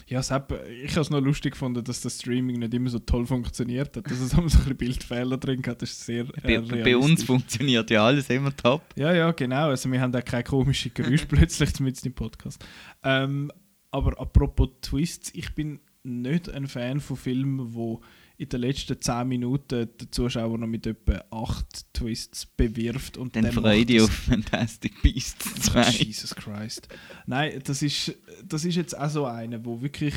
Ja, 0.10 0.28
hat, 0.28 0.51
ich 0.84 0.91
habe 0.91 1.01
es 1.01 1.10
noch 1.12 1.22
lustig 1.22 1.51
gefunden, 1.51 1.84
dass 1.84 2.01
das 2.01 2.18
Streaming 2.20 2.57
nicht 2.60 2.74
immer 2.74 2.89
so 2.89 2.97
toll 2.97 3.28
funktioniert 3.28 3.95
hat. 3.95 4.10
Dass 4.10 4.20
es 4.20 4.34
auch 4.38 4.38
so 4.38 4.41
ein 4.41 4.64
bisschen 4.64 4.78
Bildfehler 4.78 5.38
drin 5.38 5.62
hat. 5.68 5.84
Ist 5.84 6.03
sehr 6.03 6.26
Bei, 6.26 6.53
äh, 6.53 6.60
bei 6.60 6.60
uns 6.60 6.72
realistisch. 6.74 7.26
funktioniert 7.28 7.91
ja 7.91 8.05
alles 8.05 8.30
immer 8.30 8.55
top. 8.55 8.82
Ja, 8.95 9.14
ja, 9.14 9.32
genau. 9.32 9.70
Also 9.70 9.91
wir 9.91 10.01
haben 10.01 10.16
auch 10.16 10.26
keine 10.26 10.43
komischen 10.43 10.91
Geräusche 10.95 11.26
plötzlich 11.28 11.80
mit 11.80 12.03
im 12.03 12.14
Podcast. 12.14 12.66
Ähm, 13.03 13.51
aber 13.91 14.20
apropos 14.20 14.70
Twists, 14.82 15.32
ich 15.34 15.53
bin 15.53 15.80
nicht 16.03 16.49
ein 16.49 16.68
Fan 16.68 16.99
von 16.99 17.16
Filmen, 17.18 17.74
wo 17.76 18.01
in 18.40 18.48
den 18.50 18.62
letzten 18.62 19.00
10 19.00 19.28
Minuten 19.28 19.90
den 20.00 20.12
Zuschauer 20.12 20.58
noch 20.58 20.66
mit 20.66 20.88
etwa 20.88 21.22
8 21.30 21.94
Twists 21.94 22.46
bewirft. 22.46 23.18
Und 23.18 23.36
Dann 23.36 23.44
dann 23.44 23.52
freue 23.52 23.86
dich 23.86 24.02
auf 24.02 24.10
Fantastic 24.10 25.02
Beasts 25.02 25.54
2. 25.66 25.90
Jesus 25.92 26.34
Christ. 26.36 26.88
Nein, 27.28 27.62
das 27.66 27.82
ist, 27.82 28.16
das 28.48 28.64
ist 28.64 28.76
jetzt 28.76 28.98
auch 28.98 29.10
so 29.10 29.26
eine, 29.26 29.64
wo 29.66 29.82
wirklich 29.82 30.14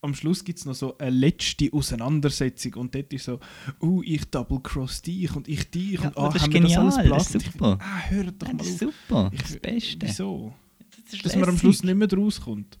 am 0.00 0.14
Schluss 0.16 0.42
gibt 0.42 0.58
es 0.58 0.64
noch 0.66 0.74
so 0.74 0.98
eine 0.98 1.10
letzte 1.10 1.72
Auseinandersetzung 1.72 2.74
und 2.74 2.92
dort 2.92 3.12
ist 3.12 3.24
so, 3.26 3.38
uh, 3.80 4.02
ich 4.04 4.24
double-cross 4.24 5.02
dich 5.02 5.32
und 5.36 5.46
ich 5.46 5.70
dich 5.70 5.92
Ja, 5.92 6.08
und 6.08 6.18
ah, 6.18 6.26
das 6.28 6.34
ist 6.34 6.42
haben 6.42 6.52
wir 6.54 6.60
das 6.62 6.76
alles 6.76 6.96
genial, 6.96 7.18
das 7.18 7.34
ist 7.36 7.52
super. 7.52 7.78
Ah, 7.80 8.00
hört 8.08 8.42
doch 8.42 8.48
mal 8.48 8.56
das 8.56 8.66
ist 8.68 8.84
auf. 8.84 8.92
super, 9.08 9.30
Ich- 9.32 9.42
das 9.42 9.56
Beste. 9.60 10.06
Wieso? 10.08 10.54
Das 11.04 11.14
ist 11.14 11.24
Dass 11.24 11.36
man 11.36 11.48
am. 11.50 11.56
Schluss 11.58 11.84
nicht 11.84 11.94
mehr 11.94 12.08
draus 12.08 12.40
kommt. 12.40 12.78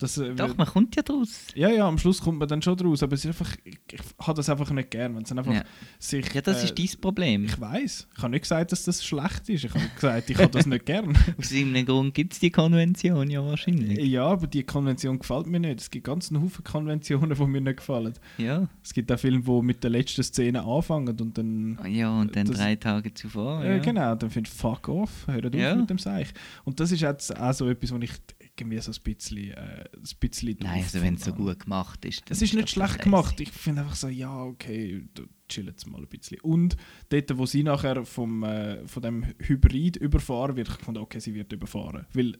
Das, 0.00 0.16
äh, 0.18 0.34
Doch, 0.34 0.56
man 0.56 0.66
kommt 0.66 0.96
ja 0.96 1.02
draus. 1.02 1.46
ja, 1.54 1.68
ja, 1.68 1.86
am 1.86 1.98
Schluss 1.98 2.20
kommt 2.20 2.38
man 2.38 2.48
dann 2.48 2.62
schon 2.62 2.76
draus, 2.76 3.02
aber 3.02 3.12
es 3.14 3.20
ist 3.24 3.28
einfach, 3.28 3.54
ich, 3.64 3.78
ich 3.92 4.00
habe 4.18 4.34
das 4.36 4.48
einfach 4.48 4.70
nicht 4.70 4.90
gern, 4.90 5.14
wenn 5.14 5.22
es 5.22 5.30
einfach 5.30 5.52
Ja. 5.52 5.62
sich... 5.98 6.32
Ja, 6.34 6.40
das 6.40 6.62
äh, 6.62 6.64
ist 6.64 6.78
dein 6.78 7.00
Problem. 7.00 7.44
Ich 7.44 7.60
weiß. 7.60 8.08
Ich 8.16 8.22
habe 8.22 8.30
nicht 8.30 8.42
gesagt, 8.42 8.72
dass 8.72 8.84
das 8.84 9.04
schlecht 9.04 9.48
ist. 9.48 9.64
Ich 9.64 9.70
habe 9.74 9.84
gesagt, 9.94 10.30
ich 10.30 10.38
habe 10.38 10.48
das 10.50 10.66
nicht 10.66 10.86
gern. 10.86 11.16
Aus 11.38 11.52
irgendeinem 11.52 11.86
Grund 11.86 12.14
gibt 12.14 12.32
es 12.32 12.38
die 12.40 12.50
Konvention 12.50 13.28
ja 13.30 13.44
wahrscheinlich. 13.44 13.98
Ja, 14.08 14.24
aber 14.24 14.46
die 14.46 14.62
Konvention 14.64 15.18
gefällt 15.18 15.46
mir 15.46 15.60
nicht. 15.60 15.80
Es 15.80 15.90
gibt 15.90 16.06
ganz 16.06 16.30
einen 16.32 16.42
Haufen 16.42 16.64
Konventionen, 16.64 17.34
die 17.36 17.44
mir 17.46 17.60
nicht 17.60 17.76
gefallen. 17.76 18.14
Ja. 18.38 18.68
Es 18.82 18.94
gibt 18.94 19.12
auch 19.12 19.18
Filme, 19.18 19.42
die 19.42 19.62
mit 19.62 19.84
der 19.84 19.90
letzten 19.90 20.22
Szene 20.22 20.64
anfangen 20.64 21.14
und 21.20 21.36
dann... 21.36 21.78
Ja, 21.88 22.10
und 22.20 22.34
dann 22.34 22.46
Das- 22.46 22.56
drei 22.56 22.76
Tage 22.76 23.12
zuvor. 23.12 23.62
Ja, 23.62 23.72
Ja, 23.72 23.78
genau, 23.78 24.14
dann 24.14 24.30
finde 24.30 24.48
ich 24.48 24.56
fuck 24.56 24.88
off, 24.88 25.26
hört 25.26 25.54
Ja. 25.54 25.72
auf 25.72 25.78
mit 25.78 25.90
dem 25.90 25.98
Seich. 25.98 26.28
Und 26.64 26.80
das 26.80 26.90
ist 26.90 27.00
jetzt 27.02 27.36
auch 27.38 27.52
so 27.52 27.68
etwas, 27.68 27.92
wo 27.92 27.98
ich 27.98 28.12
irgendwie 28.60 28.80
so 28.80 28.92
ein 28.92 29.02
bisschen, 29.02 29.50
äh, 29.50 29.84
ein 29.94 30.02
bisschen 30.20 30.56
Nein, 30.60 30.76
doof 30.76 30.84
also 30.84 31.02
wenn 31.02 31.14
es 31.14 31.24
so 31.24 31.32
gut 31.32 31.60
gemacht 31.60 32.04
ist. 32.04 32.22
Es 32.28 32.42
ist 32.42 32.54
nicht 32.54 32.64
das 32.64 32.70
schlecht 32.70 33.02
gemacht. 33.02 33.40
Ich 33.40 33.50
finde 33.50 33.82
einfach 33.82 33.96
so, 33.96 34.08
ja, 34.08 34.42
okay, 34.42 35.02
du 35.14 35.24
chill 35.48 35.66
jetzt 35.66 35.86
mal 35.86 36.00
ein 36.00 36.06
bisschen. 36.06 36.40
Und 36.40 36.76
dort, 37.08 37.36
wo 37.36 37.46
sie 37.46 37.62
nachher 37.62 38.04
vom, 38.04 38.44
äh, 38.44 38.86
von 38.86 39.02
dem 39.02 39.24
Hybrid 39.38 39.96
überfahren 39.96 40.56
wird, 40.56 40.68
ich 40.68 40.74
fand, 40.76 40.98
okay, 40.98 41.20
sie 41.20 41.34
wird 41.34 41.52
überfahren. 41.52 42.06
Weil 42.12 42.38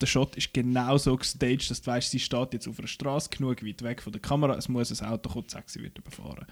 der 0.00 0.06
Shot 0.06 0.36
ist 0.36 0.54
genau 0.54 0.96
so 0.98 1.16
gestaged, 1.16 1.70
dass 1.70 1.82
du 1.82 1.90
weißt, 1.90 2.10
sie 2.10 2.20
steht 2.20 2.52
jetzt 2.52 2.68
auf 2.68 2.78
einer 2.78 2.88
Straße 2.88 3.28
genug 3.30 3.64
weit 3.64 3.82
weg 3.82 4.02
von 4.02 4.12
der 4.12 4.22
Kamera, 4.22 4.56
es 4.56 4.68
muss 4.68 5.02
ein 5.02 5.08
Auto 5.08 5.30
kommen, 5.30 5.48
zack, 5.48 5.68
sie 5.68 5.82
wird 5.82 5.98
überfahren. 5.98 6.46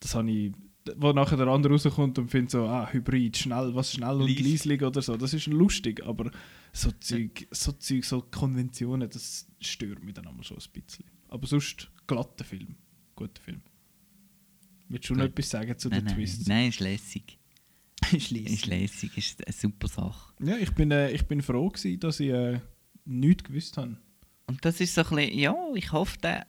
Das 0.00 0.14
habe 0.14 0.30
ich, 0.30 0.52
wo 0.96 1.12
nachher 1.12 1.36
der 1.36 1.46
andere 1.48 1.72
rauskommt 1.74 2.18
und 2.18 2.30
findet 2.30 2.50
so, 2.52 2.64
ah, 2.66 2.88
Hybrid, 2.92 3.36
schnell, 3.36 3.74
was 3.74 3.92
schnell 3.92 4.16
und 4.20 4.28
Leis. 4.28 4.40
leislich 4.40 4.82
oder 4.82 5.02
so, 5.02 5.16
das 5.16 5.34
ist 5.34 5.46
lustig, 5.46 6.04
aber 6.04 6.30
so 6.72 6.90
Zeug, 7.00 7.46
so 7.50 7.72
Zeug, 7.72 8.04
so 8.04 8.22
Konventionen, 8.22 9.08
das 9.10 9.46
stört 9.60 10.02
mich 10.04 10.14
dann 10.14 10.26
einmal 10.26 10.44
schon 10.44 10.58
ein 10.58 10.82
bisschen. 10.82 11.04
Aber 11.28 11.46
sonst, 11.46 11.90
glatter 12.06 12.44
Film, 12.44 12.76
guter 13.14 13.40
Film. 13.42 13.60
Willst 14.88 15.10
du 15.10 15.14
noch 15.14 15.22
Gut. 15.24 15.32
etwas 15.32 15.50
sagen 15.50 15.78
zu 15.78 15.88
Nein, 15.88 15.98
den 16.00 16.04
nein, 16.06 16.14
Twists? 16.16 16.46
nein, 16.48 16.68
ist 16.70 16.80
lässig. 16.80 17.38
ist 18.12 18.32
Ist 18.32 18.66
lässig, 18.66 19.16
ist 19.18 19.46
eine 19.46 19.52
super 19.52 19.88
Sache. 19.88 20.32
Ja, 20.42 20.56
ich 20.56 20.70
bin, 20.72 20.90
äh, 20.90 21.10
ich 21.10 21.26
bin 21.26 21.42
froh 21.42 21.68
gewesen, 21.68 22.00
dass 22.00 22.20
ich 22.20 22.30
äh, 22.30 22.60
nichts 23.04 23.44
gewusst 23.44 23.76
habe. 23.76 23.98
Und 24.46 24.64
das 24.64 24.80
ist 24.80 24.94
so 24.94 25.02
ein 25.02 25.08
bisschen, 25.16 25.38
ja, 25.38 25.54
ich 25.74 25.92
hoffe, 25.92 26.16
der, 26.22 26.46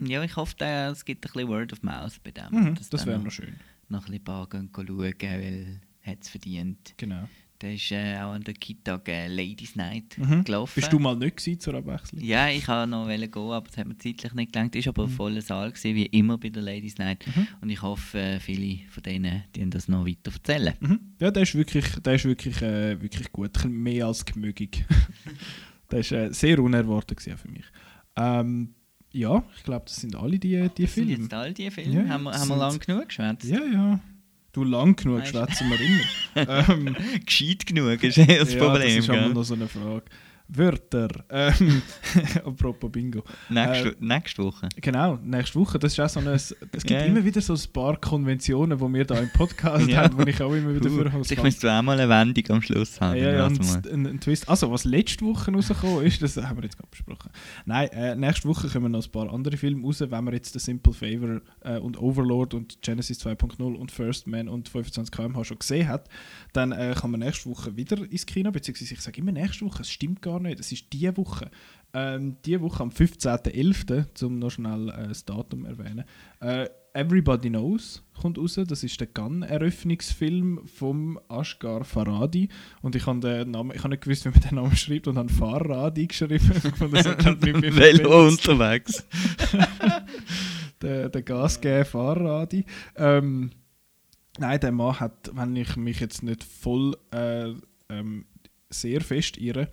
ja, 0.00 0.22
ich 0.24 0.36
hoffe, 0.36 0.54
es 0.64 1.04
gibt 1.04 1.24
ein 1.26 1.32
bisschen 1.32 1.48
Word 1.48 1.72
of 1.72 1.82
Mouth 1.82 2.20
bei 2.22 2.30
dem. 2.30 2.46
Mhm, 2.50 2.74
das 2.90 3.06
wäre 3.06 3.18
noch, 3.18 3.30
schön. 3.30 3.54
noch 3.88 4.00
ein 4.00 4.04
bisschen 4.06 4.24
paar 4.24 4.48
gehen 4.48 4.70
schauen, 4.74 4.98
weil 4.98 5.80
es 6.20 6.28
verdient. 6.28 6.94
Genau. 6.96 7.28
Der 7.60 7.74
ist 7.74 7.92
äh, 7.92 8.16
auch 8.16 8.32
an 8.32 8.42
der 8.42 8.54
Kita 8.54 8.98
äh, 9.06 9.28
Ladies 9.28 9.76
Night 9.76 10.16
Mhm. 10.16 10.44
gelaufen. 10.44 10.72
Bist 10.76 10.90
du 10.90 10.98
mal 10.98 11.14
nicht 11.14 11.36
gewesen 11.36 11.60
zur 11.60 11.74
Abwechslung? 11.74 12.22
Ja, 12.24 12.48
ich 12.48 12.66
wollte 12.66 12.88
noch 12.88 13.06
gehen, 13.06 13.34
aber 13.36 13.68
es 13.70 13.76
hat 13.76 13.86
mir 13.86 13.98
zeitlich 13.98 14.32
nicht 14.32 14.52
gelangt. 14.54 14.74
Es 14.76 14.86
war 14.86 14.92
Mhm. 14.94 14.96
aber 15.00 15.04
ein 15.04 15.14
voller 15.14 15.42
Saal, 15.42 15.70
gewesen, 15.70 15.94
wie 15.94 16.06
immer 16.06 16.38
bei 16.38 16.48
der 16.48 16.62
Ladies 16.62 16.96
Night. 16.96 17.22
Und 17.60 17.68
ich 17.68 17.82
hoffe, 17.82 18.18
äh, 18.18 18.40
viele 18.40 18.88
von 18.88 19.02
denen 19.02 19.44
die 19.54 19.68
das 19.68 19.88
noch 19.88 20.06
weiter 20.06 20.32
erzählen. 20.32 20.72
Mhm. 20.80 21.00
Ja, 21.18 21.30
der 21.30 21.42
ist 21.42 21.54
wirklich, 21.54 21.84
der 22.02 22.14
ist 22.14 22.24
wirklich, 22.24 22.62
äh, 22.62 22.98
wirklich 23.02 23.30
gut. 23.30 23.62
Mehr 23.66 24.06
als 24.06 24.24
gemögig. 24.24 24.86
der 25.90 25.98
ist 26.00 26.12
äh, 26.12 26.32
sehr 26.32 26.58
unerwartet 26.60 27.20
für 27.20 27.48
mich. 27.50 27.66
Ähm, 28.16 28.74
ja, 29.12 29.42
ich 29.56 29.62
glaube, 29.64 29.84
das 29.86 29.96
sind 29.96 30.14
alle 30.16 30.38
die, 30.38 30.68
die 30.76 30.84
Das 30.84 30.94
sind 30.94 31.06
Filme. 31.06 31.22
jetzt 31.22 31.34
all 31.34 31.52
die 31.52 31.70
Filme. 31.70 32.04
Ja, 32.04 32.08
haben 32.08 32.24
wir, 32.24 32.32
haben 32.32 32.40
wir 32.40 32.46
sind- 32.46 32.58
lang 32.58 32.78
genug 32.78 33.08
geschwätzt? 33.08 33.44
Ja, 33.44 33.60
ja. 33.72 34.00
Du 34.52 34.64
lang 34.64 34.96
genug 34.96 35.26
schwätzen 35.26 35.70
wir 35.70 35.78
immer. 35.80 36.68
ähm, 36.68 36.96
Gescheit 37.24 37.66
genug 37.66 38.02
ist 38.02 38.18
eher 38.18 38.40
das 38.40 38.52
ja, 38.54 38.58
Problem. 38.58 38.88
das 38.88 38.96
ist 38.98 39.06
gell? 39.10 39.28
noch 39.32 39.42
so 39.44 39.54
eine 39.54 39.68
Frage. 39.68 40.04
Wörter. 40.52 41.08
Ähm, 41.30 41.82
apropos 42.44 42.90
Bingo. 42.90 43.22
Nächste, 43.48 43.88
Äh, 43.90 43.94
nächste 44.00 44.42
Woche. 44.44 44.68
Genau, 44.80 45.16
nächste 45.22 45.58
Woche. 45.60 45.78
Das 45.78 45.92
ist 45.92 46.00
auch 46.00 46.08
so 46.08 46.20
eine, 46.20 46.32
es 46.32 46.54
gibt 46.72 46.90
Ja. 46.90 47.00
immer 47.00 47.24
wieder 47.24 47.40
so 47.40 47.54
ein 47.54 47.60
paar 47.72 47.96
Konventionen, 48.00 48.78
die 48.78 48.92
wir 48.94 49.04
da 49.04 49.18
im 49.18 49.30
Podcast 49.30 49.86
Ja. 49.88 50.02
haben, 50.02 50.18
wo 50.18 50.22
ich 50.22 50.40
auch 50.42 50.52
immer 50.52 50.74
wieder 50.74 50.90
vorkomme. 50.90 51.24
ich 51.28 51.42
müsste 51.42 51.72
auch 51.72 51.82
mal 51.82 51.98
eine 51.98 52.08
Wendung 52.08 52.44
am 52.50 52.62
Schluss 52.62 53.00
haben. 53.00 53.16
Ja, 53.16 53.32
ja, 53.32 53.46
und 53.46 53.58
mal. 53.60 53.82
ein, 53.92 54.06
ein 54.06 54.20
Twist. 54.20 54.48
Also, 54.48 54.70
was 54.70 54.84
letzte 54.84 55.24
Woche 55.24 55.52
rausgekommen 55.52 56.04
ist, 56.04 56.20
das 56.22 56.36
haben 56.36 56.56
wir 56.58 56.64
jetzt 56.64 56.76
gerade 56.76 56.90
besprochen. 56.90 57.30
Nein, 57.64 57.88
äh, 57.90 58.16
nächste 58.16 58.48
Woche 58.48 58.68
kommen 58.68 58.92
noch 58.92 59.04
ein 59.04 59.10
paar 59.12 59.32
andere 59.32 59.56
Filme 59.56 59.84
raus. 59.86 60.00
Wenn 60.00 60.24
man 60.24 60.34
jetzt 60.34 60.52
The 60.52 60.58
Simple 60.58 60.92
Favor 60.92 61.40
äh, 61.60 61.78
und 61.78 62.00
Overlord 62.00 62.54
und 62.54 62.82
Genesis 62.82 63.24
2.0 63.24 63.62
und 63.74 63.92
First 63.92 64.26
Man 64.26 64.48
und 64.48 64.68
25 64.68 65.12
km/h 65.14 65.44
schon 65.44 65.58
gesehen 65.58 65.88
hat, 65.88 66.08
dann 66.52 66.72
äh, 66.72 66.94
kann 66.98 67.10
man 67.12 67.20
nächste 67.20 67.48
Woche 67.50 67.76
wieder 67.76 67.98
ins 68.10 68.26
Kino, 68.26 68.50
beziehungsweise 68.50 68.94
ich 68.94 69.00
sage 69.00 69.20
immer 69.20 69.32
nächste 69.32 69.64
Woche, 69.64 69.82
es 69.82 69.90
stimmt 69.90 70.22
gar 70.22 70.39
nicht, 70.40 70.60
es 70.60 70.72
ist 70.72 70.92
diese 70.92 71.16
Woche. 71.16 71.50
Ähm, 71.92 72.36
diese 72.44 72.60
Woche 72.60 72.82
am 72.82 72.90
15.11., 72.90 74.24
um 74.24 74.38
noch 74.38 74.50
schnell 74.50 74.90
äh, 74.90 75.08
das 75.08 75.24
Datum 75.24 75.64
erwähnen, 75.64 76.04
äh, 76.40 76.68
Everybody 76.92 77.50
Knows 77.50 78.02
kommt 78.20 78.38
raus. 78.38 78.58
Das 78.66 78.82
ist 78.82 79.00
der 79.00 79.06
Gun-Eröffnungsfilm 79.08 80.66
vom 80.66 81.20
Ashgar 81.28 81.84
Faradi. 81.84 82.48
Und 82.82 82.96
ich 82.96 83.06
habe 83.06 83.20
den 83.20 83.52
Namen, 83.52 83.72
ich 83.74 83.78
habe 83.78 83.90
nicht 83.90 84.02
gewusst, 84.02 84.24
wie 84.24 84.30
man 84.30 84.40
den 84.40 84.54
Namen 84.56 84.76
schreibt 84.76 85.06
und 85.06 85.16
habe 85.16 85.28
Faradi 85.28 86.06
geschrieben. 86.06 86.40
Velo 87.76 88.26
unterwegs. 88.26 89.06
der, 90.82 91.08
der 91.08 91.22
Gasgeber 91.22 91.84
Faradi. 91.84 92.64
Ähm, 92.96 93.50
nein, 94.38 94.60
der 94.60 94.72
Mann 94.72 94.98
hat, 94.98 95.30
wenn 95.32 95.54
ich 95.56 95.76
mich 95.76 96.00
jetzt 96.00 96.22
nicht 96.22 96.42
voll 96.42 96.96
äh, 97.12 97.52
ähm, 97.88 98.26
sehr 98.68 99.00
fest 99.00 99.36
irre, 99.36 99.70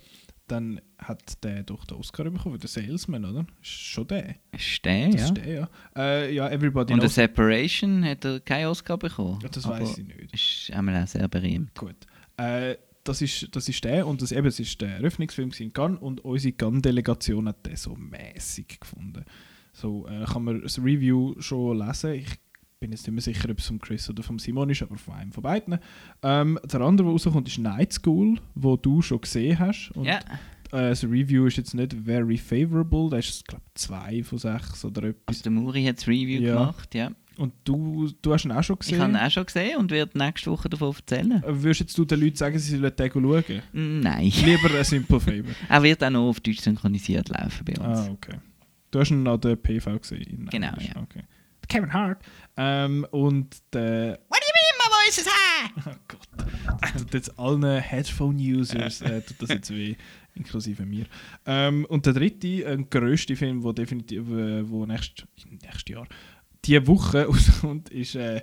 dann 0.47 0.81
hat 0.97 1.43
der 1.43 1.63
doch 1.63 1.85
den 1.85 1.97
Oscar 1.97 2.23
bekommen, 2.25 2.59
den 2.59 2.67
Salesman, 2.67 3.25
oder? 3.25 3.45
Ist 3.61 3.69
schon 3.71 4.07
der. 4.07 4.35
Ist 4.51 4.83
der, 4.83 5.09
Das 5.09 5.21
ja. 5.21 5.25
ist 5.27 5.37
der, 5.37 5.53
ja. 5.53 5.69
Äh, 5.95 6.33
ja, 6.33 6.49
Everybody 6.49 6.93
Und 6.93 6.99
Knows. 6.99 7.15
Separation 7.15 8.03
hat 8.05 8.25
er 8.25 8.39
keinen 8.39 8.67
Oscar 8.67 8.97
bekommen. 8.97 9.39
Ja, 9.43 9.49
das 9.49 9.67
weiß 9.67 9.97
ich 9.99 10.07
nicht. 10.07 10.33
Ist 10.33 10.71
einmal 10.75 11.03
auch 11.03 11.07
sehr 11.07 11.27
berühmt. 11.27 11.75
Gut. 11.75 11.95
Äh, 12.37 12.75
das, 13.03 13.21
ist, 13.21 13.47
das 13.55 13.69
ist 13.69 13.83
der 13.83 14.05
und 14.07 14.21
das, 14.21 14.31
eben, 14.31 14.47
es 14.47 14.59
ist 14.59 14.79
der 14.81 14.97
Eröffnungsfilm 14.97 15.51
in 15.59 15.73
Cannes 15.73 15.99
und 15.99 16.23
unsere 16.23 16.53
Cannes-Delegation 16.53 17.47
hat 17.47 17.65
den 17.65 17.75
so 17.75 17.95
mäßig 17.95 18.79
gefunden. 18.79 19.23
So 19.73 20.07
äh, 20.07 20.25
kann 20.25 20.43
man 20.43 20.61
das 20.61 20.79
Review 20.79 21.35
schon 21.39 21.77
lesen. 21.77 22.13
Ich 22.13 22.27
bin 22.79 22.91
jetzt 22.91 23.07
nicht 23.07 23.13
mehr 23.13 23.21
sicher, 23.21 23.49
ob 23.49 23.57
es 23.59 23.67
von 23.67 23.79
Chris 23.79 24.09
oder 24.09 24.21
von 24.23 24.37
Simon 24.39 24.69
ist, 24.69 24.81
aber 24.83 24.97
von 24.97 25.15
einem 25.15 25.31
von 25.31 25.41
beiden. 25.43 25.79
Ähm, 26.21 26.59
der 26.63 26.81
andere, 26.81 27.07
der 27.07 27.11
rauskommt, 27.13 27.47
ist 27.47 27.57
Night 27.57 27.93
School, 27.93 28.37
wo 28.55 28.77
du 28.77 29.01
schon 29.01 29.21
gesehen 29.21 29.57
hast. 29.57 29.91
Und, 29.95 30.05
Ja. 30.05 30.17
äh, 30.19 30.89
das 30.89 31.03
Review 31.03 31.47
ist 31.47 31.57
jetzt 31.57 31.73
nicht 31.73 31.93
very 31.93 32.37
favorable, 32.37 33.09
das 33.09 33.29
ist, 33.29 33.47
glaube 33.47 33.63
ich, 33.67 33.81
zwei 33.81 34.23
von 34.23 34.37
sechs 34.37 34.85
oder 34.85 35.03
etwas. 35.03 35.23
Also 35.27 35.43
der 35.43 35.51
Muri 35.53 35.83
hat 35.85 35.97
das 35.97 36.07
Review 36.07 36.41
Ja. 36.41 36.53
gemacht, 36.53 36.93
ja. 36.93 37.11
Und 37.37 37.53
du, 37.65 38.09
du 38.21 38.33
hast 38.33 38.45
ihn 38.45 38.51
auch 38.51 38.63
schon 38.63 38.75
Ich 38.75 38.87
gesehen. 38.89 39.01
habe 39.01 39.11
ihn 39.13 39.15
auch 39.17 39.29
schon 39.31 39.45
gesehen 39.45 39.77
und 39.77 39.91
werde 39.91 40.17
nächste 40.17 40.49
Woche 40.51 40.69
davon 40.69 40.95
erzählen. 40.95 41.31
Äh, 41.43 41.63
Würdest 41.63 41.79
jetzt 41.81 41.97
du 41.97 42.03
den 42.05 42.19
Leuten 42.19 42.35
sagen, 42.35 42.57
sie 42.59 42.77
sollen 42.77 42.95
den 42.95 43.11
schauen? 43.11 43.43
Mm, 43.73 43.99
Nein. 44.01 44.31
Lieber 44.43 44.75
ein 44.75 44.83
Simple 44.83 45.19
Favor. 45.19 45.51
Er 45.69 45.83
wird 45.83 46.03
auch 46.03 46.09
noch 46.09 46.29
auf 46.29 46.39
Deutsch 46.39 46.59
synchronisiert 46.61 47.29
laufen 47.29 47.63
bei 47.65 47.73
uns. 47.79 47.99
Ah, 47.99 48.09
okay. 48.11 48.37
Du 48.89 48.99
hast 48.99 49.11
ihn 49.11 49.27
an 49.27 49.39
der 49.41 49.55
PV 49.55 49.99
gesehen? 49.99 50.21
in 50.23 50.45
Genau, 50.47 50.73
ja. 50.79 51.01
Okay. 51.01 51.23
Kevin 51.67 51.91
Hart. 51.93 52.23
Ähm, 52.57 53.05
und 53.11 53.55
der. 53.73 54.19
What 54.29 54.39
do 54.39 54.47
you 54.47 54.53
mean, 54.57 54.77
my 54.77 55.05
voice 55.05 55.17
is 55.17 55.27
high? 55.27 55.85
Oh 55.87 55.95
Gott. 56.07 56.47
Das 56.81 57.01
tut 57.03 57.13
jetzt 57.13 57.39
allen 57.39 57.63
Headphone-Users 57.63 59.01
äh, 59.01 59.21
tut 59.21 59.41
das 59.41 59.49
jetzt 59.49 59.69
weh, 59.69 59.95
inklusive 60.35 60.85
mir. 60.85 61.05
Ähm, 61.45 61.85
und 61.85 62.05
der 62.05 62.13
dritte, 62.13 62.47
äh, 62.47 62.77
grösste 62.89 63.35
Film, 63.35 63.61
der 63.61 63.73
definitiv 63.73 64.29
äh, 64.29 64.69
wo 64.69 64.85
nächst, 64.85 65.25
nächstes 65.49 65.87
Jahr, 65.87 66.07
diese 66.65 66.85
Woche 66.87 67.25
rauskommt, 67.25 67.89
ist. 67.89 68.15
Äh, 68.15 68.41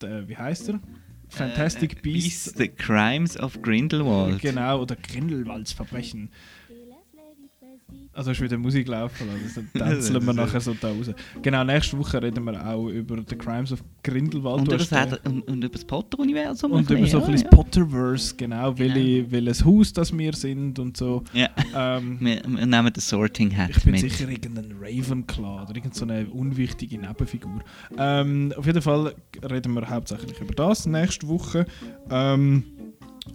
der, 0.00 0.28
wie 0.28 0.36
heißt 0.36 0.70
er? 0.70 0.80
Fantastic 1.28 1.98
Äh, 1.98 2.00
Beasts. 2.02 2.54
The 2.56 2.68
Crimes 2.68 3.38
of 3.38 3.60
Grindelwald. 3.62 4.40
Genau, 4.40 4.82
oder 4.82 4.96
Grindelwalds 4.96 5.72
Verbrechen. 5.72 6.30
Also 8.12 8.30
hast 8.30 8.40
du 8.40 8.44
wieder 8.44 8.58
Musik 8.58 8.88
laufen 8.88 9.28
lassen, 9.28 9.70
dann 9.74 9.90
tänzeln 9.92 10.24
wir 10.26 10.32
nachher 10.32 10.60
so 10.60 10.74
da 10.74 10.88
raus. 10.88 11.10
Genau, 11.42 11.62
nächste 11.62 11.96
Woche 11.96 12.20
reden 12.20 12.44
wir 12.44 12.66
auch 12.66 12.88
über 12.88 13.16
The 13.26 13.36
Crimes 13.36 13.72
of 13.72 13.82
Grindelwald. 14.02 14.60
Und 14.62 14.66
über, 14.68 14.78
das, 14.78 14.90
äh, 14.90 15.16
und, 15.24 15.42
und 15.46 15.58
über 15.58 15.68
das 15.68 15.84
Potter-Universum. 15.84 16.72
und 16.72 16.90
über 16.90 17.06
so 17.06 17.18
ein 17.18 17.32
bisschen, 17.32 17.32
bisschen 17.32 17.48
ja, 17.50 17.56
Potterverse, 17.56 18.34
genau, 18.36 18.76
welche, 18.78 19.30
welches 19.30 19.64
Haus 19.64 19.92
das 19.92 20.16
wir 20.16 20.32
sind 20.32 20.78
und 20.78 20.96
so. 20.96 21.22
ja. 21.32 21.48
Ähm, 21.74 22.18
Wir, 22.20 22.42
wir 22.46 22.66
nehmen 22.66 22.92
den 22.92 23.00
Sorting 23.00 23.56
Hat 23.56 23.70
ich 23.70 23.82
bin 23.82 23.92
mit. 23.92 24.00
sicher 24.00 24.28
irgendein 24.28 24.74
Ravenclaw 24.80 25.62
oder 25.62 25.74
irgendeine 25.74 26.26
so 26.26 26.32
unwichtige 26.32 26.98
Nebenfigur. 26.98 27.60
Ähm, 27.96 28.52
auf 28.56 28.66
jeden 28.66 28.82
Fall 28.82 29.14
reden 29.48 29.74
wir 29.74 29.88
hauptsächlich 29.88 30.38
über 30.40 30.54
das 30.54 30.86
nächste 30.86 31.28
Woche. 31.28 31.64
Ähm, 32.10 32.64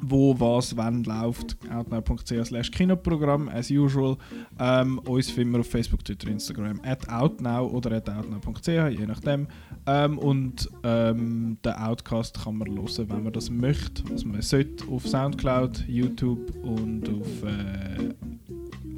wo 0.01 0.39
was 0.39 0.75
wann 0.75 1.03
läuft, 1.03 1.57
outnow.ch 1.71 2.45
slash 2.45 2.71
Kinoprogramm, 2.71 3.49
as 3.49 3.69
usual. 3.69 4.17
Ähm, 4.59 4.99
uns 4.99 5.29
finden 5.29 5.53
wir 5.53 5.59
auf 5.59 5.69
Facebook, 5.69 6.03
Twitter, 6.03 6.27
Instagram, 6.27 6.79
at 6.83 7.07
outnow 7.09 7.71
oder 7.71 7.91
at 7.91 8.09
outnow.ch, 8.09 8.67
je 8.67 9.05
nachdem. 9.05 9.47
Ähm, 9.85 10.17
und 10.17 10.69
ähm, 10.83 11.57
den 11.63 11.73
Outcast 11.73 12.43
kann 12.43 12.57
man 12.57 12.69
hören, 12.69 13.09
wenn 13.09 13.23
man 13.23 13.33
das 13.33 13.49
möchte. 13.49 14.03
Also 14.11 14.27
man 14.27 14.41
sollte 14.41 14.87
auf 14.87 15.07
Soundcloud, 15.07 15.85
YouTube 15.87 16.55
und 16.63 17.07
auf 17.09 17.43
äh, 17.43 18.13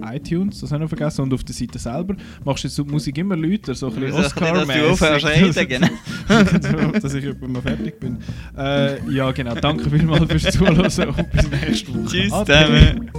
iTunes, 0.04 0.60
das 0.62 0.72
habe 0.72 0.84
ich 0.84 0.92
noch 0.92 0.98
vergessen, 0.98 1.22
und 1.22 1.34
auf 1.34 1.44
der 1.44 1.56
Seite 1.56 1.80
selber. 1.80 2.16
Machst 2.44 2.64
du 2.64 2.68
jetzt 2.68 2.78
die 2.78 2.84
Musik 2.84 3.18
immer 3.18 3.36
lauter, 3.36 3.76
so 3.76 3.88
ein 3.88 3.96
bisschen 3.96 4.24
Oscar-mäßig. 4.24 5.68
genau. 5.68 5.88
dass 7.00 7.14
ich 7.14 7.26
etwa 7.26 7.48
mal 7.48 7.62
fertig 7.62 8.00
bin. 8.00 8.18
Äh, 8.58 9.10
ja, 9.12 9.32
genau. 9.32 9.56
Danke 9.56 9.90
vielmals 9.90 10.32
fürs 10.32 10.54
Zuhören 10.54 10.80
und 10.80 11.32
bis 11.32 11.50
nächste 11.50 11.94
Woche. 11.94 12.06
Tschüss 12.06 12.30
zusammen. 12.30 13.12